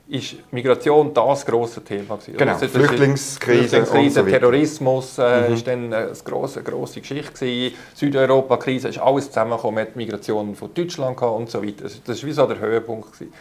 ist 0.09 0.37
Migration 0.53 1.13
das 1.13 1.45
grosse 1.45 1.83
Thema 1.83 2.17
gewesen. 2.17 2.37
Genau, 2.37 2.53
also, 2.53 2.69
Flüchtlingskrise, 2.69 3.85
Flüchtlingskrise 3.85 4.23
so 4.23 4.31
Terrorismus 4.31 5.19
äh, 5.19 5.49
mhm. 5.49 5.55
ist 5.55 5.67
dann 5.67 5.93
eine 5.93 6.13
grosse, 6.25 6.63
grosse 6.63 7.01
Geschichte 7.01 7.33
gewesen. 7.33 7.77
Südeuropa-Krise 7.95 8.89
ist 8.89 8.99
alles 8.99 9.27
zusammengekommen 9.29 9.85
mit 9.85 9.97
Migration 9.97 10.55
von 10.55 10.73
Deutschland 10.73 11.21
und 11.21 11.51
so 11.51 11.65
weiter. 11.65 11.85
Das, 11.85 12.03
das 12.05 12.19
ist 12.19 12.27
wie 12.27 12.33
so 12.33 12.47
der 12.47 12.61
Höhepunkt 12.61 13.13
gewesen. 13.13 13.33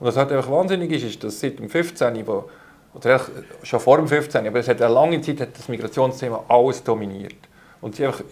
Und 0.00 0.06
was 0.06 0.16
halt 0.16 0.32
einfach 0.32 0.50
wahnsinnig 0.50 0.90
ist, 0.92 1.04
ist, 1.04 1.24
dass 1.24 1.38
seit 1.38 1.58
dem 1.58 1.68
15. 1.68 2.26
Wo, 2.26 2.48
oder 2.94 3.20
schon 3.62 3.80
vor 3.80 3.98
dem 3.98 4.08
15. 4.08 4.46
aber 4.46 4.60
es 4.60 4.68
hat 4.68 4.80
eine 4.80 4.94
lange 4.94 5.20
Zeit 5.20 5.40
hat 5.40 5.58
das 5.58 5.68
Migrationsthema 5.68 6.44
alles 6.48 6.82
dominiert. 6.82 7.34
Und 7.82 7.96
sie 7.96 8.06
einfach 8.06 8.24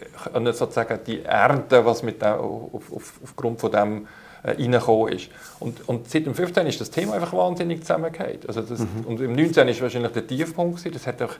sozusagen 0.55 0.99
die 1.07 1.23
Ernte, 1.23 1.85
was 1.85 2.03
mit 2.03 2.23
dem, 2.23 2.29
auf, 2.29 2.91
auf, 2.91 3.13
aufgrund 3.23 3.61
von 3.61 3.71
dem 3.71 4.07
äh, 4.43 4.51
reingekommen 4.51 5.13
ist. 5.13 5.29
Und, 5.61 5.89
und 5.89 6.11
seit 6.11 6.27
dem 6.27 6.35
15 6.35 6.67
ist 6.67 6.81
das 6.81 6.91
Thema 6.91 7.15
einfach 7.15 7.33
wahnsinnig 7.33 7.83
zusammengehört. 7.83 8.47
Also 8.49 8.63
das, 8.63 8.81
mhm. 8.81 9.05
Und 9.07 9.21
im 9.21 9.35
19 9.35 9.69
ist 9.69 9.81
wahrscheinlich 9.81 10.13
der 10.13 10.27
Tiefpunkt 10.27 10.79
gewesen. 10.79 10.93
Das 10.93 11.07
hat 11.07 11.23
auch 11.23 11.35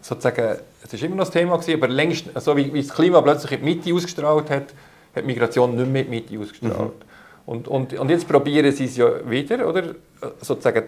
sozusagen, 0.00 0.58
es 0.82 0.92
ist 0.92 1.02
immer 1.02 1.16
noch 1.16 1.24
das 1.24 1.32
Thema 1.32 1.56
gewesen, 1.56 1.74
aber 1.74 1.88
längst, 1.88 2.26
so 2.36 2.56
wie, 2.56 2.72
wie 2.72 2.82
das 2.82 2.94
Klima 2.94 3.20
plötzlich 3.20 3.52
in 3.52 3.58
die 3.60 3.74
Mitte 3.74 3.94
ausgestrahlt 3.94 4.50
hat, 4.50 4.74
hat 5.14 5.24
Migration 5.24 5.76
nicht 5.76 5.90
mehr 5.90 6.02
in 6.02 6.10
die 6.10 6.16
Mitte 6.16 6.38
ausgestrahlt. 6.38 6.94
Mhm. 6.94 7.10
Und, 7.46 7.68
und, 7.68 7.92
und 7.94 8.10
jetzt 8.10 8.28
probieren 8.28 8.72
sie 8.72 8.84
es 8.84 8.96
ja 8.96 9.28
wieder, 9.28 9.66
oder? 9.68 9.94
Sozusagen, 10.40 10.84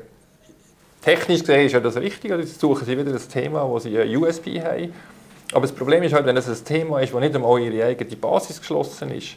technisch 1.02 1.40
gesehen 1.40 1.66
ist 1.66 1.72
ja 1.72 1.80
das 1.80 1.96
richtig, 1.96 2.30
oder? 2.32 2.40
jetzt 2.40 2.60
suchen 2.60 2.86
sie 2.86 2.96
wieder 2.96 3.12
das 3.12 3.28
Thema, 3.28 3.68
wo 3.68 3.78
sie 3.78 3.98
ein 3.98 4.16
USP 4.16 4.60
haben. 4.60 4.92
Aber 5.52 5.62
das 5.62 5.72
Problem 5.72 6.02
ist 6.02 6.14
halt, 6.14 6.24
wenn 6.24 6.36
es 6.36 6.48
ein 6.48 6.64
Thema 6.64 7.00
ist, 7.00 7.12
wo 7.12 7.20
nicht 7.20 7.34
einmal 7.34 7.60
ihre 7.60 7.86
eigene 7.86 8.16
Basis 8.16 8.60
geschlossen 8.60 9.10
ist, 9.10 9.36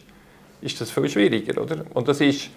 ist 0.61 0.79
das 0.79 0.91
viel 0.91 1.09
schwieriger, 1.09 1.61
oder? 1.61 1.85
Und 1.93 2.07
das 2.07 2.21
ist, 2.21 2.49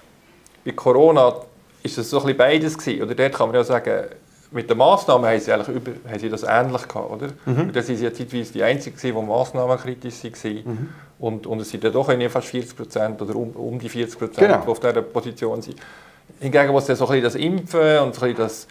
bei 0.64 0.72
Corona 0.72 1.34
ist 1.82 1.98
das 1.98 2.10
so 2.10 2.18
ein 2.18 2.22
bisschen 2.22 2.38
beides 2.38 2.78
gewesen, 2.78 3.02
oder? 3.02 3.14
Dort 3.14 3.34
kann 3.34 3.48
man 3.48 3.56
ja 3.56 3.64
sagen, 3.64 4.08
mit 4.50 4.70
den 4.70 4.78
Massnahmen 4.78 5.26
haben 5.26 5.40
sie, 5.40 5.52
eigentlich 5.52 5.76
über, 5.76 5.92
haben 6.10 6.18
sie 6.18 6.28
das 6.28 6.42
ähnlich 6.42 6.88
gehabt, 6.88 7.10
oder? 7.10 7.28
Mhm. 7.44 7.72
Das 7.72 7.86
sind 7.86 8.00
ja 8.00 8.12
zeitweise 8.12 8.52
die 8.52 8.62
Einzigen, 8.62 8.96
die 8.98 9.12
massnahmenkritisch 9.12 10.24
waren. 10.24 10.54
Mhm. 10.64 10.88
Und, 11.18 11.46
und 11.46 11.60
es 11.60 11.70
sind 11.70 11.84
ja 11.84 11.90
doch 11.90 12.10
fast 12.30 12.48
40 12.48 12.76
Prozent 12.76 13.20
oder 13.20 13.36
um, 13.36 13.50
um 13.50 13.78
die 13.78 13.88
40 13.88 14.18
Prozent, 14.18 14.48
genau. 14.48 14.62
die 14.62 14.68
auf 14.68 14.80
dieser 14.80 15.02
Position 15.02 15.60
sind. 15.60 15.76
Hingegen, 16.40 16.72
was 16.72 16.86
dann 16.86 16.96
so 16.96 17.06
ein 17.06 17.20
bisschen 17.20 17.24
das 17.24 17.34
Impfen 17.34 17.98
und 17.98 18.14
so 18.14 18.22
ein 18.22 18.34
bisschen 18.34 18.36
das 18.36 18.66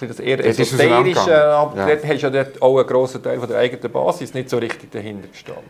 das 0.00 0.20
eher 0.20 0.44
esoterische, 0.44 1.44
aber 1.44 1.76
ja. 1.76 1.86
dort 1.86 2.04
hast 2.04 2.22
du 2.22 2.26
ja 2.26 2.30
dort 2.30 2.62
auch 2.62 2.78
einen 2.78 2.86
grossen 2.86 3.22
Teil 3.22 3.38
von 3.38 3.48
der 3.48 3.58
eigenen 3.58 3.90
Basis 3.90 4.34
nicht 4.34 4.48
so 4.48 4.58
richtig 4.58 4.90
dahinter 4.90 5.28
gestanden. 5.28 5.64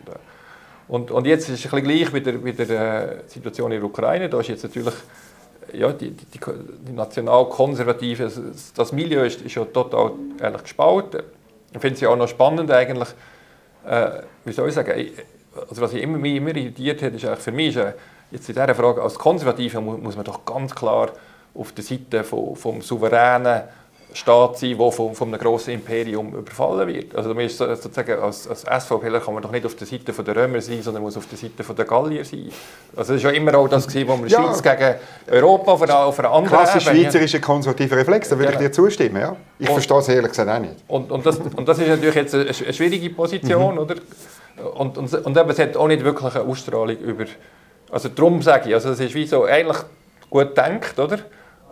Und, 0.91 1.09
und 1.09 1.25
jetzt 1.25 1.47
ist 1.47 1.63
es 1.63 1.73
ein 1.73 1.81
bisschen 1.81 1.99
gleich 1.99 2.11
mit 2.11 2.25
der, 2.25 2.33
mit 2.33 2.59
der 2.59 2.69
äh, 2.69 3.17
Situation 3.25 3.71
in 3.71 3.79
der 3.79 3.89
Ukraine. 3.89 4.27
Da 4.27 4.41
ist 4.41 4.49
jetzt 4.49 4.63
natürlich 4.63 4.93
ja, 5.71 5.89
die, 5.93 6.11
die, 6.11 6.39
die 6.85 6.91
national-konservative, 6.91 8.29
das 8.75 8.91
Milieu 8.91 9.23
ist, 9.23 9.39
ist 9.39 9.55
ja 9.55 9.63
total 9.63 10.11
ehrlich 10.41 10.63
gespalten. 10.63 11.23
Ich 11.71 11.79
finde 11.79 11.95
es 11.95 12.01
ja 12.01 12.09
auch 12.09 12.17
noch 12.17 12.27
spannend 12.27 12.69
eigentlich, 12.71 13.07
äh, 13.87 14.09
wie 14.43 14.51
soll 14.51 14.67
ich 14.67 14.75
sagen, 14.75 14.91
also 15.69 15.81
was 15.81 15.93
ich 15.93 16.03
immer, 16.03 16.17
mich 16.17 16.35
immer 16.35 16.49
irritiert 16.49 17.01
hat, 17.01 17.13
ist 17.13 17.23
eigentlich 17.23 17.39
für 17.39 17.53
mich, 17.53 17.77
äh, 17.77 17.93
jetzt 18.29 18.49
in 18.49 18.55
dieser 18.55 18.75
Frage 18.75 19.01
als 19.01 19.15
Konservative 19.15 19.79
muss, 19.79 19.97
muss 19.97 20.17
man 20.17 20.25
doch 20.25 20.43
ganz 20.43 20.75
klar 20.75 21.11
auf 21.53 21.71
der 21.71 21.85
Seite 21.85 22.25
vom, 22.25 22.53
vom 22.57 22.81
souveränen 22.81 23.61
Staat 24.13 24.57
sein, 24.57 24.77
der 24.77 24.91
von, 24.91 25.15
von 25.15 25.29
einem 25.29 25.39
grossen 25.39 25.71
Imperium 25.71 26.35
überfallen 26.35 26.87
wird. 26.87 27.15
Also 27.15 27.33
man 27.33 27.45
ist 27.45 27.57
sozusagen 27.57 28.19
als, 28.19 28.47
als 28.47 28.61
SVP 28.83 29.09
kann 29.19 29.33
man 29.33 29.41
doch 29.41 29.51
nicht 29.51 29.65
auf 29.65 29.75
der 29.75 29.87
Seite 29.87 30.11
der 30.11 30.35
Römer 30.35 30.59
sein, 30.59 30.81
sondern 30.81 31.01
muss 31.01 31.15
auf 31.15 31.27
der 31.27 31.37
Seite 31.37 31.73
der 31.73 31.85
Gallier 31.85 32.25
sein. 32.25 32.51
Also 32.95 33.13
das 33.13 33.23
war 33.23 33.31
ja 33.31 33.37
immer 33.37 33.55
auch 33.57 33.69
das, 33.69 33.87
wo 33.93 34.15
man 34.17 34.27
ja. 34.27 34.41
Schweiz 34.43 34.61
gegen 34.61 34.95
Europa 35.29 35.71
auf 35.71 35.81
einer, 35.81 35.99
auf 35.99 36.19
einer 36.19 36.31
anderen 36.31 36.59
Klassisch 36.59 36.83
schweizerischer 36.83 37.39
konservativer 37.39 37.95
Reflex, 37.95 38.27
da 38.27 38.37
würde 38.37 38.51
genau. 38.51 38.61
ich 38.61 38.67
dir 38.67 38.71
zustimmen. 38.73 39.21
Ja? 39.21 39.35
Ich 39.57 39.69
und, 39.69 39.73
verstehe 39.73 39.97
es 39.97 40.07
ehrlich 40.09 40.31
gesagt 40.31 40.49
auch 40.49 40.59
nicht. 40.59 40.75
Und, 40.87 41.11
und, 41.11 41.25
das, 41.25 41.37
und 41.37 41.67
das 41.67 41.79
ist 41.79 41.87
natürlich 41.87 42.15
jetzt 42.15 42.35
eine, 42.35 42.43
eine 42.43 42.73
schwierige 42.73 43.09
Position, 43.11 43.75
mhm. 43.75 43.79
oder? 43.79 43.95
Und, 44.75 44.97
und, 44.97 45.13
und 45.13 45.37
es 45.37 45.59
hat 45.59 45.77
auch 45.77 45.87
nicht 45.87 46.03
wirklich 46.03 46.35
eine 46.35 46.43
Ausstrahlung 46.43 46.97
über... 46.97 47.25
Also 47.89 48.09
darum 48.09 48.41
sage 48.41 48.69
ich, 48.69 48.75
also 48.75 48.89
es 48.89 48.99
ist 48.99 49.15
wie 49.15 49.25
so 49.25 49.45
eigentlich 49.45 49.77
gut 50.29 50.49
gedacht, 50.49 50.99
oder? 50.99 51.19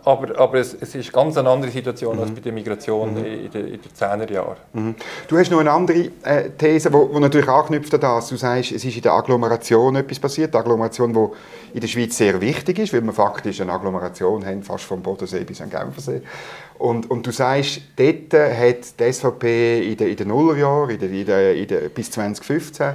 Aber, 0.04 0.38
aber 0.38 0.58
es, 0.58 0.74
es, 0.80 0.94
ist 0.94 1.12
ganz 1.12 1.36
eine 1.36 1.48
andere 1.48 1.70
Situation 1.70 2.16
mhm. 2.16 2.22
als 2.22 2.30
bei 2.32 2.40
der 2.40 2.52
Migration 2.52 3.12
mhm. 3.12 3.24
in, 3.24 3.50
den, 3.50 3.66
in 3.66 3.80
den 3.80 3.92
10er 3.96 4.32
Jahren. 4.32 4.56
Mhm. 4.72 4.94
Du 5.28 5.38
hast 5.38 5.50
noch 5.50 5.60
eine 5.60 5.70
andere 5.70 6.10
äh, 6.22 6.50
These, 6.56 6.90
die 6.90 7.20
natürlich 7.20 7.48
anknüpft 7.48 7.92
an 7.94 8.00
das. 8.00 8.28
Du 8.28 8.36
sagst, 8.36 8.72
es 8.72 8.84
ist 8.84 8.96
in 8.96 9.02
der 9.02 9.12
Agglomeration 9.12 9.96
etwas 9.96 10.18
passiert. 10.18 10.54
Die 10.54 10.58
Agglomeration, 10.58 11.12
die 11.12 11.74
in 11.74 11.80
der 11.80 11.88
Schweiz 11.88 12.16
sehr 12.16 12.40
wichtig 12.40 12.78
ist, 12.78 12.92
weil 12.92 13.02
wir 13.02 13.12
faktisch 13.12 13.60
eine 13.60 13.72
Agglomeration 13.72 14.44
haben, 14.44 14.62
fast 14.62 14.84
vom 14.84 15.02
Bodensee 15.02 15.44
bis 15.44 15.60
an 15.60 15.70
Genfersee. 15.70 16.22
Und, 16.78 17.10
und 17.10 17.26
du 17.26 17.30
sagst, 17.30 17.82
dort 17.96 18.32
hat 18.32 18.98
die 18.98 19.12
SVP 19.12 19.90
in 19.92 19.96
den, 19.98 20.08
in 20.08 20.16
den 20.16 20.28
Nullerjahren, 20.28 20.90
in 20.90 20.98
den, 20.98 21.12
in 21.12 21.26
den, 21.26 21.56
in 21.56 21.66
den, 21.66 21.90
bis 21.90 22.10
2015, 22.10 22.94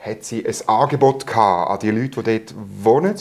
hat 0.00 0.24
sie 0.24 0.44
ein 0.44 0.54
Angebot 0.66 1.26
gehabt 1.26 1.70
an 1.70 1.78
die 1.78 1.90
Leute, 1.90 2.22
die 2.22 2.38
dort 2.38 2.54
wohnen 2.82 3.14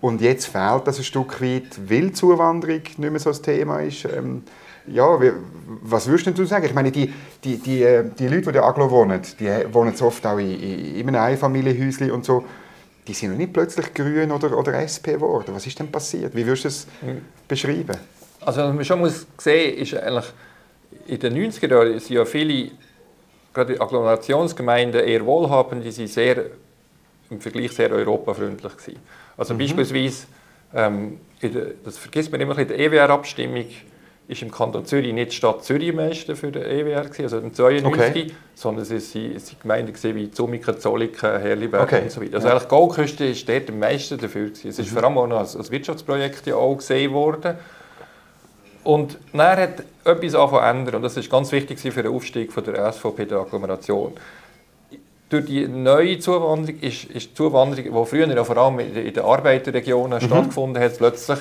und 0.00 0.20
jetzt 0.20 0.46
fehlt 0.46 0.86
das 0.86 0.98
ein 0.98 1.04
Stück 1.04 1.40
weit, 1.40 1.78
weil 1.88 2.12
Zuwanderung 2.12 2.82
nicht 2.82 2.98
mehr 2.98 3.18
so 3.18 3.30
ein 3.30 3.42
Thema 3.42 3.80
ist. 3.80 4.04
Ähm, 4.04 4.42
ja, 4.86 5.20
wie, 5.20 5.32
was 5.82 6.06
würdest 6.06 6.38
du 6.38 6.44
sagen? 6.44 6.64
Ich 6.64 6.74
meine, 6.74 6.90
die, 6.90 7.12
die, 7.44 7.58
die, 7.58 7.82
äh, 7.82 8.04
die 8.18 8.28
Leute, 8.28 8.42
die 8.42 8.48
in 8.48 8.52
der 8.54 8.64
Aglo 8.64 8.90
wohnen, 8.90 9.20
die 9.38 9.48
wohnen 9.72 9.94
so 9.94 10.06
oft 10.06 10.24
auch 10.26 10.38
in, 10.38 10.96
in 10.96 11.08
einem 11.08 11.20
Einfamilienhäuschen 11.20 12.10
und 12.10 12.24
so, 12.24 12.44
die 13.06 13.14
sind 13.14 13.30
noch 13.30 13.38
nicht 13.38 13.52
plötzlich 13.52 13.92
grün 13.92 14.30
oder, 14.30 14.56
oder 14.56 14.74
SP 14.80 15.12
geworden. 15.14 15.54
Was 15.54 15.66
ist 15.66 15.78
denn 15.78 15.90
passiert? 15.90 16.34
Wie 16.34 16.46
würdest 16.46 16.64
du 16.64 16.68
es 16.68 16.86
hm. 17.00 17.22
beschreiben? 17.46 17.96
Also 18.40 18.62
was 18.62 18.74
man 18.74 18.84
schon 18.84 19.00
muss 19.00 19.26
sehen 19.38 19.78
ist 19.78 19.94
eigentlich, 19.94 20.32
in 21.06 21.18
den 21.18 21.50
90er 21.50 21.70
Jahren 21.70 21.98
sind 21.98 22.16
ja 22.16 22.24
viele, 22.24 22.70
gerade 23.52 23.80
Agglomerationsgemeinden, 23.80 25.04
eher 25.04 25.24
wohlhabend, 25.26 25.84
die 25.84 25.90
sind 25.90 26.08
sehr, 26.08 26.46
im 27.30 27.40
Vergleich 27.40 27.72
sehr 27.72 27.90
europafreundlich 27.90 28.76
gewesen. 28.76 29.00
Also 29.40 29.54
mhm. 29.54 29.58
beispielsweise, 29.58 30.26
ähm, 30.74 31.18
das 31.82 31.96
vergisst 31.96 32.30
man 32.30 32.42
immer, 32.42 32.56
in 32.58 32.68
der 32.68 32.78
EWR-Abstimmung 32.78 33.64
ist 34.28 34.42
im 34.42 34.50
Kanton 34.50 34.84
Zürich 34.84 35.12
nicht 35.12 35.32
die 35.32 35.36
Stadt 35.36 35.64
Zürich 35.64 35.92
Meister 35.92 36.36
für 36.36 36.52
den 36.52 36.62
EWR, 36.62 37.10
also 37.18 37.38
im 37.38 37.52
92, 37.52 37.84
okay. 37.84 38.26
sondern 38.54 38.84
es 38.84 39.12
sind 39.12 39.60
Gemeinden 39.60 39.94
wie 40.14 40.30
Zumiken, 40.30 40.78
Zolliken, 40.78 41.40
Herliberg 41.40 41.82
okay. 41.82 42.02
und 42.02 42.12
so 42.12 42.20
weiter. 42.20 42.34
Also 42.34 42.46
ja. 42.46 42.54
eigentlich 42.54 42.68
Goldküste 42.68 43.24
ist 43.24 43.48
dort 43.48 43.70
am 43.70 43.78
meisten 43.80 44.18
dafür. 44.18 44.50
Gewesen. 44.50 44.68
Es 44.68 44.78
ist 44.78 44.90
mhm. 44.90 44.94
vor 44.94 45.04
allem 45.04 45.18
auch 45.18 45.26
noch 45.26 45.38
als, 45.38 45.56
als 45.56 45.70
Wirtschaftsprojekt 45.70 46.46
ja 46.46 46.54
auch 46.54 46.76
gesehen 46.76 47.12
worden. 47.12 47.56
Und 48.84 49.18
dann 49.32 49.58
hat 49.58 49.82
etwas 50.04 50.34
angefangen 50.34 50.78
ändern 50.78 50.94
und 50.96 51.02
das 51.02 51.16
ist 51.16 51.30
ganz 51.30 51.50
wichtig 51.50 51.80
für 51.80 52.02
den 52.02 52.12
Aufstieg 52.12 52.52
von 52.52 52.62
der 52.62 52.92
SVP 52.92 53.24
der 53.24 53.38
Agglomeration 53.38 54.12
durch 55.30 55.46
die 55.46 55.66
neue 55.66 56.18
Zuwanderung 56.18 56.80
ist, 56.80 57.04
ist 57.04 57.30
die 57.30 57.34
Zuwanderung, 57.34 57.84
die 57.84 58.10
früher 58.10 58.26
ja 58.26 58.44
vor 58.44 58.56
allem 58.56 58.80
in 58.80 59.14
den 59.14 59.24
Arbeiterregionen 59.24 60.18
mhm. 60.20 60.26
stattgefunden 60.26 60.82
hat, 60.82 60.98
plötzlich 60.98 61.38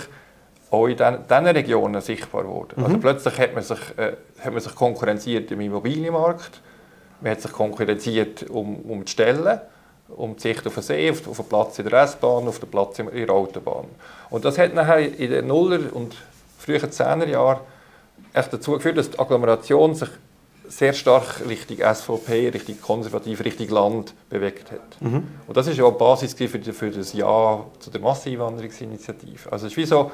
auch 0.71 0.86
in 0.86 0.97
diesen 0.97 1.47
Regionen 1.47 1.99
sichtbar 1.99 2.43
geworden. 2.43 2.73
Also 2.78 2.82
mhm. 2.82 2.86
Also 2.86 2.99
plötzlich 2.99 3.39
hat 3.39 3.54
man, 3.56 3.63
sich, 3.63 3.80
äh, 3.97 4.13
hat 4.43 4.54
man 4.54 4.62
sich 4.62 4.75
konkurrenziert 4.75 5.52
im 5.52 5.62
Immobilienmarkt, 5.62 6.62
man 7.21 7.32
hat 7.32 7.41
sich 7.41 7.52
konkurrenziert 7.52 8.49
um, 8.49 8.78
um 8.82 9.04
die 9.04 9.12
Stellen, 9.12 9.60
um 10.15 10.36
die 10.36 10.41
Sicht 10.41 10.65
auf 10.67 10.75
den 10.75 10.84
See, 10.84 11.10
auf, 11.10 11.28
auf 11.28 11.38
den 11.38 11.45
Platz 11.47 11.80
in 11.80 11.89
der 11.89 12.04
S-Bahn, 12.04 12.47
auf 12.47 12.60
den 12.60 12.69
Platz 12.69 12.99
in 12.99 13.10
der 13.12 13.30
Autobahn. 13.32 13.86
Und 14.30 14.45
das 14.45 14.60
hat 14.60 14.75
nachher 14.75 14.99
in 14.99 15.32
den 15.32 15.47
Nuller- 15.47 15.93
und 15.93 16.15
frühen 16.60 16.80
10er 16.80 17.28
Jahren 17.28 17.60
dazu 18.34 18.73
geführt, 18.73 18.97
dass 18.97 19.10
die 19.10 19.19
Agglomeration 19.19 19.95
sich 19.95 20.10
sehr 20.69 20.93
stark 20.93 21.41
Richtung 21.47 21.77
SVP, 21.77 22.49
Richtung 22.49 22.79
konservativ, 22.79 23.43
Richtung 23.43 23.69
Land 23.69 24.13
bewegt 24.29 24.71
hat. 24.71 25.01
Mhm. 25.01 25.27
Und 25.47 25.58
das 25.58 25.67
ist 25.67 25.77
ja 25.77 25.84
auch 25.84 25.91
die 25.91 25.97
Basis 25.97 26.34
für, 26.34 26.47
für 26.47 26.91
das 26.91 27.13
Ja 27.13 27.65
zu 27.79 27.89
der 27.89 27.99
Masseneinwanderungsinitiative. 28.01 29.51
Also 29.51 29.65
es 29.65 29.73
ist 29.73 29.77
wie 29.77 29.86
so, 29.86 30.12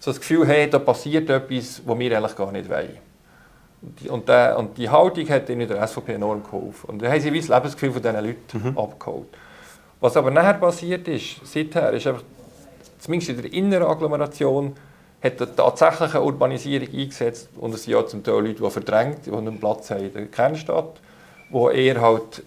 so 0.00 0.10
das 0.10 0.18
Gefühl, 0.18 0.46
hey, 0.46 0.68
da 0.68 0.78
passiert 0.78 1.28
etwas, 1.28 1.82
was 1.84 1.98
wir 1.98 2.16
eigentlich 2.16 2.36
gar 2.36 2.50
nicht 2.50 2.68
wollen. 2.68 2.96
Und 4.08 4.28
der, 4.28 4.58
und 4.58 4.76
die 4.76 4.88
Haltung 4.88 5.28
hat 5.28 5.48
ihnen 5.50 5.68
der 5.68 5.86
SVP 5.86 6.14
enorm 6.14 6.42
geholfen. 6.42 6.90
Und 6.90 7.02
da 7.02 7.08
haben 7.08 7.20
sie 7.20 7.32
wie 7.32 7.40
das 7.40 7.48
Lebensgefühl 7.48 7.92
von 7.92 8.02
diesen 8.02 8.24
Leuten 8.24 8.70
mhm. 8.70 8.78
abgeholt. 8.78 9.28
Was 10.00 10.16
aber 10.16 10.30
nachher 10.30 10.54
passiert 10.54 11.06
ist, 11.06 11.40
seither, 11.44 11.92
ist 11.92 12.06
einfach, 12.06 12.22
zumindest 12.98 13.30
in 13.30 13.42
der 13.42 13.52
inneren 13.52 13.86
Agglomeration, 13.86 14.74
hat 15.22 15.40
eine 15.40 15.56
tatsächliche 15.56 16.22
Urbanisierung 16.22 16.88
eingesetzt 16.92 17.48
und 17.56 17.74
es 17.74 17.84
sind 17.84 17.94
ja 17.94 18.06
zum 18.06 18.22
Teil 18.22 18.46
Leute, 18.46 18.62
die 18.62 18.70
verdrängt, 18.70 19.26
die 19.26 19.32
einen 19.32 19.58
Platz 19.58 19.90
haben 19.90 20.04
in 20.04 20.12
der 20.12 20.26
Kernstadt, 20.26 21.00
die 21.50 21.76
eher 21.76 22.00
halt 22.00 22.42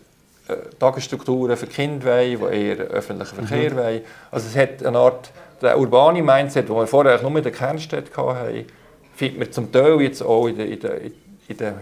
äh, 0.47 0.55
Tagesstrukturen 0.79 1.57
für 1.57 1.67
Kinder 1.67 2.07
wollen, 2.07 2.51
die 2.51 2.57
eher 2.57 2.77
öffentlichen 2.77 3.45
Verkehr 3.45 3.71
mhm. 3.71 3.77
wollen. 3.77 4.01
Also 4.31 4.47
es 4.47 4.55
hat 4.55 4.85
eine 4.85 4.97
Art, 4.97 5.31
der 5.61 5.77
urbane 5.77 6.23
Mindset, 6.23 6.69
den 6.69 6.75
wir 6.75 6.87
vorher 6.87 7.21
nur 7.21 7.35
in 7.35 7.43
der 7.43 7.51
Kernstadt 7.51 8.05
hatten, 8.15 8.65
findet 9.13 9.39
man 9.39 9.51
zum 9.51 9.71
Teil 9.71 10.01
jetzt 10.01 10.23
auch 10.23 10.47
in 10.47 10.57
den, 10.57 10.71
in 10.71 10.79
den, 10.79 11.13
in 11.47 11.57
den 11.57 11.73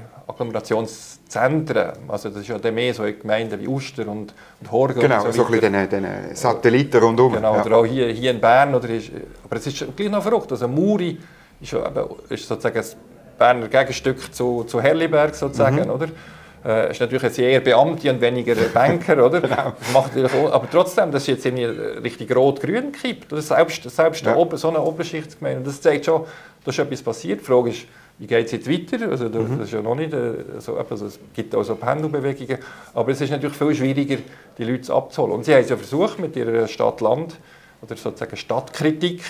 Agglomerationszentren. 1.30 1.92
Also 2.08 2.30
das 2.30 2.42
ist 2.42 2.48
ja 2.48 2.72
mehr 2.72 2.94
so 2.94 3.04
in 3.04 3.20
Gemeinden 3.20 3.60
wie 3.60 3.68
Uster 3.68 4.08
und, 4.08 4.34
und 4.60 4.72
Horgen 4.72 5.00
Genau, 5.00 5.26
und 5.26 5.34
so, 5.34 5.44
so 5.44 5.46
ein 5.46 5.60
bisschen 5.60 5.90
den, 5.90 6.36
Satelliten 6.36 6.98
rundherum. 7.02 7.34
Genau, 7.34 7.56
ja. 7.56 7.66
oder 7.66 7.78
auch 7.78 7.86
hier, 7.86 8.08
hier 8.10 8.32
in 8.32 8.40
Bern. 8.40 8.74
Oder 8.76 8.90
ist, 8.90 9.12
aber 9.44 9.56
es 9.58 9.68
ist 9.68 9.96
gleich 9.96 10.10
noch 10.10 10.24
verrückt. 10.24 10.52
Also 10.52 10.68
Muri 10.68 11.18
ist, 11.62 11.72
ja 11.72 11.86
eben, 11.88 12.06
ist 12.30 12.48
sozusagen 12.48 12.76
das 12.76 12.96
Berner 13.38 13.68
Gegenstück 13.68 14.34
zu, 14.34 14.64
zu 14.66 14.82
Herliberg 14.82 15.36
sozusagen, 15.36 15.84
mhm. 15.84 15.90
oder? 15.90 16.08
Äh, 16.66 16.92
ist 16.92 17.00
natürlich 17.00 17.24
jetzt 17.24 17.40
eher 17.40 17.62
Beamte 17.62 18.12
und 18.12 18.20
weniger 18.20 18.54
Banker, 18.74 19.26
oder? 19.26 19.40
genau. 19.40 19.74
Macht 19.94 20.12
aber 20.18 20.70
trotzdem, 20.70 21.10
das 21.10 21.22
ist 21.22 21.28
jetzt 21.28 21.46
in 21.46 21.58
richtig 21.58 22.36
rot-grün 22.36 22.92
gekippt. 22.92 23.32
Ist 23.32 23.48
selbst, 23.48 23.90
selbst 23.90 24.26
ja. 24.26 24.36
so 24.58 24.68
eine 24.68 24.82
Oberschichtsgemeinde. 24.82 25.60
Und 25.60 25.68
das 25.68 25.80
zeigt 25.80 26.06
schon, 26.06 26.26
da 26.66 26.70
ist 26.70 26.80
etwas 26.80 27.02
passiert. 27.02 27.40
Die 27.40 27.46
Frage 27.46 27.70
ist, 27.70 27.86
wie 28.20 28.28
geht 28.28 28.48
es 28.48 28.52
jetzt 28.52 28.70
weiter? 28.70 29.10
Also 29.10 29.30
das, 29.30 29.48
mhm. 29.48 29.62
ist 29.62 29.72
ja 29.72 29.82
noch 29.82 29.96
nicht 29.96 30.14
äh, 30.14 30.60
so, 30.60 30.78
also 30.78 31.06
es 31.06 31.20
gibt 31.34 31.56
auch 31.56 31.64
so 31.64 31.76
Pendelbewegungen, 31.76 32.60
aber 32.94 33.12
es 33.12 33.22
ist 33.22 33.32
natürlich 33.32 33.56
viel 33.56 33.74
schwieriger, 33.74 34.18
die 34.58 34.64
Leute 34.66 34.94
abzuholen. 34.94 35.36
Und 35.36 35.46
sie 35.46 35.54
haben 35.54 35.62
es 35.62 35.70
ja 35.70 35.78
versucht 35.78 36.20
mit 36.20 36.36
ihrer 36.36 36.68
Stadt-Land 36.68 37.38
oder 37.82 37.96
sozusagen 37.96 38.36
Stadtkritik, 38.36 39.24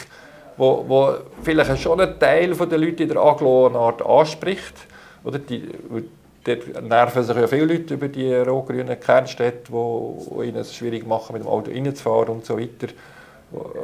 wo, 0.57 0.85
wo 0.87 1.13
vielleicht 1.43 1.79
schon 1.79 2.01
ein 2.01 2.19
Teil 2.19 2.55
der 2.55 2.77
Leute 2.79 3.03
in 3.03 3.09
der 3.09 3.19
Aglo 3.19 3.67
eine 3.67 3.77
Art 3.77 4.03
anspricht. 4.03 4.73
Oder 5.23 5.37
die, 5.37 5.69
dort 6.43 6.81
nerven 6.81 7.23
sich 7.23 7.35
ja 7.35 7.47
viele 7.47 7.65
Leute 7.65 7.93
über 7.93 8.07
die 8.07 8.33
rot-grünen 8.33 8.99
Kernstädte, 8.99 9.71
die 9.71 10.47
ihnen 10.47 10.57
es 10.57 10.75
schwierig 10.75 11.05
machen, 11.05 11.33
mit 11.33 11.43
dem 11.43 11.47
Auto 11.47 11.69
reinzufahren 11.69 12.29
und 12.29 12.45
so 12.45 12.57
weiter. 12.57 12.87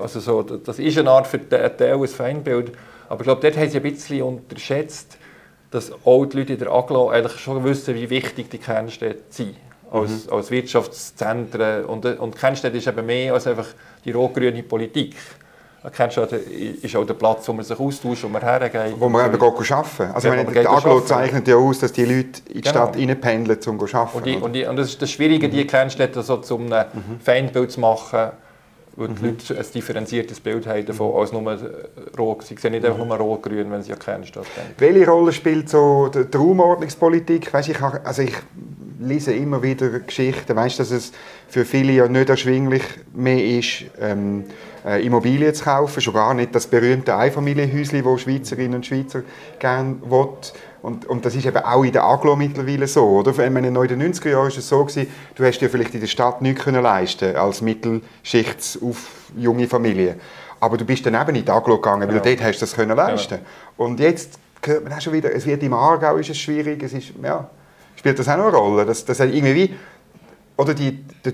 Also 0.01 0.19
so, 0.19 0.41
das 0.41 0.79
ist 0.79 0.97
eine 0.97 1.11
Art 1.11 1.27
für 1.27 1.37
einen 1.37 1.49
Teil 1.49 1.93
ein 1.93 2.07
Feindbild. 2.07 2.71
Aber 3.09 3.21
ich 3.21 3.25
glaube, 3.25 3.41
dort 3.41 3.57
haben 3.57 3.69
sie 3.69 3.77
ein 3.77 3.83
bisschen 3.83 4.21
unterschätzt, 4.23 5.17
dass 5.71 5.91
auch 6.05 6.25
die 6.25 6.37
Leute 6.37 6.53
in 6.53 6.59
der 6.59 6.71
Aglo 6.71 7.09
eigentlich 7.09 7.39
schon 7.39 7.63
wissen, 7.63 7.95
wie 7.95 8.09
wichtig 8.09 8.49
die 8.49 8.57
Kernstädte 8.57 9.23
sind. 9.29 9.55
Als, 9.91 10.25
mhm. 10.25 10.33
als 10.33 10.51
Wirtschaftszentren. 10.51 11.85
Und, 11.85 12.05
und 12.05 12.37
Kernstädte 12.37 12.77
ist 12.77 12.87
eben 12.87 13.05
mehr 13.05 13.33
als 13.33 13.47
einfach 13.47 13.67
die 14.03 14.11
rot-grüne 14.11 14.63
Politik. 14.63 15.15
Kennst 15.91 16.17
du, 16.17 16.21
ist 16.21 16.95
auch 16.95 17.05
der 17.05 17.13
Platz, 17.13 17.47
wo 17.47 17.53
man 17.53 17.63
sich 17.63 17.79
austauscht, 17.79 18.23
wo 18.23 18.27
man 18.27 18.41
hergeht. 18.41 18.95
Wo 18.97 19.07
man 19.07 19.31
eben 19.31 19.39
arbeiten 19.39 20.13
Also 20.13 20.27
ja, 20.27 20.35
meine, 20.35 20.51
die 20.51 20.67
Aglo 20.67 21.01
zeichnet 21.01 21.47
ja 21.47 21.57
aus, 21.57 21.79
dass 21.79 21.91
die 21.91 22.05
Leute 22.05 22.41
in 22.47 22.55
die 22.55 22.61
genau. 22.61 22.69
Stadt 22.69 22.97
reinpendeln, 22.97 23.59
um 23.67 23.87
zu 23.87 23.95
arbeiten. 23.95 24.17
Und, 24.17 24.25
die, 24.25 24.35
und, 24.37 24.53
die, 24.53 24.65
und 24.65 24.75
das 24.77 24.87
ist 24.87 25.01
das 25.01 25.11
Schwierige, 25.11 25.47
die 25.47 25.63
mhm. 25.63 25.67
Kernstädte 25.67 26.23
so 26.23 26.37
zum 26.37 26.65
mhm. 26.69 27.19
Feindbild 27.23 27.71
zu 27.71 27.79
machen, 27.79 28.31
weil 28.95 29.09
die 29.09 29.25
Leute 29.25 29.57
ein 29.57 29.65
differenziertes 29.73 30.39
Bild 30.39 30.65
haben 30.67 30.85
davon 30.85 31.15
als 31.19 31.31
nur 31.31 31.57
rot. 32.17 32.43
Sie 32.43 32.55
sehen 32.55 32.71
nicht 32.71 32.85
einfach 32.85 33.05
nur 33.05 33.17
rot-grün, 33.17 33.69
wenn 33.71 33.81
sie 33.81 33.93
an 33.93 33.99
Kernstadt 33.99 34.45
denken. 34.55 34.73
Welche 34.77 35.09
Rolle 35.09 35.33
spielt 35.33 35.69
so 35.69 36.07
die 36.07 36.25
die 36.25 36.37
Raumordnungspolitik? 36.37 37.53
Weißt, 37.53 37.69
ich, 37.69 37.81
also 37.81 38.21
ich 38.21 38.35
lese 38.99 39.33
immer 39.33 39.61
wieder 39.61 39.99
Geschichten, 39.99 40.55
weißt, 40.55 40.79
dass 40.79 40.91
es 40.91 41.11
für 41.47 41.65
viele 41.65 41.93
ja 41.93 42.07
nicht 42.07 42.29
erschwinglich 42.29 42.83
mehr 43.13 43.43
ist, 43.43 43.85
ähm, 43.99 44.45
äh, 44.85 45.05
Immobilien 45.05 45.53
zu 45.53 45.63
kaufen, 45.63 46.01
schon 46.01 46.13
gar 46.13 46.33
nicht 46.33 46.55
das 46.55 46.67
berühmte 46.67 47.15
Einfamilienhäuschen, 47.15 48.03
das 48.03 48.21
Schweizerinnen 48.21 48.75
und 48.75 48.85
Schweizer 48.85 49.23
gerne 49.59 49.97
wollen. 50.01 50.37
Und, 50.85 51.07
und 51.07 51.25
das 51.25 51.33
ist 51.33 51.47
eben 51.47 51.57
auch 51.57 51.83
in 51.83 51.91
der 51.91 52.03
Aglo 52.03 52.35
mittlerweile 52.35 52.85
so, 52.85 53.07
oder? 53.07 53.33
Meine, 53.49 53.71
noch 53.71 53.81
in 53.81 53.97
den 53.99 54.13
90er 54.13 54.29
Jahren 54.29 54.43
war 54.43 54.47
es 54.55 54.69
so, 54.69 54.85
gewesen, 54.85 55.07
du 55.33 55.43
hast 55.43 55.57
dir 55.57 55.67
vielleicht 55.67 55.95
in 55.95 55.99
der 55.99 56.07
Stadt 56.07 56.43
nichts 56.43 56.63
können 56.63 56.83
leisten 56.83 57.35
als 57.35 57.61
Mittelschichts 57.61 58.77
auf 58.83 59.31
junge 59.35 59.67
Familie. 59.67 60.15
Aber 60.59 60.77
du 60.77 60.85
bist 60.85 61.03
dann 61.07 61.15
eben 61.15 61.35
in 61.37 61.43
die 61.43 61.49
Aglo 61.51 61.77
gegangen, 61.77 62.01
weil 62.07 62.19
Genau. 62.19 62.23
dort 62.23 62.43
hast 62.43 62.57
du 62.57 62.65
das 62.65 62.75
können 62.75 62.95
leisten. 62.95 63.39
Und 63.77 63.99
jetzt 63.99 64.37
hört 64.63 64.83
man 64.83 64.93
auch 64.93 65.01
schon 65.01 65.13
wieder, 65.13 65.33
es 65.33 65.47
wird 65.47 65.63
im 65.63 65.73
Aargau 65.73 66.17
ist 66.17 66.29
es 66.29 66.37
schwierig, 66.37 66.83
es 66.83 66.93
ist, 66.93 67.13
ja, 67.23 67.49
spielt 67.95 68.19
das 68.19 68.29
auch 68.29 68.37
noch 68.37 68.49
eine 68.49 68.55
Rolle, 68.55 68.85
dass, 68.85 69.03
dass 69.05 69.19
irgendwie 69.19 69.73
oder 70.57 70.73
die, 70.73 71.03
die, 71.25 71.33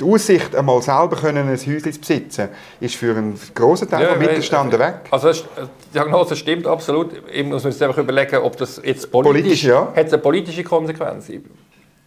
die 0.00 0.04
Aussicht, 0.04 0.54
einmal 0.54 0.80
selber 0.80 1.16
können 1.16 1.48
ein 1.48 1.56
Häuschen 1.56 1.92
zu 1.92 1.98
besitzen, 2.00 2.48
ist 2.80 2.94
für 2.94 3.16
einen 3.16 3.38
grossen 3.54 3.88
Teil 3.90 4.06
vom 4.06 4.20
weil- 4.20 4.26
Mittelstand 4.28 4.78
weg. 4.78 4.94
Also 5.10 5.28
es- 5.30 5.42
die 5.42 5.92
Diagnose 5.94 6.36
stimmt 6.36 6.66
absolut. 6.66 7.10
Ich 7.32 7.44
muss 7.44 7.64
mir 7.64 7.70
jetzt 7.70 7.82
einfach 7.82 7.98
überlegen, 7.98 8.36
ob 8.36 8.56
das 8.56 8.80
jetzt 8.84 9.10
politisch, 9.10 9.42
Politisch, 9.42 9.64
ja. 9.64 9.92
hat 9.94 10.06
eine 10.06 10.18
politische 10.18 10.62
Konsequenz. 10.62 11.30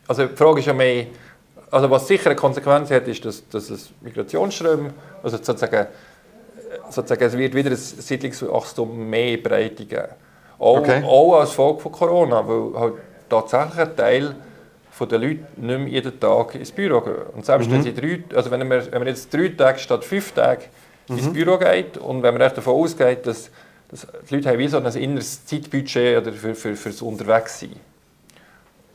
Also 0.07 0.25
die 0.25 0.35
Frage 0.37 0.59
ist 0.59 0.65
ja 0.67 0.73
mehr, 0.73 1.07
also 1.69 1.89
was 1.91 2.07
sicher 2.07 2.27
eine 2.27 2.35
Konsequenz 2.37 2.89
hat, 2.91 3.07
ist, 3.09 3.25
dass, 3.25 3.47
dass 3.49 3.69
es 3.69 3.89
Migrationsströme, 3.99 4.91
also 5.21 5.35
sozusagen, 5.35 5.87
sozusagen 6.89 7.23
es 7.25 7.37
wird 7.37 7.53
wieder 7.55 7.71
ein 7.71 7.75
Siedlungswachstum 7.75 9.09
mehr 9.09 9.35
Breite 9.37 9.85
geben. 9.85 10.07
Auch, 10.59 10.77
Okay. 10.79 11.03
auch 11.05 11.39
als 11.41 11.51
Folge 11.51 11.81
von 11.81 11.91
Corona, 11.91 12.47
weil 12.47 12.79
halt 12.79 12.93
tatsächlich 13.29 13.79
ein 13.79 13.95
Teil 13.97 14.35
von 14.97 15.07
den 15.09 15.21
Leuten 15.21 15.45
nicht 15.67 15.79
mehr 15.79 15.87
jeden 15.87 16.19
Tag 16.19 16.55
ins 16.55 16.71
Büro 16.71 17.01
gehen. 17.01 17.13
Und 17.35 17.45
selbst 17.45 17.69
Mhm. 17.69 17.73
wenn 17.73 17.83
sie 17.83 17.93
drei, 17.93 18.23
also 18.35 18.49
wenn 18.51 18.67
man, 18.67 18.69
wenn 18.91 18.99
man 18.99 19.07
jetzt 19.07 19.31
drei 19.33 19.49
Tage 19.49 19.79
statt 19.79 20.03
fünf 20.03 20.31
Tage 20.31 20.63
Mhm. 21.09 21.17
ins 21.19 21.33
Büro 21.33 21.57
geht 21.57 21.97
und 21.97 22.23
wenn 22.23 22.33
man 22.33 22.41
echt 22.41 22.57
davon 22.57 22.73
ausgeht, 22.75 23.25
dass, 23.27 23.49
dass 23.89 24.07
die 24.29 24.35
Leute 24.35 24.49
haben 24.49 24.59
wie 24.59 24.67
so 24.67 24.77
ein 24.77 24.85
inneres 24.95 25.45
Zeitbudget 25.45 26.17
oder 26.21 26.33
für, 26.33 26.55
für, 26.55 26.75
fürs 26.75 27.01
Unterwegssein. 27.01 27.75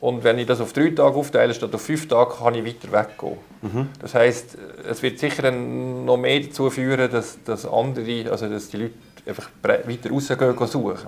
Und 0.01 0.23
wenn 0.25 0.37
ich 0.37 0.45
das 0.45 0.59
auf 0.59 0.73
drei 0.73 0.89
Tage 0.89 1.15
aufteile 1.15 1.53
statt 1.53 1.73
auf 1.73 1.81
fünf 1.81 2.09
Tage, 2.09 2.33
kann 2.37 2.53
ich 2.55 2.65
weiter 2.65 2.91
weggehen. 2.91 3.37
Mhm. 3.61 3.87
Das 4.01 4.13
heisst, 4.13 4.57
es 4.89 5.01
wird 5.01 5.17
sicher 5.17 5.49
noch 5.49 6.17
mehr 6.17 6.41
dazu 6.41 6.69
führen, 6.69 7.09
dass, 7.09 7.37
dass 7.45 7.65
andere, 7.65 8.29
also 8.29 8.49
dass 8.49 8.67
die 8.69 8.77
Leute 8.77 8.93
einfach 9.25 9.49
weiter 9.61 10.09
rausgehen 10.11 10.55
gehen 10.57 10.67
suchen. 10.67 11.07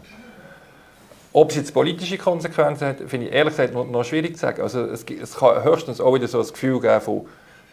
Ob 1.36 1.50
es 1.50 1.58
jetzt 1.58 1.74
politische 1.74 2.18
Konsequenzen 2.18 2.88
hat, 2.88 2.98
finde 3.08 3.28
ich 3.28 3.34
ehrlich 3.34 3.52
gesagt 3.58 3.74
noch, 3.74 3.86
noch 3.86 4.06
schwierig 4.06 4.36
zu 4.36 4.40
sagen. 4.40 4.62
Also 4.62 4.86
es, 4.86 5.04
es 5.04 5.36
kann 5.36 5.66
höchstens 5.66 6.00
auch 6.00 6.14
wieder 6.14 6.30
so 6.30 6.40
ein 6.40 6.48
Gefühl 6.48 6.80
geben 6.80 7.02
von, 7.02 7.26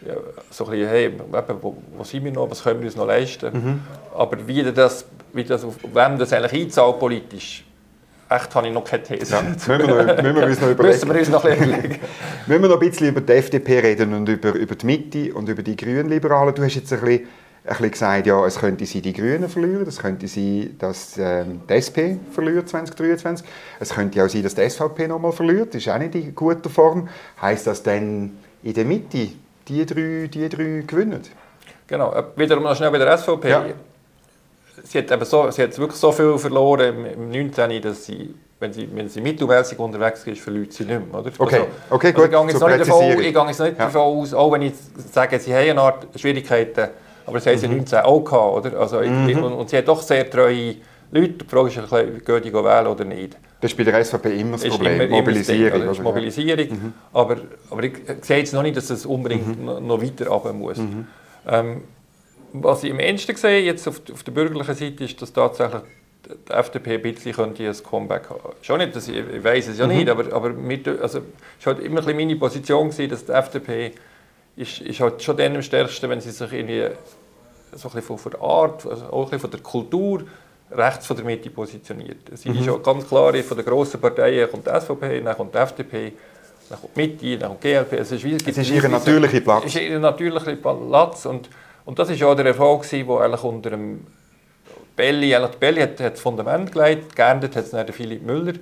ja, 0.05 0.15
so 0.49 0.65
ein 0.65 0.71
bisschen, 0.71 0.89
hey, 0.89 1.13
wo, 1.61 1.77
wo 1.95 2.03
sind 2.03 2.25
wir 2.25 2.33
noch, 2.33 2.51
was 2.51 2.61
können 2.61 2.81
wir 2.81 2.87
uns 2.87 2.97
noch 2.97 3.07
leisten? 3.07 3.81
Aber 4.13 4.45
wie 4.45 4.63
das, 4.63 5.05
wie 5.31 5.45
das, 5.45 5.63
auf 5.63 5.75
wem 5.81 6.17
das 6.17 6.33
eigentlich 6.33 6.63
einzahlt 6.63 6.99
politisch, 6.99 7.63
echt 8.29 8.53
habe 8.53 8.67
ich 8.67 8.73
noch 8.73 8.83
keine 8.83 9.03
These. 9.03 9.33
Ja, 9.33 9.41
müssen, 9.41 9.69
wir 9.69 10.03
noch, 10.03 10.21
müssen 10.21 10.35
wir 10.35 10.45
uns 10.45 10.59
noch 10.59 10.69
überlegen. 10.69 11.07
Müssen 11.07 11.09
wir 11.09 11.19
uns 11.19 11.29
noch 11.29 11.45
ein 11.45 11.57
bisschen 11.57 11.69
überlegen. 11.69 11.99
Müssen 12.47 12.61
wir 12.63 12.69
noch 12.69 12.81
ein 12.81 12.89
bisschen 12.89 13.07
über 13.07 13.21
die 13.21 13.31
FDP 13.31 13.79
reden 13.79 14.13
und 14.13 14.27
über, 14.27 14.51
über 14.55 14.75
die 14.75 14.85
Mitte 14.85 15.33
und 15.33 15.47
über 15.47 15.63
die 15.63 15.77
Grünliberalen. 15.77 16.53
Du 16.53 16.63
hast 16.63 16.75
jetzt 16.75 16.91
ein 16.91 16.99
bisschen, 16.99 17.27
bisschen 17.63 17.91
gesagt, 17.91 18.27
ja, 18.27 18.45
es 18.45 18.59
könnte 18.59 18.85
sein, 18.85 19.01
die 19.01 19.13
Grünen 19.13 19.47
verlieren, 19.49 19.87
es 19.87 19.97
könnte 19.99 20.27
sein, 20.27 20.75
dass 20.79 21.17
ähm, 21.17 21.61
die 21.69 21.73
SP 21.79 22.17
verliert 22.31 22.67
2023, 22.69 23.45
es 23.79 23.89
könnte 23.93 24.23
auch 24.23 24.29
sein, 24.29 24.43
dass 24.43 24.55
die 24.55 24.69
SVP 24.69 25.07
nochmal 25.07 25.31
verliert, 25.31 25.69
das 25.73 25.81
ist 25.81 25.89
auch 25.89 25.97
nicht 25.97 26.15
in 26.15 26.35
guter 26.35 26.69
Form. 26.69 27.07
Heißt 27.41 27.67
das 27.67 27.81
dann 27.83 28.37
in 28.63 28.73
der 28.73 28.85
Mitte, 28.85 29.29
die 29.67 29.85
drei, 29.85 30.27
die 30.27 30.49
drei 30.49 30.83
gewinnen? 30.85 31.21
Genau, 31.87 32.13
äh, 32.13 32.23
wiederum 32.35 32.63
noch 32.63 32.75
schnell 32.75 32.91
bei 32.91 32.97
der 32.97 33.17
SVP. 33.17 33.49
Ja. 33.49 33.65
Sie, 34.83 34.97
hat 34.97 35.11
eben 35.11 35.25
so, 35.25 35.49
sie 35.51 35.63
hat 35.63 35.77
wirklich 35.77 35.99
so 35.99 36.11
viel 36.11 36.37
verloren 36.37 37.05
im, 37.05 37.31
im 37.31 37.45
19., 37.47 37.81
dass 37.81 38.05
sie, 38.05 38.33
wenn 38.59 38.73
sie, 38.73 38.89
wenn 38.93 39.07
sie 39.07 39.21
mittelmäßig 39.21 39.77
unterwegs 39.79 40.25
ist, 40.25 40.41
verliert 40.41 40.73
sie 40.73 40.83
nicht 40.83 41.11
mehr. 41.11 41.19
Oder? 41.19 41.31
Okay. 41.37 41.61
Okay, 41.89 42.07
also 42.07 42.21
gut, 42.21 42.25
Ich 42.25 42.31
gehe 42.31 42.47
jetzt 42.47 42.59
noch 42.59 42.69
nicht 42.69 42.81
davon, 42.81 42.99
Präzisierung. 42.99 43.21
ich 43.23 43.33
gehe 43.33 43.47
jetzt 43.47 43.59
nicht 43.59 43.77
Ja. 43.79 43.85
davon 43.85 44.01
aus, 44.01 44.33
auch 44.33 44.51
wenn 44.51 44.61
ich 44.63 44.73
sage, 45.13 45.39
sie 45.39 45.53
haben 45.53 45.69
eine 45.69 45.81
Art 45.81 46.07
Schwierigkeiten, 46.15 46.89
aber 47.25 47.37
das 47.37 47.45
haben 47.47 47.53
Mhm. 47.55 47.59
sie 47.59 47.67
19 47.67 47.99
auch 47.99 48.19
gehabt. 48.21 48.65
Oder? 48.65 48.79
Also, 48.79 49.01
ich- 49.01 49.09
und, 49.09 49.43
und 49.53 49.69
sie 49.69 49.77
hat 49.77 49.87
doch 49.87 50.01
sehr 50.01 50.29
treue 50.29 50.75
Leute. 51.11 51.29
Die 51.33 51.45
Frage 51.47 51.69
ist, 51.69 52.25
gehen 52.25 52.41
die 52.43 52.53
wählen 52.53 52.87
oder 52.87 53.05
nicht. 53.05 53.37
Das 53.61 53.71
ist 53.71 53.77
bei 53.77 53.83
der 53.85 54.03
SVP 54.03 54.39
immer 54.39 54.57
das 54.57 54.67
Problem, 54.67 54.93
immer- 54.95 55.03
immer 55.05 55.11
das 55.11 55.19
Mobilisierung. 55.47 55.81
Ding? 55.93 56.03
Mobilisierung. 56.03 56.93
Aber, 57.13 57.37
aber 57.69 57.83
ich 57.83 57.93
sehe 58.21 58.37
jetzt 58.39 58.53
noch 58.53 58.61
nicht, 58.63 58.75
dass 58.75 58.89
es 58.89 59.05
unbedingt 59.05 59.63
noch, 59.63 59.79
noch 59.79 60.01
weiter 60.01 60.27
runter 60.27 60.51
muss. 60.53 60.77
Ähm, 61.47 61.81
was 62.51 62.83
ich 62.83 62.91
am 62.91 62.99
ehesten 62.99 63.35
sehe, 63.35 63.61
jetzt 63.61 63.87
auf, 63.87 64.01
auf 64.11 64.23
der 64.23 64.31
bürgerlichen 64.31 64.75
Seite, 64.75 65.03
ist, 65.05 65.21
dass 65.21 65.31
tatsächlich 65.33 65.81
die 66.47 66.51
FDP 66.53 66.95
ein 66.95 67.01
bisschen 67.01 67.33
könnte 67.33 67.67
ein 67.67 67.75
Comeback 67.89 68.29
haben. 68.29 68.39
Schon 68.61 68.77
nicht, 68.79 68.95
dass 68.95 69.07
ich, 69.07 69.15
ich 69.17 69.43
weiß 69.43 69.69
es 69.69 69.77
ja 69.79 69.87
nicht, 69.87 70.07
aber, 70.09 70.31
aber 70.33 70.49
mit, 70.49 70.87
also, 70.87 71.19
es 71.59 71.65
war 71.65 71.75
halt 71.75 71.83
immer 71.85 71.99
ein 72.01 72.05
bisschen 72.05 72.17
meine 72.17 72.35
Position, 72.35 72.89
gewesen, 72.89 73.09
dass 73.09 73.25
die 73.25 73.31
FDP 73.31 73.91
ist, 74.55 74.81
ist 74.81 74.99
halt 74.99 75.21
schon 75.21 75.37
dann 75.37 75.55
am 75.55 75.61
stärksten, 75.61 76.09
wenn 76.09 76.21
sie 76.21 76.31
sich 76.31 76.51
irgendwie 76.51 76.89
so 77.71 77.89
ein 77.89 77.93
bisschen 77.95 78.01
von, 78.01 78.17
von 78.17 78.31
der 78.31 78.41
Art, 78.41 78.85
also 78.85 79.05
auch 79.05 79.19
ein 79.19 79.23
bisschen 79.25 79.39
von 79.39 79.51
der 79.51 79.59
Kultur 79.61 80.23
rechts 80.71 81.05
von 81.05 81.15
der 81.15 81.25
Mitte 81.25 81.49
positioniert. 81.49 82.29
Sie 82.33 82.49
ist 82.49 82.65
ja 82.65 82.75
ganz 82.77 83.07
klar, 83.07 83.33
von 83.33 83.57
den 83.57 83.65
grossen 83.65 83.99
Parteien 83.99 84.49
kommt 84.49 84.65
die 84.65 84.71
SVP, 84.71 85.21
dann 85.21 85.35
kommt 85.35 85.53
die 85.53 85.57
FDP, 85.59 86.13
dann 86.69 86.79
kommt 86.79 86.95
die 86.95 87.01
Mitte, 87.01 87.37
dann 87.37 87.49
kommt 87.49 87.63
die 87.63 87.71
GLP. 87.71 87.93
Es 87.93 88.11
ist, 88.11 88.23
wie, 88.23 88.35
Es 88.35 88.57
ist 88.57 88.69
ihr 88.69 88.89
natürlicher 88.89 89.41
Platz. 89.41 89.63
Es 89.65 89.75
ist 89.75 89.81
ihr 89.81 89.99
natürlicher 89.99 90.55
Platz 90.55 91.25
und, 91.25 91.49
und 91.85 91.99
das 91.99 92.19
war 92.19 92.29
auch 92.29 92.35
der 92.35 92.47
Erfolg, 92.47 92.85
wo 93.05 93.17
eigentlich 93.17 93.43
unter 93.43 93.71
dem 93.71 94.05
Belli, 94.95 95.35
eigentlich 95.35 95.57
Belli 95.57 95.81
hat, 95.81 95.99
hat 95.99 96.13
das 96.13 96.21
Fundament 96.21 96.71
gelegt, 96.71 97.15
geändert 97.15 97.55
hat 97.55 97.65
es 97.65 97.71
dann 97.71 97.85
der 97.85 97.93
Philipp 97.93 98.23
Müller. 98.23 98.53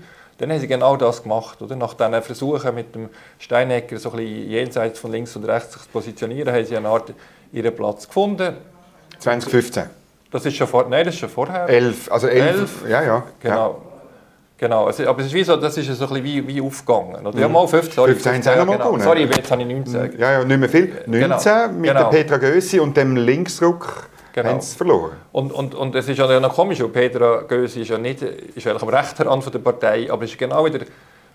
Dann 0.41 0.51
haben 0.51 0.60
sie 0.60 0.67
genau 0.67 0.97
das 0.97 1.21
gemacht. 1.21 1.62
Oder? 1.62 1.75
Nach 1.75 1.93
diesen 1.93 2.21
Versuchen 2.23 2.73
mit 2.73 2.95
dem 2.95 3.10
Steinecker 3.38 3.97
so 3.99 4.10
ein 4.12 4.17
bisschen 4.17 4.49
jenseits 4.49 4.99
von 4.99 5.12
links 5.12 5.36
und 5.36 5.45
rechts 5.45 5.73
sich 5.73 5.84
zu 5.84 5.89
positionieren, 5.89 6.51
haben 6.54 6.65
sie 6.65 6.75
eine 6.75 6.89
Art 6.89 7.13
ihren 7.54 7.75
Platz 7.75 8.08
gefunden. 8.08 8.56
2015. 9.19 9.84
Das 10.32 10.43
ist 10.45 10.56
schon 10.56 10.67
vor, 10.67 10.88
nein, 10.89 11.06
das 11.06 11.13
ist 11.13 11.19
schon 11.19 11.30
vorher. 11.30 11.69
11, 11.69 12.12
also 12.12 12.27
11, 12.27 12.58
Elf. 12.60 12.89
ja, 12.89 13.04
ja. 13.04 13.23
Genau. 13.39 13.82
Genau, 14.58 14.89
es, 14.89 14.99
aber 15.01 15.19
es 15.21 15.27
ist 15.27 15.34
wie 15.34 15.43
so, 15.43 15.56
das 15.58 15.75
ist 15.77 15.88
so 15.88 16.06
ein 16.06 16.10
bisschen 16.10 16.23
wie, 16.23 16.47
wie 16.47 16.62
aufgegangen. 16.62 17.25
Oder? 17.25 17.39
Ja, 17.39 17.47
mal 17.47 17.67
15, 17.67 17.93
sorry. 17.95 18.12
15 18.13 18.34
haben 18.34 18.41
sie 18.43 18.49
auch 18.51 18.58
noch 18.58 18.77
mal 18.77 18.91
genau. 18.91 18.99
Sorry, 19.04 19.23
jetzt 19.23 19.51
habe 19.51 19.62
ich 19.63 19.67
19 19.67 19.84
gesagt. 19.84 20.19
Ja, 20.19 20.32
ja, 20.34 20.43
nicht 20.43 20.60
mehr 20.60 20.69
viel. 20.69 20.93
19 21.08 21.19
Genau. 21.19 21.67
mit 21.80 21.89
Genau. 21.89 22.10
der 22.12 22.17
Petra 22.17 22.38
Gössi 22.38 22.80
und 22.80 22.95
dem 22.95 23.15
Linksruck 23.15 24.08
Genau. 24.34 24.50
haben 24.50 24.62
sie 24.62 24.76
verloren. 24.78 25.12
Und, 25.32 25.52
und, 25.52 25.76
und 25.76 25.96
es 25.96 26.08
ist 26.08 26.17
ja 26.17 26.39
noch 26.39 26.54
komisch, 26.56 26.80
weil 26.82 26.89
Petra 26.89 27.41
Gösi 27.48 27.82
ist 27.82 27.89
ja 27.89 27.98
nicht 27.98 28.22
ist 28.22 28.65
eigentlich 28.67 28.82
am 28.82 28.89
rechten 28.89 29.28
Rand 29.28 29.44
von 29.44 29.52
der 29.52 29.60
Partei, 29.60 30.12
aber 30.12 30.24
es 30.24 30.32
ist 30.32 30.38
genau 30.38 30.65
wieder, 30.65 30.80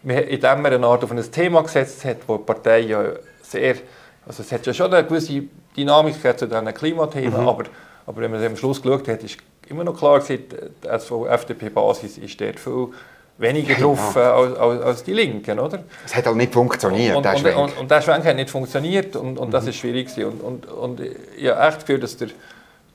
indem 0.02 0.62
man 0.62 0.66
eine 0.72 0.86
Art 0.86 1.04
auf 1.04 1.10
ein 1.10 1.30
Thema 1.32 1.62
gesetzt 1.62 2.04
hat, 2.04 2.18
wo 2.26 2.36
die 2.38 2.44
Partei 2.44 2.80
ja 2.80 3.02
sehr, 3.42 3.76
also 4.26 4.42
es 4.42 4.50
hat 4.52 4.66
ja 4.66 4.72
schon 4.74 4.92
eine 4.92 5.06
gewisse 5.06 5.42
Dynamik 5.76 6.14
zu 6.38 6.46
diesen 6.48 6.74
Klimathemen, 6.74 7.40
Mhm. 7.42 7.48
aber, 7.48 7.64
aber 8.06 8.20
wenn 8.22 8.30
man 8.30 8.44
am 8.44 8.56
Schluss 8.56 8.80
geschaut 8.80 9.08
hat, 9.08 9.22
ist 9.24 9.36
immer 9.68 9.84
noch 9.84 9.98
klar 9.98 10.20
gewesen, 10.20 10.44
die 10.82 10.88
FDP-Basis 11.28 12.18
ist 12.18 12.40
dort 12.40 12.58
viel 12.60 12.88
weniger 13.38 13.74
drauf 13.74 14.16
äh, 14.16 14.20
als, 14.20 14.56
als, 14.58 14.82
als 14.82 15.04
die 15.04 15.12
Linken, 15.12 15.58
oder? 15.58 15.80
Es 16.04 16.14
hat 16.14 16.26
halt 16.26 16.36
nicht 16.36 16.52
funktioniert, 16.52 17.16
Und, 17.16 17.24
der 17.24 17.32
und, 17.34 17.40
Schwenk. 17.40 17.58
und, 17.58 17.78
und 17.78 17.90
der 17.90 18.00
Schwenk 18.00 18.24
hat 18.24 18.36
nicht 18.36 18.50
funktioniert 18.50 19.14
und, 19.16 19.38
und 19.38 19.52
das 19.52 19.66
ist 19.66 19.76
schwierig 19.76 20.06
gewesen. 20.14 20.40
Und, 20.40 20.64
und, 20.64 20.66
und 20.66 21.00
ich 21.00 21.48
habe 21.50 21.60
echt 21.66 21.76
das 21.78 21.86
Gefühl, 21.86 22.00
dass 22.00 22.16
der, 22.16 22.28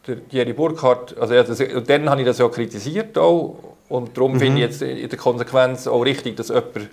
der 0.08 0.28
Thierry 0.28 0.54
Burkhardt, 0.54 1.18
also 1.18 1.34
ja, 1.34 1.44
das, 1.44 1.62
dann 1.88 2.10
habe 2.10 2.22
ich 2.22 2.28
das 2.28 2.40
ja 2.40 2.48
kritisiert 2.48 3.18
auch. 3.18 3.58
Und 3.90 4.16
darum 4.16 4.40
finde 4.40 4.62
ich 4.62 4.68
jetzt 4.68 4.82
in 4.82 5.10
der 5.10 5.20
Konsequenz 5.20 5.86
auch 5.86 6.02
richtig, 6.02 6.38
dass 6.38 6.48
jemand 6.48 6.90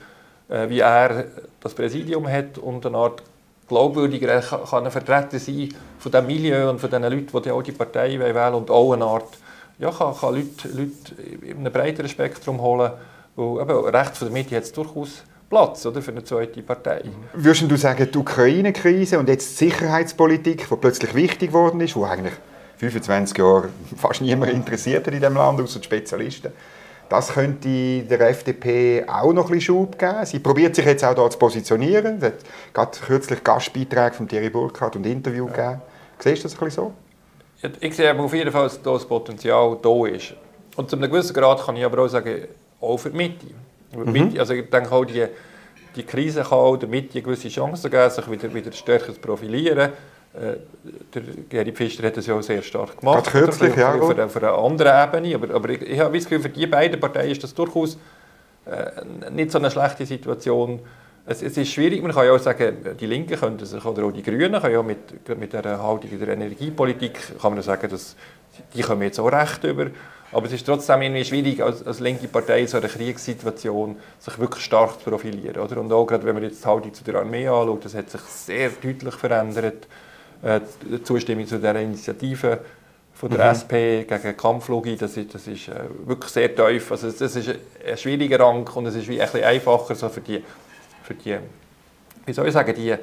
äh, 0.49 0.69
wie 0.69 0.81
er 0.81 1.27
das 1.61 1.75
Präsidium 1.75 2.29
hat 2.29 2.59
und 2.59 2.85
eine 2.87 2.97
Art 2.97 3.23
glaubwürdiger 3.69 4.41
kann, 4.41 4.65
kann 4.65 4.85
ein 4.85 4.91
Vertreter 4.91 5.39
sein 5.39 5.75
von 5.99 6.11
diesem 6.11 6.27
Milieu 6.27 6.71
und 6.71 6.81
von 6.81 6.91
den 6.91 7.03
Leuten, 7.03 7.27
die 7.27 7.43
dann 7.43 7.53
auch 7.53 7.63
die 7.63 7.73
Partei 7.73 8.19
wählen 8.19 8.35
wollen 8.35 8.55
und 8.55 8.71
auch 8.71 8.93
eine 8.93 9.05
Art, 9.05 9.29
ja, 9.79 9.91
kann, 9.91 10.15
kann 10.19 10.35
Leute, 10.35 10.69
Leute 10.69 11.23
in 11.43 11.59
einem 11.59 11.73
breiteren 11.73 12.09
Spektrum 12.09 12.61
holen, 12.61 12.93
weil 13.37 13.63
eben, 13.63 13.85
rechts 13.95 14.19
von 14.19 14.29
der 14.29 14.33
Mitte 14.33 14.57
hat 14.57 14.63
es 14.65 14.73
durchaus 14.73 15.23
Platz 15.51 15.87
oder, 15.87 16.03
für 16.03 16.11
eine 16.11 16.25
zweite 16.25 16.63
Partei. 16.63 17.03
Würdest 17.33 17.71
du 17.71 17.77
sagen, 17.77 18.09
die 18.13 18.19
Ukraine-Krise 18.19 19.19
und 19.19 19.29
jetzt 19.29 19.61
die 19.61 19.67
Sicherheitspolitik, 19.67 20.69
die 20.69 20.77
plötzlich 20.77 21.15
wichtig 21.15 21.51
geworden 21.51 21.81
ist, 21.81 21.97
wo 21.97 22.05
eigentlich 22.05 22.35
25 22.79 23.37
Jahre 23.37 23.69
fast 23.97 24.21
niemand 24.21 24.53
interessiert 24.53 25.07
in 25.09 25.15
diesem 25.15 25.35
Land, 25.35 25.61
außer 25.61 25.81
die 25.81 25.85
Spezialisten, 25.85 26.53
das 27.09 27.33
könnte 27.33 28.03
der 28.03 28.21
FDP 28.29 29.05
auch 29.09 29.33
noch 29.33 29.47
ein 29.47 29.53
bisschen 29.53 29.77
Schub 29.77 29.99
geben. 29.99 30.27
Sie 30.27 30.39
probiert 30.39 30.75
sich 30.75 30.85
jetzt 30.85 31.05
auch 31.05 31.15
da 31.15 31.29
zu 31.31 31.39
positionieren. 31.39 32.19
Es 32.19 32.25
hat 32.25 32.35
gerade 32.75 32.99
kürzlich 32.99 33.43
Gastbeiträge 33.43 34.15
von 34.15 34.29
Thierry 34.29 34.51
Burkhardt 34.51 34.97
und 34.97 35.07
Interview 35.07 35.47
gegeben. 35.47 35.81
Siehst 36.19 36.45
du 36.45 36.49
das 36.49 36.59
ein 36.59 36.65
bisschen 36.67 36.85
so? 36.85 36.93
Ich 37.81 37.97
sehe 37.97 38.17
auf 38.17 38.35
jeden 38.35 38.53
Fall, 38.53 38.65
dass 38.65 38.83
das 38.83 39.05
Potenzial 39.07 39.79
da 39.83 40.07
ist. 40.07 40.35
Und 40.77 40.91
zu 40.91 40.97
einem 40.97 41.11
gewissen 41.11 41.35
Grad 41.35 41.65
kann 41.65 41.77
ich 41.77 41.85
aber 41.85 42.03
auch 42.03 42.09
sagen, 42.09 42.47
auch 42.81 42.99
für 42.99 43.11
die 43.11 43.17
Mitte. 43.17 43.47
Mhm. 43.97 44.13
Mitte 44.13 44.41
also 44.41 44.53
ich 44.53 44.69
denke 44.69 44.93
auch, 44.93 45.05
die, 45.05 45.27
die 45.97 46.03
Krise 46.05 46.43
kann 46.43 46.59
auch 46.59 46.77
der 46.77 46.89
Mitte 46.89 47.21
gewisse 47.23 47.49
Chance 47.49 47.89
geben, 47.89 48.11
sich 48.11 48.31
wieder, 48.31 48.53
wieder 48.53 48.71
stärker 48.71 49.15
zu 49.15 49.21
profilieren. 49.21 49.91
Äh, 50.35 50.57
der 51.15 51.23
Geri 51.49 51.73
Pfister 51.73 52.07
hat 52.07 52.17
das 52.17 52.27
ja 52.27 52.35
auch 52.35 52.43
sehr 52.43 52.63
stark 52.63 52.99
gemacht. 52.99 53.25
Gerade 53.25 53.47
kürzlich, 53.47 53.77
ja. 53.77 53.93
Für, 53.93 54.15
für, 54.15 54.29
für 54.29 54.39
eine 54.39 54.53
andere 54.53 55.03
Ebene. 55.03 55.35
Aber, 55.35 55.55
aber 55.55 55.71
ich, 55.71 55.83
ich 55.83 55.99
habe 55.99 56.17
das 56.17 56.25
Gefühl, 56.29 56.41
für 56.41 56.51
die 56.51 56.67
beiden 56.67 57.01
Parteien 57.01 57.31
ist 57.31 57.43
das 57.43 57.55
durchaus 57.55 57.99
äh, 58.67 59.31
nicht 59.31 59.51
so 59.51 59.59
eine 59.59 59.71
schlechte 59.71 60.05
Situation. 60.05 60.81
Es, 61.27 61.43
es, 61.43 61.57
ist 61.57 61.73
schwierig, 61.73 62.03
man 62.03 62.13
kann 62.13 62.25
ja 62.27 62.33
auch 62.33 62.39
sagen, 62.39 62.77
die 62.99 63.07
Linken 63.07 63.39
können 63.39 63.59
sich, 63.59 63.85
oder 63.85 64.05
auch 64.05 64.13
die 64.13 64.23
Grünen, 64.23 64.61
können 64.61 64.73
ja 64.73 64.83
mit, 64.83 65.39
mit 65.39 65.53
der 65.53 65.83
Haltung 65.83 66.19
der 66.19 66.29
Energiepolitik, 66.29 67.39
kann 67.41 67.53
man 67.53 67.63
sagen, 67.63 67.89
dass 67.91 68.17
die 68.75 68.83
kommen 68.83 69.03
jetzt 69.03 69.19
auch 69.19 69.31
recht 69.31 69.63
über. 69.65 69.87
Aber 70.31 70.47
es 70.47 70.53
ist 70.53 70.67
trotzdem 70.67 71.01
irgendwie 71.03 71.25
schwierig, 71.25 71.63
als, 71.63 71.87
als 71.87 72.01
linke 72.01 72.29
Partei 72.29 72.61
in 72.61 72.67
so 72.67 72.77
einer 72.77 72.89
Kriegssituation 72.89 73.97
sich 74.19 74.39
wirklich 74.39 74.65
stark 74.65 75.01
zu 75.01 75.11
profilieren. 75.11 75.57
Oder? 75.57 75.81
Und 75.81 75.91
auch 75.91 76.05
gerade, 76.05 76.25
wenn 76.25 76.35
man 76.35 76.43
jetzt 76.43 76.63
die 76.63 76.69
Haltung 76.69 76.93
zu 76.93 77.03
der 77.05 77.17
Armee 77.17 77.49
anschaut, 77.49 77.85
das 77.85 77.95
hat 77.95 78.11
sich 78.11 78.21
sehr 78.21 78.71
deutlich 78.83 79.15
verändert. 79.15 79.87
Äh, 80.43 80.61
die 80.91 81.03
Zustimmung 81.03 81.47
zu 81.47 81.57
dieser 81.57 81.81
Initiative 81.81 82.61
von 83.15 83.31
der 83.31 83.47
mhm. 83.47 83.51
SP 83.59 83.75
gegen 84.05 84.37
Kampflogie, 84.37 84.97
das 84.97 85.17
ist, 85.17 85.35
das 85.35 85.47
ist 85.49 85.69
äh, 85.69 85.81
wirklich 86.05 86.31
sehr 86.31 86.55
tief. 86.55 86.93
Also 86.93 87.11
das 87.11 87.35
ist 87.35 87.49
ein 87.49 87.97
schwieriger 87.97 88.39
Rang 88.41 88.69
und 88.69 88.87
es 88.87 88.95
ist 88.95 89.09
wie 89.09 89.21
ein 89.21 89.27
bisschen 89.27 89.45
einfacher 89.45 89.95
so 89.95 90.09
für 90.09 90.21
die, 90.21 90.45
für 91.03 91.15
die, 91.15 91.37
wie 92.27 92.33
soll 92.33 92.47
ich 92.47 92.53
sagen, 92.53 92.75
die 92.75 92.95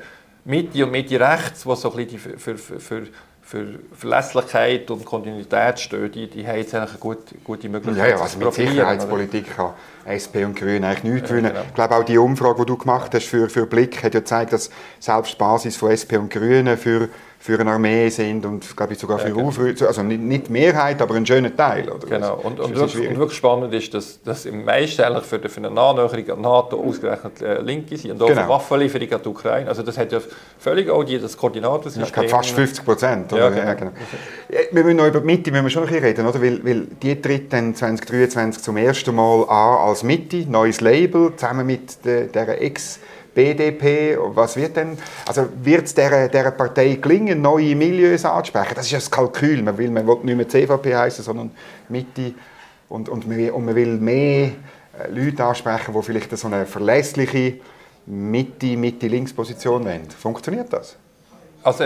Mitte 0.46 0.86
und 0.86 0.92
Mitte 0.92 1.20
rechts, 1.20 1.66
was 1.66 1.82
so 1.82 1.92
ein 1.92 2.06
bisschen 2.06 2.32
die, 2.34 2.38
für, 2.40 2.58
für, 2.58 2.80
für 2.80 3.08
für 3.46 3.78
Verlässlichkeit 3.94 4.90
und 4.90 5.06
Kontinuität 5.06 5.80
stehen, 5.80 6.12
die, 6.12 6.28
die 6.28 6.48
haben 6.48 6.58
jetzt 6.58 6.74
eigentlich 6.74 6.90
eine 6.90 7.00
gute, 7.00 7.36
gute 7.44 7.70
Möglichkeit. 7.70 8.10
Ja, 8.10 8.16
ja 8.18 8.22
also 8.24 8.40
mit 8.40 8.54
Sicherheitspolitik 8.54 9.56
kann 9.56 9.74
SP 10.06 10.46
und 10.46 10.56
Grüne 10.56 10.88
eigentlich 10.88 11.04
nichts 11.04 11.30
ja, 11.30 11.38
Genau. 11.38 11.62
Ich 11.68 11.74
glaube 11.74 11.96
auch 11.96 12.04
die 12.04 12.18
Umfrage, 12.18 12.62
die 12.62 12.66
du 12.66 12.78
gemacht 12.78 13.14
hast 13.14 13.26
für, 13.26 13.50
für 13.50 13.66
Blick, 13.66 14.04
hat 14.04 14.14
ja 14.14 14.20
gezeigt, 14.20 14.54
dass 14.54 14.70
selbst 15.00 15.34
die 15.34 15.38
Basis 15.38 15.76
von 15.76 15.92
SP 15.92 16.18
und 16.18 16.30
Grünen 16.30 16.78
für 16.78 17.10
für 17.46 17.60
eine 17.60 17.74
Armee 17.74 18.10
sind 18.10 18.44
und 18.44 18.76
glaube 18.76 18.94
ich 18.94 19.00
sogar 19.00 19.20
für 19.20 19.28
ja, 19.28 19.36
genau. 19.36 19.50
Aufrüstung, 19.50 19.88
also 19.88 20.02
nicht, 20.02 20.20
nicht 20.20 20.48
die 20.48 20.52
Mehrheit, 20.52 21.00
aber 21.00 21.14
ein 21.14 21.28
schöner 21.28 21.56
Teil. 21.56 21.88
Oder? 21.88 22.08
Genau, 22.08 22.40
und, 22.42 22.60
und, 22.60 22.76
wirklich, 22.76 23.08
und 23.08 23.20
wirklich 23.20 23.38
spannend 23.38 23.72
ist, 23.72 23.94
dass, 23.94 24.20
dass 24.24 24.48
im 24.48 24.66
meisten 24.66 25.04
eigentlich 25.04 25.26
für, 25.26 25.38
für 25.48 25.58
eine 25.58 25.68
Annäherung 25.80 26.32
an 26.32 26.42
NATO 26.42 26.82
ausgerechnet 26.82 27.44
äh, 27.44 27.62
Linke 27.62 27.98
sind 27.98 28.14
und 28.14 28.24
auch 28.24 28.28
genau. 28.30 28.42
für 28.42 28.50
Waffenlieferung 28.50 29.12
an 29.12 29.20
die 29.24 29.30
Ukraine. 29.30 29.70
Also 29.70 29.84
das 29.84 29.96
hat 29.96 30.12
ja 30.12 30.22
völlig 30.58 30.90
auch 30.90 31.04
die, 31.04 31.20
das 31.20 31.38
Koordinatensystem. 31.38 32.02
Ja, 32.02 32.08
ich 32.08 32.14
glaube 32.14 32.30
fast 32.30 32.50
50 32.50 32.84
Prozent. 32.84 33.32
Ja, 33.32 33.50
genau. 33.50 33.64
Ja, 33.64 33.74
genau. 33.76 33.92
Wir 34.72 34.84
müssen 34.84 34.98
noch 34.98 35.06
über 35.06 35.20
die 35.20 35.26
Mitte 35.28 35.52
müssen 35.52 35.66
wir 35.66 35.70
schon 35.70 35.84
ein 35.84 35.90
bisschen 35.90 36.04
reden, 36.04 36.26
oder? 36.26 36.42
Weil, 36.42 36.66
weil 36.66 36.88
die 37.00 37.22
tritt 37.22 37.54
dann 37.54 37.76
2023 37.76 38.64
zum 38.64 38.76
ersten 38.78 39.14
Mal 39.14 39.44
an 39.44 39.90
als 39.96 40.04
Mitte, 40.04 40.46
neues 40.50 40.82
Label, 40.82 41.34
zusammen 41.38 41.66
mit 41.66 42.04
der, 42.04 42.26
der 42.26 42.62
Ex- 42.62 43.00
BDP, 43.34 44.18
was 44.18 44.56
wird 44.56 44.78
denn, 44.78 44.98
also 45.28 45.50
wird 45.62 45.84
es 45.84 45.94
dieser, 45.94 46.30
dieser 46.30 46.52
Partei 46.52 46.96
gelingen, 46.96 47.42
neue 47.42 47.76
Milieus 47.76 48.24
anzusprechen? 48.24 48.76
Das 48.76 48.86
ist 48.86 48.92
ja 48.94 48.98
das 48.98 49.12
Kalkül, 49.12 49.62
man 49.62 49.78
will, 49.78 49.92
man 49.92 50.08
will 50.08 50.20
nicht 50.24 50.38
mehr 50.38 50.48
CVP 50.48 50.96
heißen, 50.96 51.24
sondern 51.24 51.52
Mitte 51.90 52.34
und, 52.88 53.10
und, 53.10 53.28
man, 53.28 53.50
und 53.52 53.66
man 53.66 53.76
will 53.76 53.98
mehr 53.98 54.46
äh, 54.48 54.52
Leute 55.12 55.44
ansprechen, 55.44 55.94
die 55.94 56.02
vielleicht 56.02 56.38
so 56.38 56.48
eine 56.48 56.66
verlässliche 56.66 57.56
Mitte, 58.06 58.78
Mitte-Links-Position 58.78 59.86
haben. 59.86 60.10
Funktioniert 60.12 60.72
das? 60.72 60.96
Also, 61.62 61.84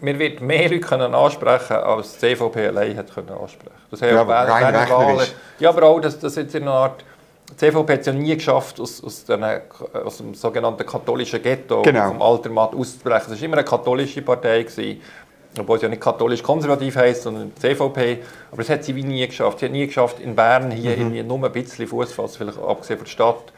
wir 0.00 0.18
wird 0.18 0.40
mehr 0.40 0.70
Leute 0.70 0.80
können 0.80 1.14
ansprechen 1.14 1.76
als 1.76 2.14
die 2.14 2.34
CVP 2.34 2.68
allein 2.68 2.96
hat 2.96 3.12
können 3.14 3.28
ansprechen. 3.28 3.76
Das 3.90 4.00
ja, 4.00 4.08
ja 4.08 4.22
rein 4.22 4.74
Wahlen. 4.74 5.28
Ja, 5.58 5.68
aber 5.68 5.84
auch, 5.84 6.00
dass 6.00 6.18
das 6.18 6.34
jetzt 6.36 6.54
in 6.54 6.62
einer 6.62 6.72
Art 6.72 7.04
die 7.52 7.56
CVP 7.56 7.92
hat 7.92 8.00
es 8.00 8.06
ja 8.06 8.12
nie 8.12 8.34
geschafft, 8.34 8.80
aus, 8.80 9.02
aus, 9.04 9.24
den, 9.24 9.44
aus 9.44 10.16
dem 10.18 10.34
sogenannten 10.34 10.86
katholischen 10.86 11.42
Ghetto 11.42 11.82
genau. 11.82 12.08
vom 12.08 12.22
Altermatt 12.22 12.74
auszubrechen. 12.74 13.32
Es 13.32 13.40
war 13.40 13.46
immer 13.46 13.58
eine 13.58 13.64
katholische 13.64 14.22
Partei. 14.22 14.62
Gewesen, 14.62 15.00
obwohl 15.58 15.78
sie 15.78 15.82
ja 15.84 15.90
nicht 15.90 16.00
katholisch-konservativ 16.00 16.96
heisst, 16.96 17.24
sondern 17.24 17.52
die 17.54 17.60
CVP. 17.60 18.18
Aber 18.50 18.62
es 18.62 18.70
hat 18.70 18.84
sie 18.84 18.96
wie 18.96 19.04
nie 19.04 19.26
geschafft. 19.26 19.58
Sie 19.58 19.66
hat 19.66 19.72
nie 19.72 19.86
geschafft, 19.86 20.18
in 20.20 20.34
Bern 20.34 20.70
hier 20.70 20.92
mhm. 20.96 21.02
irgendwie 21.02 21.22
nur 21.22 21.44
ein 21.44 21.52
bisschen 21.52 21.86
Fuß 21.86 22.12
fassen, 22.12 22.38
vielleicht 22.38 22.58
abgesehen 22.58 22.98
von 22.98 23.04
der 23.04 23.10
Stadt. 23.10 23.52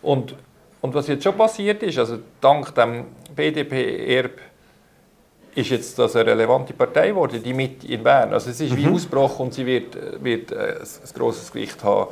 Und, 0.00 0.34
und 0.80 0.94
was 0.94 1.08
jetzt 1.08 1.24
schon 1.24 1.36
passiert 1.36 1.82
ist, 1.82 1.98
also 1.98 2.18
dank 2.40 2.74
dem 2.74 3.04
BDP-Erb 3.36 4.38
ist 5.54 5.68
jetzt 5.68 5.98
das 5.98 6.16
eine 6.16 6.30
relevante 6.30 6.72
Partei 6.72 7.08
geworden, 7.08 7.42
die 7.42 7.52
mit 7.52 7.84
in 7.84 8.02
Bern. 8.02 8.32
Also 8.32 8.48
es 8.48 8.60
ist 8.60 8.74
wie 8.74 8.86
mhm. 8.86 8.94
ausgebrochen 8.94 9.46
und 9.46 9.54
sie 9.54 9.66
wird, 9.66 9.94
wird 10.22 10.52
äh, 10.52 10.54
ein, 10.54 10.78
ein 10.78 11.18
grosses 11.18 11.52
Gewicht 11.52 11.84
haben 11.84 12.08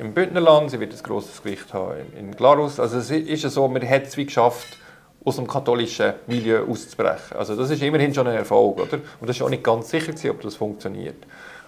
im 0.00 0.14
Bündnerland, 0.14 0.70
sie 0.70 0.80
wird 0.80 0.94
ein 0.94 1.02
grosses 1.02 1.42
Gewicht 1.42 1.74
haben 1.74 2.12
in 2.18 2.34
Glarus. 2.34 2.80
Also 2.80 2.98
es 2.98 3.10
ist 3.10 3.42
so, 3.42 3.68
man 3.68 3.86
hat 3.86 4.04
es 4.04 4.16
wie 4.16 4.24
geschafft, 4.24 4.78
aus 5.22 5.36
dem 5.36 5.46
katholischen 5.46 6.14
Milieu 6.26 6.64
auszubrechen. 6.66 7.36
Also 7.36 7.54
das 7.54 7.68
ist 7.68 7.82
immerhin 7.82 8.14
schon 8.14 8.26
ein 8.26 8.36
Erfolg, 8.36 8.80
oder? 8.80 8.98
Und 9.20 9.28
das 9.28 9.36
ist 9.36 9.42
auch 9.42 9.50
nicht 9.50 9.62
ganz 9.62 9.90
sicher 9.90 10.12
gewesen, 10.12 10.30
ob 10.30 10.40
das 10.40 10.56
funktioniert. 10.56 11.16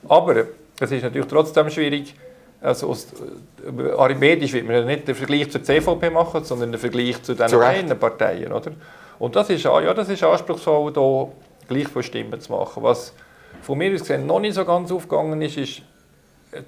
Aber 0.08 0.46
es 0.80 0.90
ist 0.90 1.02
natürlich 1.02 1.28
trotzdem 1.28 1.68
schwierig, 1.68 2.14
also 2.62 2.88
aus, 2.88 3.08
äh, 3.12 3.90
arithmetisch 3.98 4.54
wird 4.54 4.66
man 4.66 4.86
nicht 4.86 5.06
den 5.06 5.14
Vergleich 5.14 5.50
zur 5.50 5.62
CVP 5.62 6.08
machen, 6.08 6.42
sondern 6.44 6.72
den 6.72 6.80
Vergleich 6.80 7.22
zu 7.22 7.34
den 7.34 7.46
kleinen 7.46 7.98
Parteien, 7.98 8.52
oder? 8.52 8.70
Und 9.18 9.36
das 9.36 9.50
ist, 9.50 9.64
ja, 9.64 9.92
das 9.92 10.08
ist 10.08 10.22
anspruchsvoll, 10.22 10.90
da 10.92 11.28
gleich 11.68 11.88
von 11.88 12.02
Stimmen 12.02 12.40
zu 12.40 12.50
machen. 12.50 12.82
Was 12.82 13.12
von 13.60 13.76
mir 13.76 13.92
aus 13.92 14.00
gesehen 14.00 14.26
noch 14.26 14.40
nicht 14.40 14.54
so 14.54 14.64
ganz 14.64 14.90
aufgegangen 14.90 15.42
ist, 15.42 15.58
ist 15.58 15.82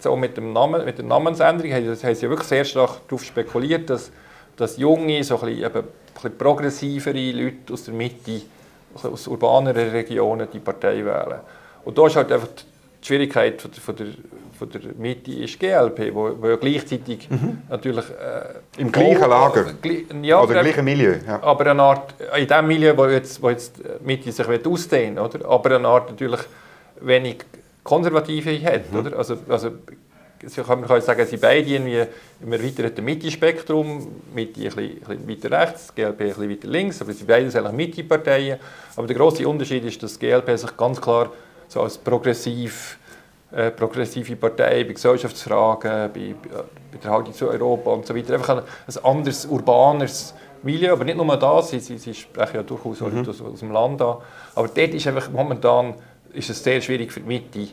auch 0.05 0.17
mit, 0.17 0.37
dem 0.37 0.53
Namen, 0.53 0.85
mit 0.85 0.99
der 0.99 1.05
Namensänderung 1.05 1.73
haben, 1.73 1.87
haben 1.87 2.15
sie 2.15 2.29
wirklich 2.29 2.49
sehr 2.49 2.65
stark 2.65 3.07
darauf 3.09 3.25
spekuliert, 3.25 3.91
dass, 3.91 4.11
dass 4.57 4.77
junge, 4.77 5.23
so 5.25 5.39
ein 5.41 5.47
bisschen, 5.47 5.65
eben, 5.65 5.79
ein 5.79 5.85
bisschen 6.15 6.39
progressivere 6.39 7.33
Leute 7.33 7.73
aus 7.73 7.85
der 7.85 7.95
Mitte, 7.95 8.43
aus 8.95 9.27
urbaneren 9.27 9.91
Regionen 9.91 10.49
die 10.53 10.61
Partei 10.61 11.05
wählen. 11.05 11.41
Und 11.85 11.99
da 11.99 12.07
ist 12.07 12.17
halt 12.17 12.33
einfach 12.33 12.49
die 12.49 13.07
Schwierigkeit 13.07 13.61
von 13.61 13.71
der, 13.71 13.81
von 13.83 13.97
der, 13.97 14.07
von 14.59 14.71
der 14.71 14.81
Mitte 14.97 15.33
ist 15.33 15.61
GLP, 15.61 16.15
wo, 16.15 16.31
wo 16.41 16.49
ja 16.49 16.57
gleichzeitig 16.57 17.29
mhm. 17.29 17.59
natürlich... 17.69 18.07
Äh, 18.09 18.81
Im 18.81 18.91
gleichen 18.91 19.29
Lager? 19.29 19.67
Äh, 19.83 20.05
ja, 20.23 20.41
Oder 20.41 20.55
im 20.57 20.61
gleichen 20.63 20.85
Milieu? 20.85 21.17
Ja. 21.27 21.43
Aber 21.43 21.71
eine 21.71 21.83
Art, 21.83 22.15
in 22.39 22.47
dem 22.47 22.67
Milieu, 22.67 22.97
wo 22.97 23.07
jetzt, 23.07 23.43
wo 23.43 23.51
jetzt 23.51 23.79
die 23.79 24.07
Mitte 24.07 24.33
sich 24.33 24.47
ausdehnen 24.67 25.17
will, 25.17 25.45
aber 25.45 25.77
eine 25.77 25.89
Art 25.89 26.11
natürlich 26.11 26.41
wenig 27.01 27.45
Konservative 27.85 28.61
hat. 28.65 28.91
Mhm. 28.91 28.99
Oder? 28.99 29.19
Also, 29.19 29.37
also, 29.49 29.71
man 30.67 30.87
kann 30.87 31.01
sagen, 31.01 31.27
sie 31.27 31.37
beide 31.37 31.69
irgendwie 31.69 32.03
im 32.43 32.53
erweiterten 32.53 33.05
Mitte-Spektrum, 33.05 34.09
Mitte 34.35 34.61
ein 34.61 34.65
bisschen, 34.65 35.03
ein 35.09 35.27
bisschen 35.27 35.29
weiter 35.29 35.63
rechts, 35.63 35.95
GLP 35.95 36.21
ein 36.21 36.29
bisschen 36.29 36.51
weiter 36.51 36.69
links, 36.69 37.01
aber 37.01 37.13
sie 37.13 37.25
beide 37.25 37.51
sind 37.51 37.65
eigentlich 37.65 37.97
Mitte-Parteien. 37.97 38.59
Aber 38.97 39.07
der 39.07 39.17
große 39.17 39.47
Unterschied 39.47 39.85
ist, 39.85 40.03
dass 40.03 40.19
GLP 40.19 40.59
sich 40.59 40.77
ganz 40.77 41.01
klar 41.01 41.31
so 41.69 41.81
als 41.81 41.97
progressiv, 41.97 42.99
äh, 43.53 43.71
progressive 43.71 44.37
Partei 44.37 44.85
bei 44.85 44.93
Gesellschaftsfragen, 44.93 46.13
bei, 46.13 46.35
bei 46.93 46.99
der 47.03 47.11
Haltung 47.11 47.33
zu 47.33 47.49
Europa 47.49 47.91
und 47.91 48.07
so 48.07 48.15
weiter, 48.15 48.35
einfach 48.35 48.59
ein, 48.59 48.59
ein 48.59 49.05
anderes, 49.05 49.47
urbanes 49.47 50.35
Milieu, 50.63 50.93
aber 50.93 51.05
nicht 51.05 51.17
nur 51.17 51.37
das, 51.37 51.71
sie, 51.71 51.81
sie, 51.81 51.99
sie 51.99 52.15
sprechen 52.15 52.57
ja 52.57 52.63
durchaus 52.63 53.01
mhm. 53.01 53.27
aus, 53.29 53.41
aus 53.41 53.61
dem 53.61 53.71
Land 53.71 54.01
an, 54.01 54.17
aber 54.55 54.69
dort 54.69 54.95
ist 54.95 55.07
einfach 55.07 55.31
momentan 55.31 55.95
ist 56.35 56.51
es 56.51 56.63
sehr 56.63 56.81
schwierig 56.81 57.13
für 57.13 57.21
die 57.21 57.27
Mitte, 57.27 57.69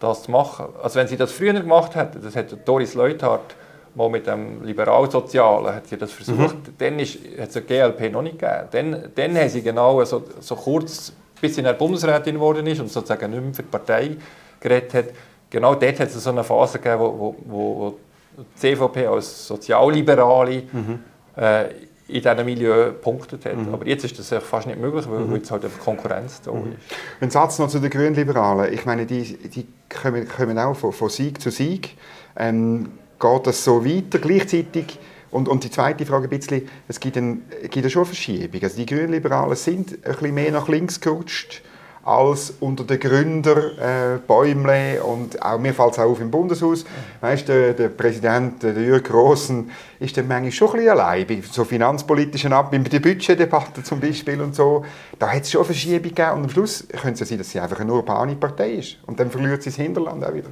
das 0.00 0.24
zu 0.24 0.30
machen. 0.30 0.66
Also 0.82 0.98
wenn 0.98 1.08
sie 1.08 1.16
das 1.16 1.32
früher 1.32 1.52
gemacht 1.54 1.94
hätten, 1.94 2.22
das 2.22 2.36
hat 2.36 2.56
Doris 2.66 2.94
Leuthard 2.94 3.54
mal 3.94 4.08
mit 4.08 4.26
dem 4.26 4.62
Liberalsozialen 4.62 5.74
hat 5.74 5.86
sie 5.88 5.96
das 5.96 6.12
versucht, 6.12 6.56
mhm. 6.56 6.74
dann 6.78 6.98
ist, 6.98 7.18
hat 7.38 7.48
es 7.48 7.54
die 7.54 7.60
GLP 7.62 8.12
noch 8.12 8.22
nicht 8.22 8.38
gegeben. 8.38 8.68
Dann, 8.70 9.10
dann 9.14 9.36
haben 9.36 9.48
sie 9.48 9.62
genau 9.62 10.02
so, 10.04 10.24
so 10.40 10.54
kurz, 10.54 11.12
bis 11.40 11.54
sie 11.54 11.60
in 11.60 11.64
der 11.64 11.72
Bundesrätin 11.72 12.34
geworden 12.34 12.66
ist 12.66 12.80
und 12.80 12.90
sozusagen 12.90 13.30
nicht 13.30 13.42
mehr 13.42 13.54
für 13.54 13.62
die 13.62 13.68
Partei 13.68 14.16
geredet 14.60 14.94
hat, 14.94 15.04
genau 15.50 15.74
dort 15.74 16.00
hat 16.00 16.08
es 16.08 16.22
so 16.22 16.30
eine 16.30 16.44
Phase 16.44 16.78
gegeben, 16.78 17.00
wo, 17.00 17.12
wo, 17.18 17.36
wo 17.46 17.98
die 18.38 18.76
CVP 18.76 19.06
als 19.06 19.46
Sozialliberale 19.46 20.62
mhm. 20.72 21.00
äh, 21.36 21.64
in 22.08 22.22
diesem 22.22 22.44
Milieu 22.44 22.92
punktet 22.92 23.44
hat. 23.44 23.56
Mhm. 23.56 23.74
Aber 23.74 23.86
jetzt 23.86 24.04
ist 24.04 24.18
das 24.18 24.42
fast 24.42 24.66
nicht 24.66 24.80
möglich, 24.80 25.06
weil 25.08 25.20
mhm. 25.20 25.36
jetzt 25.36 25.50
halt 25.50 25.64
einfach 25.64 25.80
Konkurrenz 25.80 26.40
da 26.40 26.52
mhm. 26.52 26.72
ist. 26.72 26.96
Ein 27.20 27.30
Satz 27.30 27.58
noch 27.58 27.68
zu 27.68 27.78
den 27.78 27.90
Grünliberalen. 27.90 28.72
Ich 28.72 28.86
meine, 28.86 29.06
die, 29.06 29.36
die 29.36 29.66
kommen, 29.88 30.26
kommen 30.26 30.58
auch 30.58 30.74
von, 30.74 30.92
von 30.92 31.10
Sieg 31.10 31.40
zu 31.40 31.50
Sieg. 31.50 31.96
Ähm, 32.36 32.88
geht 33.20 33.46
das 33.46 33.62
so 33.62 33.84
weiter? 33.84 34.18
Gleichzeitig 34.18 34.98
und, 35.30 35.48
und 35.48 35.64
die 35.64 35.70
zweite 35.70 36.06
Frage 36.06 36.24
ein 36.24 36.30
bisschen, 36.30 36.68
es 36.88 36.98
gibt, 36.98 37.16
ein, 37.18 37.42
gibt 37.70 37.90
schon 37.90 38.00
eine 38.00 38.06
Verschiebung. 38.06 38.62
Also 38.62 38.76
die 38.76 38.86
Grünliberalen 38.86 39.56
sind 39.56 39.92
ein 39.92 40.12
bisschen 40.12 40.34
mehr 40.34 40.52
nach 40.52 40.68
links 40.68 41.00
gerutscht 41.00 41.62
als 42.08 42.54
unter 42.60 42.84
den 42.84 42.98
Gründern 42.98 43.78
äh, 43.78 44.18
Bäumle 44.26 45.02
und 45.02 45.40
auch 45.42 45.58
mir 45.58 45.74
fällt 45.74 45.92
es 45.92 45.98
auch 45.98 46.10
auf 46.10 46.20
im 46.20 46.30
Bundeshaus. 46.30 46.84
Weißt, 47.20 47.46
der, 47.48 47.74
der 47.74 47.88
Präsident, 47.90 48.62
der 48.62 48.72
Jürg 48.72 49.04
Grossen, 49.04 49.70
ist 50.00 50.16
dann 50.16 50.26
manchmal 50.26 50.52
schon 50.52 50.68
ein 50.68 50.72
bisschen 50.76 50.90
allein 50.90 51.26
bei 51.26 51.42
so 51.50 51.64
finanzpolitischen 51.64 52.52
Ab, 52.52 52.70
bei 52.70 52.78
der 52.78 53.00
Budgetdebatte 53.00 53.82
zum 53.82 54.00
Beispiel 54.00 54.40
und 54.40 54.54
so. 54.54 54.84
Da 55.18 55.28
hat 55.30 55.42
es 55.42 55.50
schon 55.50 55.64
Verschiebungen 55.64 56.14
gegeben 56.14 56.32
und 56.32 56.44
am 56.44 56.50
Schluss 56.50 56.86
könnte 56.88 57.22
es 57.22 57.28
sein, 57.28 57.38
dass 57.38 57.50
sie 57.50 57.60
einfach 57.60 57.80
eine 57.80 57.92
urbane 57.92 58.36
Partei 58.36 58.72
ist 58.72 58.96
und 59.06 59.20
dann 59.20 59.30
verliert 59.30 59.62
sie 59.62 59.70
das 59.70 59.76
Hinterland 59.76 60.24
auch 60.24 60.32
wieder. 60.32 60.48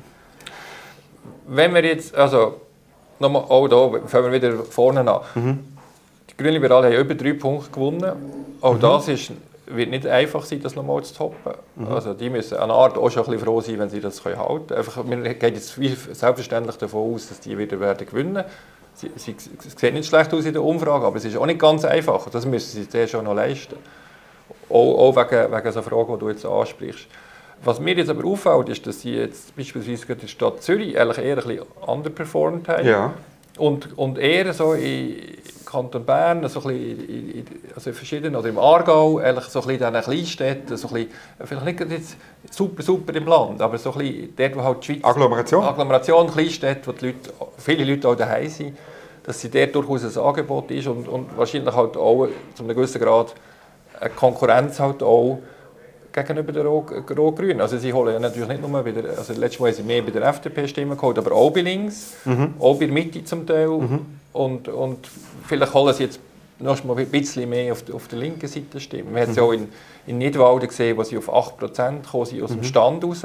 Wenn 1.48 1.72
wir 1.72 1.84
jetzt, 1.84 2.14
also 2.14 2.60
nochmal, 3.18 3.44
auch 3.48 3.68
da 3.68 4.06
fangen 4.06 4.32
wir 4.32 4.32
wieder 4.32 4.64
vorne 4.64 5.00
an. 5.00 5.20
Mhm. 5.34 5.58
Die 6.30 6.36
Grünen 6.36 6.54
Liberalen 6.54 6.92
haben 6.92 7.00
über 7.00 7.14
drei 7.14 7.32
Punkte 7.32 7.70
gewonnen. 7.70 8.12
Auch 8.60 8.74
mhm. 8.74 8.80
das 8.80 9.08
ist 9.08 9.32
wird 9.66 9.90
nicht 9.90 10.06
einfach 10.06 10.44
sein, 10.44 10.60
das 10.62 10.74
nochmal 10.76 11.02
zu 11.04 11.14
toppen. 11.14 11.52
Mhm. 11.74 11.88
Also 11.88 12.14
die 12.14 12.30
müssen 12.30 12.58
eine 12.58 12.72
Art 12.72 12.96
auch 12.96 13.10
schon 13.10 13.24
ein 13.24 13.30
bisschen 13.30 13.44
froh 13.44 13.60
sein, 13.60 13.78
wenn 13.78 13.90
sie 13.90 14.00
das 14.00 14.22
können 14.22 14.38
halten 14.38 14.68
können. 14.68 14.78
Einfach, 14.78 15.04
wir 15.04 15.34
gehen 15.34 15.54
jetzt 15.54 15.74
selbstverständlich 15.74 16.76
davon 16.76 17.14
aus, 17.14 17.28
dass 17.28 17.40
die 17.40 17.58
wieder 17.58 17.80
werden 17.80 18.06
gewinnen 18.06 18.44
sie, 18.96 19.10
sie, 19.16 19.36
sie 19.38 19.70
sieht 19.76 19.94
nicht 19.94 20.06
schlecht 20.06 20.32
aus 20.32 20.44
in 20.44 20.52
der 20.52 20.62
Umfrage, 20.62 21.06
aber 21.06 21.16
es 21.16 21.24
ist 21.24 21.36
auch 21.36 21.46
nicht 21.46 21.60
ganz 21.60 21.84
einfach. 21.84 22.28
Das 22.30 22.46
müssen 22.46 22.82
sie 22.82 22.90
sehr 22.90 23.06
schon 23.06 23.24
noch 23.24 23.34
leisten. 23.34 23.76
Auch, 24.68 24.98
auch 24.98 25.16
wegen, 25.16 25.52
wegen 25.52 25.72
so 25.72 25.82
Fragen, 25.82 26.14
die 26.14 26.18
du 26.18 26.28
jetzt 26.30 26.44
ansprichst. 26.44 27.06
Was 27.64 27.80
mir 27.80 27.94
jetzt 27.94 28.10
aber 28.10 28.24
auffällt, 28.26 28.68
ist, 28.68 28.86
dass 28.86 29.00
sie 29.00 29.14
jetzt 29.14 29.56
beispielsweise 29.56 30.12
in 30.12 30.18
der 30.20 30.26
Stadt 30.26 30.62
Zürich 30.62 30.98
eigentlich 30.98 31.18
eher 31.18 31.38
ein 31.38 31.44
bisschen 31.44 31.66
underperformed 31.86 32.68
haben. 32.68 32.86
Ja. 32.86 33.14
Und, 33.58 33.96
und 33.96 34.18
eher 34.18 34.52
so 34.52 34.74
in 34.74 35.16
Kanton 35.76 36.06
Bern, 36.06 36.48
so 36.48 36.62
ein 36.62 36.70
in, 36.70 37.44
also 37.74 37.90
in 37.90 37.96
verschiedenen, 37.96 38.34
oder 38.34 38.48
im 38.48 38.58
Aargau, 38.58 39.20
ehrlich 39.20 39.44
so 39.44 39.60
ein 39.60 39.66
bisschen 39.66 39.86
in 39.86 39.92
diesen 39.92 40.10
Kleinstädten, 40.10 40.76
so 40.78 40.88
ein 40.88 40.94
bisschen, 40.94 41.10
vielleicht 41.44 41.80
nicht 41.80 41.90
jetzt 41.90 42.16
super, 42.50 42.82
super 42.82 43.14
im 43.14 43.26
Land, 43.26 43.60
aber 43.60 43.76
so 43.76 43.92
ein 43.92 43.98
bisschen 43.98 44.34
dort, 44.34 44.56
wo 44.56 44.62
halt 44.62 44.78
die 44.80 44.86
Schweiz... 44.86 45.04
Agglomeration? 45.04 45.64
Agglomeration, 45.64 46.30
Kleinstädte, 46.30 46.86
wo 46.86 46.92
die 46.92 47.06
Leute, 47.06 47.30
viele 47.58 47.84
Leute 47.84 48.08
auch 48.08 48.14
daheim 48.14 48.48
sind, 48.48 48.78
dass 49.22 49.38
sie 49.38 49.50
dort 49.50 49.74
durchaus 49.74 50.16
ein 50.16 50.24
Angebot 50.24 50.70
ist 50.70 50.86
und, 50.86 51.08
und 51.08 51.36
wahrscheinlich 51.36 51.74
halt 51.74 51.94
auch 51.98 52.26
zu 52.54 52.64
einem 52.64 52.74
gewissen 52.74 53.02
Grad 53.02 53.34
eine 54.00 54.10
Konkurrenz 54.10 54.80
halt 54.80 55.02
auch 55.02 55.40
gegenüber 56.10 56.52
den 56.52 56.66
Rot-Grünen. 56.66 57.60
Also 57.60 57.76
sie 57.76 57.92
holen 57.92 58.14
ja 58.14 58.18
natürlich 58.18 58.48
nicht 58.48 58.66
nur 58.66 58.84
wieder, 58.84 59.10
also 59.10 59.34
letztes 59.34 59.60
Mal 59.60 59.68
haben 59.68 59.76
sie 59.76 59.82
mehr 59.82 60.00
bei 60.00 60.10
der 60.10 60.22
FDP 60.22 60.66
Stimmen 60.68 60.96
geholt, 60.96 61.18
aber 61.18 61.32
auch 61.32 61.50
bei 61.50 61.60
links, 61.60 62.14
mhm. 62.24 62.54
auch 62.58 62.78
bei 62.78 62.86
der 62.86 62.94
Mitte 62.94 63.22
zum 63.24 63.46
Teil. 63.46 63.68
Mhm. 63.68 64.06
Und, 64.36 64.68
und 64.68 65.08
vielleicht 65.46 65.72
holen 65.72 65.94
sie 65.94 66.04
jetzt 66.04 66.20
noch 66.58 66.84
mal 66.84 66.96
ein 66.96 67.08
bisschen 67.08 67.48
mehr 67.48 67.72
auf, 67.72 67.82
auf 67.92 68.08
der 68.08 68.18
linken 68.18 68.48
Seite 68.48 68.80
Stimmen. 68.80 69.14
Wir 69.14 69.22
haben 69.22 69.30
es 69.30 69.36
ja 69.36 69.42
auch 69.42 69.52
in, 69.52 69.68
in 70.06 70.18
Nidwalden 70.18 70.68
gesehen, 70.68 70.96
wo 70.96 71.02
sie 71.02 71.18
auf 71.18 71.32
8% 71.32 72.02
gekommen 72.02 72.26
sind 72.26 72.42
aus 72.42 72.50
dem 72.50 72.58
mhm. 72.58 72.64
Stand 72.64 73.04
raus. 73.04 73.22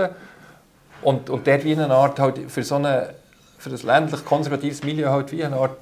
Und, 1.01 1.29
und 1.29 1.47
dort 1.47 1.63
wie 1.63 1.73
eine 1.73 1.93
Art 1.93 2.19
halt 2.19 2.39
für 2.49 2.63
so 2.63 2.75
eine, 2.75 3.13
für 3.57 3.69
das 3.69 3.83
ländlich 3.83 4.23
konservatives 4.25 4.83
Milieu 4.83 5.09
halt 5.09 5.31
wie 5.31 5.43
eine 5.43 5.57
Art 5.57 5.77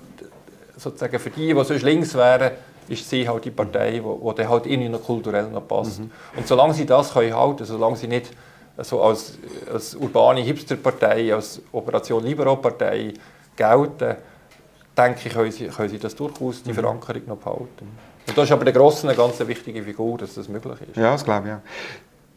sozusagen 0.77 1.19
für 1.19 1.29
die, 1.29 1.53
die 1.53 1.63
sonst 1.63 1.83
links 1.83 2.15
wären, 2.15 2.51
ist 2.87 3.09
sie 3.09 3.27
halt 3.27 3.45
die 3.45 3.51
Partei, 3.51 3.91
die, 3.99 4.35
die 4.35 4.47
halt 4.47 4.65
ihnen 4.65 4.91
noch 4.91 5.03
kulturell 5.03 5.49
noch 5.49 5.67
passt. 5.67 5.99
Mhm. 5.99 6.11
Und 6.37 6.47
solange 6.47 6.73
sie 6.73 6.85
das 6.85 7.13
können 7.13 7.35
halten, 7.35 7.65
solange 7.65 7.97
sie 7.97 8.07
nicht 8.07 8.31
so 8.77 9.01
als, 9.01 9.37
als 9.71 9.95
urbane 9.95 10.41
Hipsterpartei, 10.41 11.33
als 11.33 11.61
Operation 11.71 12.23
Libero-Partei 12.23 13.13
gelten, 13.55 14.15
denke 14.99 15.27
ich, 15.27 15.33
können 15.33 15.51
sie, 15.51 15.67
können 15.67 15.89
sie 15.89 15.99
das 15.99 16.15
durchaus 16.15 16.63
die 16.63 16.69
mhm. 16.69 16.75
Verankerung 16.75 17.21
noch 17.27 17.37
behalten. 17.37 17.87
Und 18.27 18.37
das 18.37 18.45
ist 18.45 18.51
aber 18.51 18.63
der 18.63 18.73
Grossen 18.73 19.09
eine 19.09 19.17
ganz 19.17 19.39
wichtige 19.39 19.81
Figur, 19.83 20.17
dass 20.17 20.35
das 20.35 20.47
möglich 20.47 20.77
ist. 20.89 20.97
Ja, 20.97 21.11
das 21.11 21.23
glaube 21.23 21.47
ich. 21.47 21.51
Ja. 21.51 21.61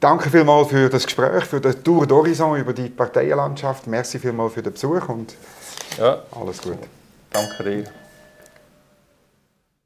Danke 0.01 0.31
vielmals 0.31 0.69
für 0.69 0.89
das 0.89 1.05
Gespräch, 1.05 1.45
für 1.45 1.61
den 1.61 1.85
Tour 1.85 2.05
d'Horizon 2.05 2.59
über 2.59 2.73
die 2.73 2.89
Parteienlandschaft. 2.89 3.87
Merci 3.87 4.19
vielmals 4.19 4.55
für 4.55 4.63
den 4.63 4.73
Besuch 4.73 5.09
und 5.09 5.35
ja. 5.99 6.23
alles 6.33 6.61
Gute. 6.61 6.79
Danke 7.31 7.63
dir. 7.63 8.02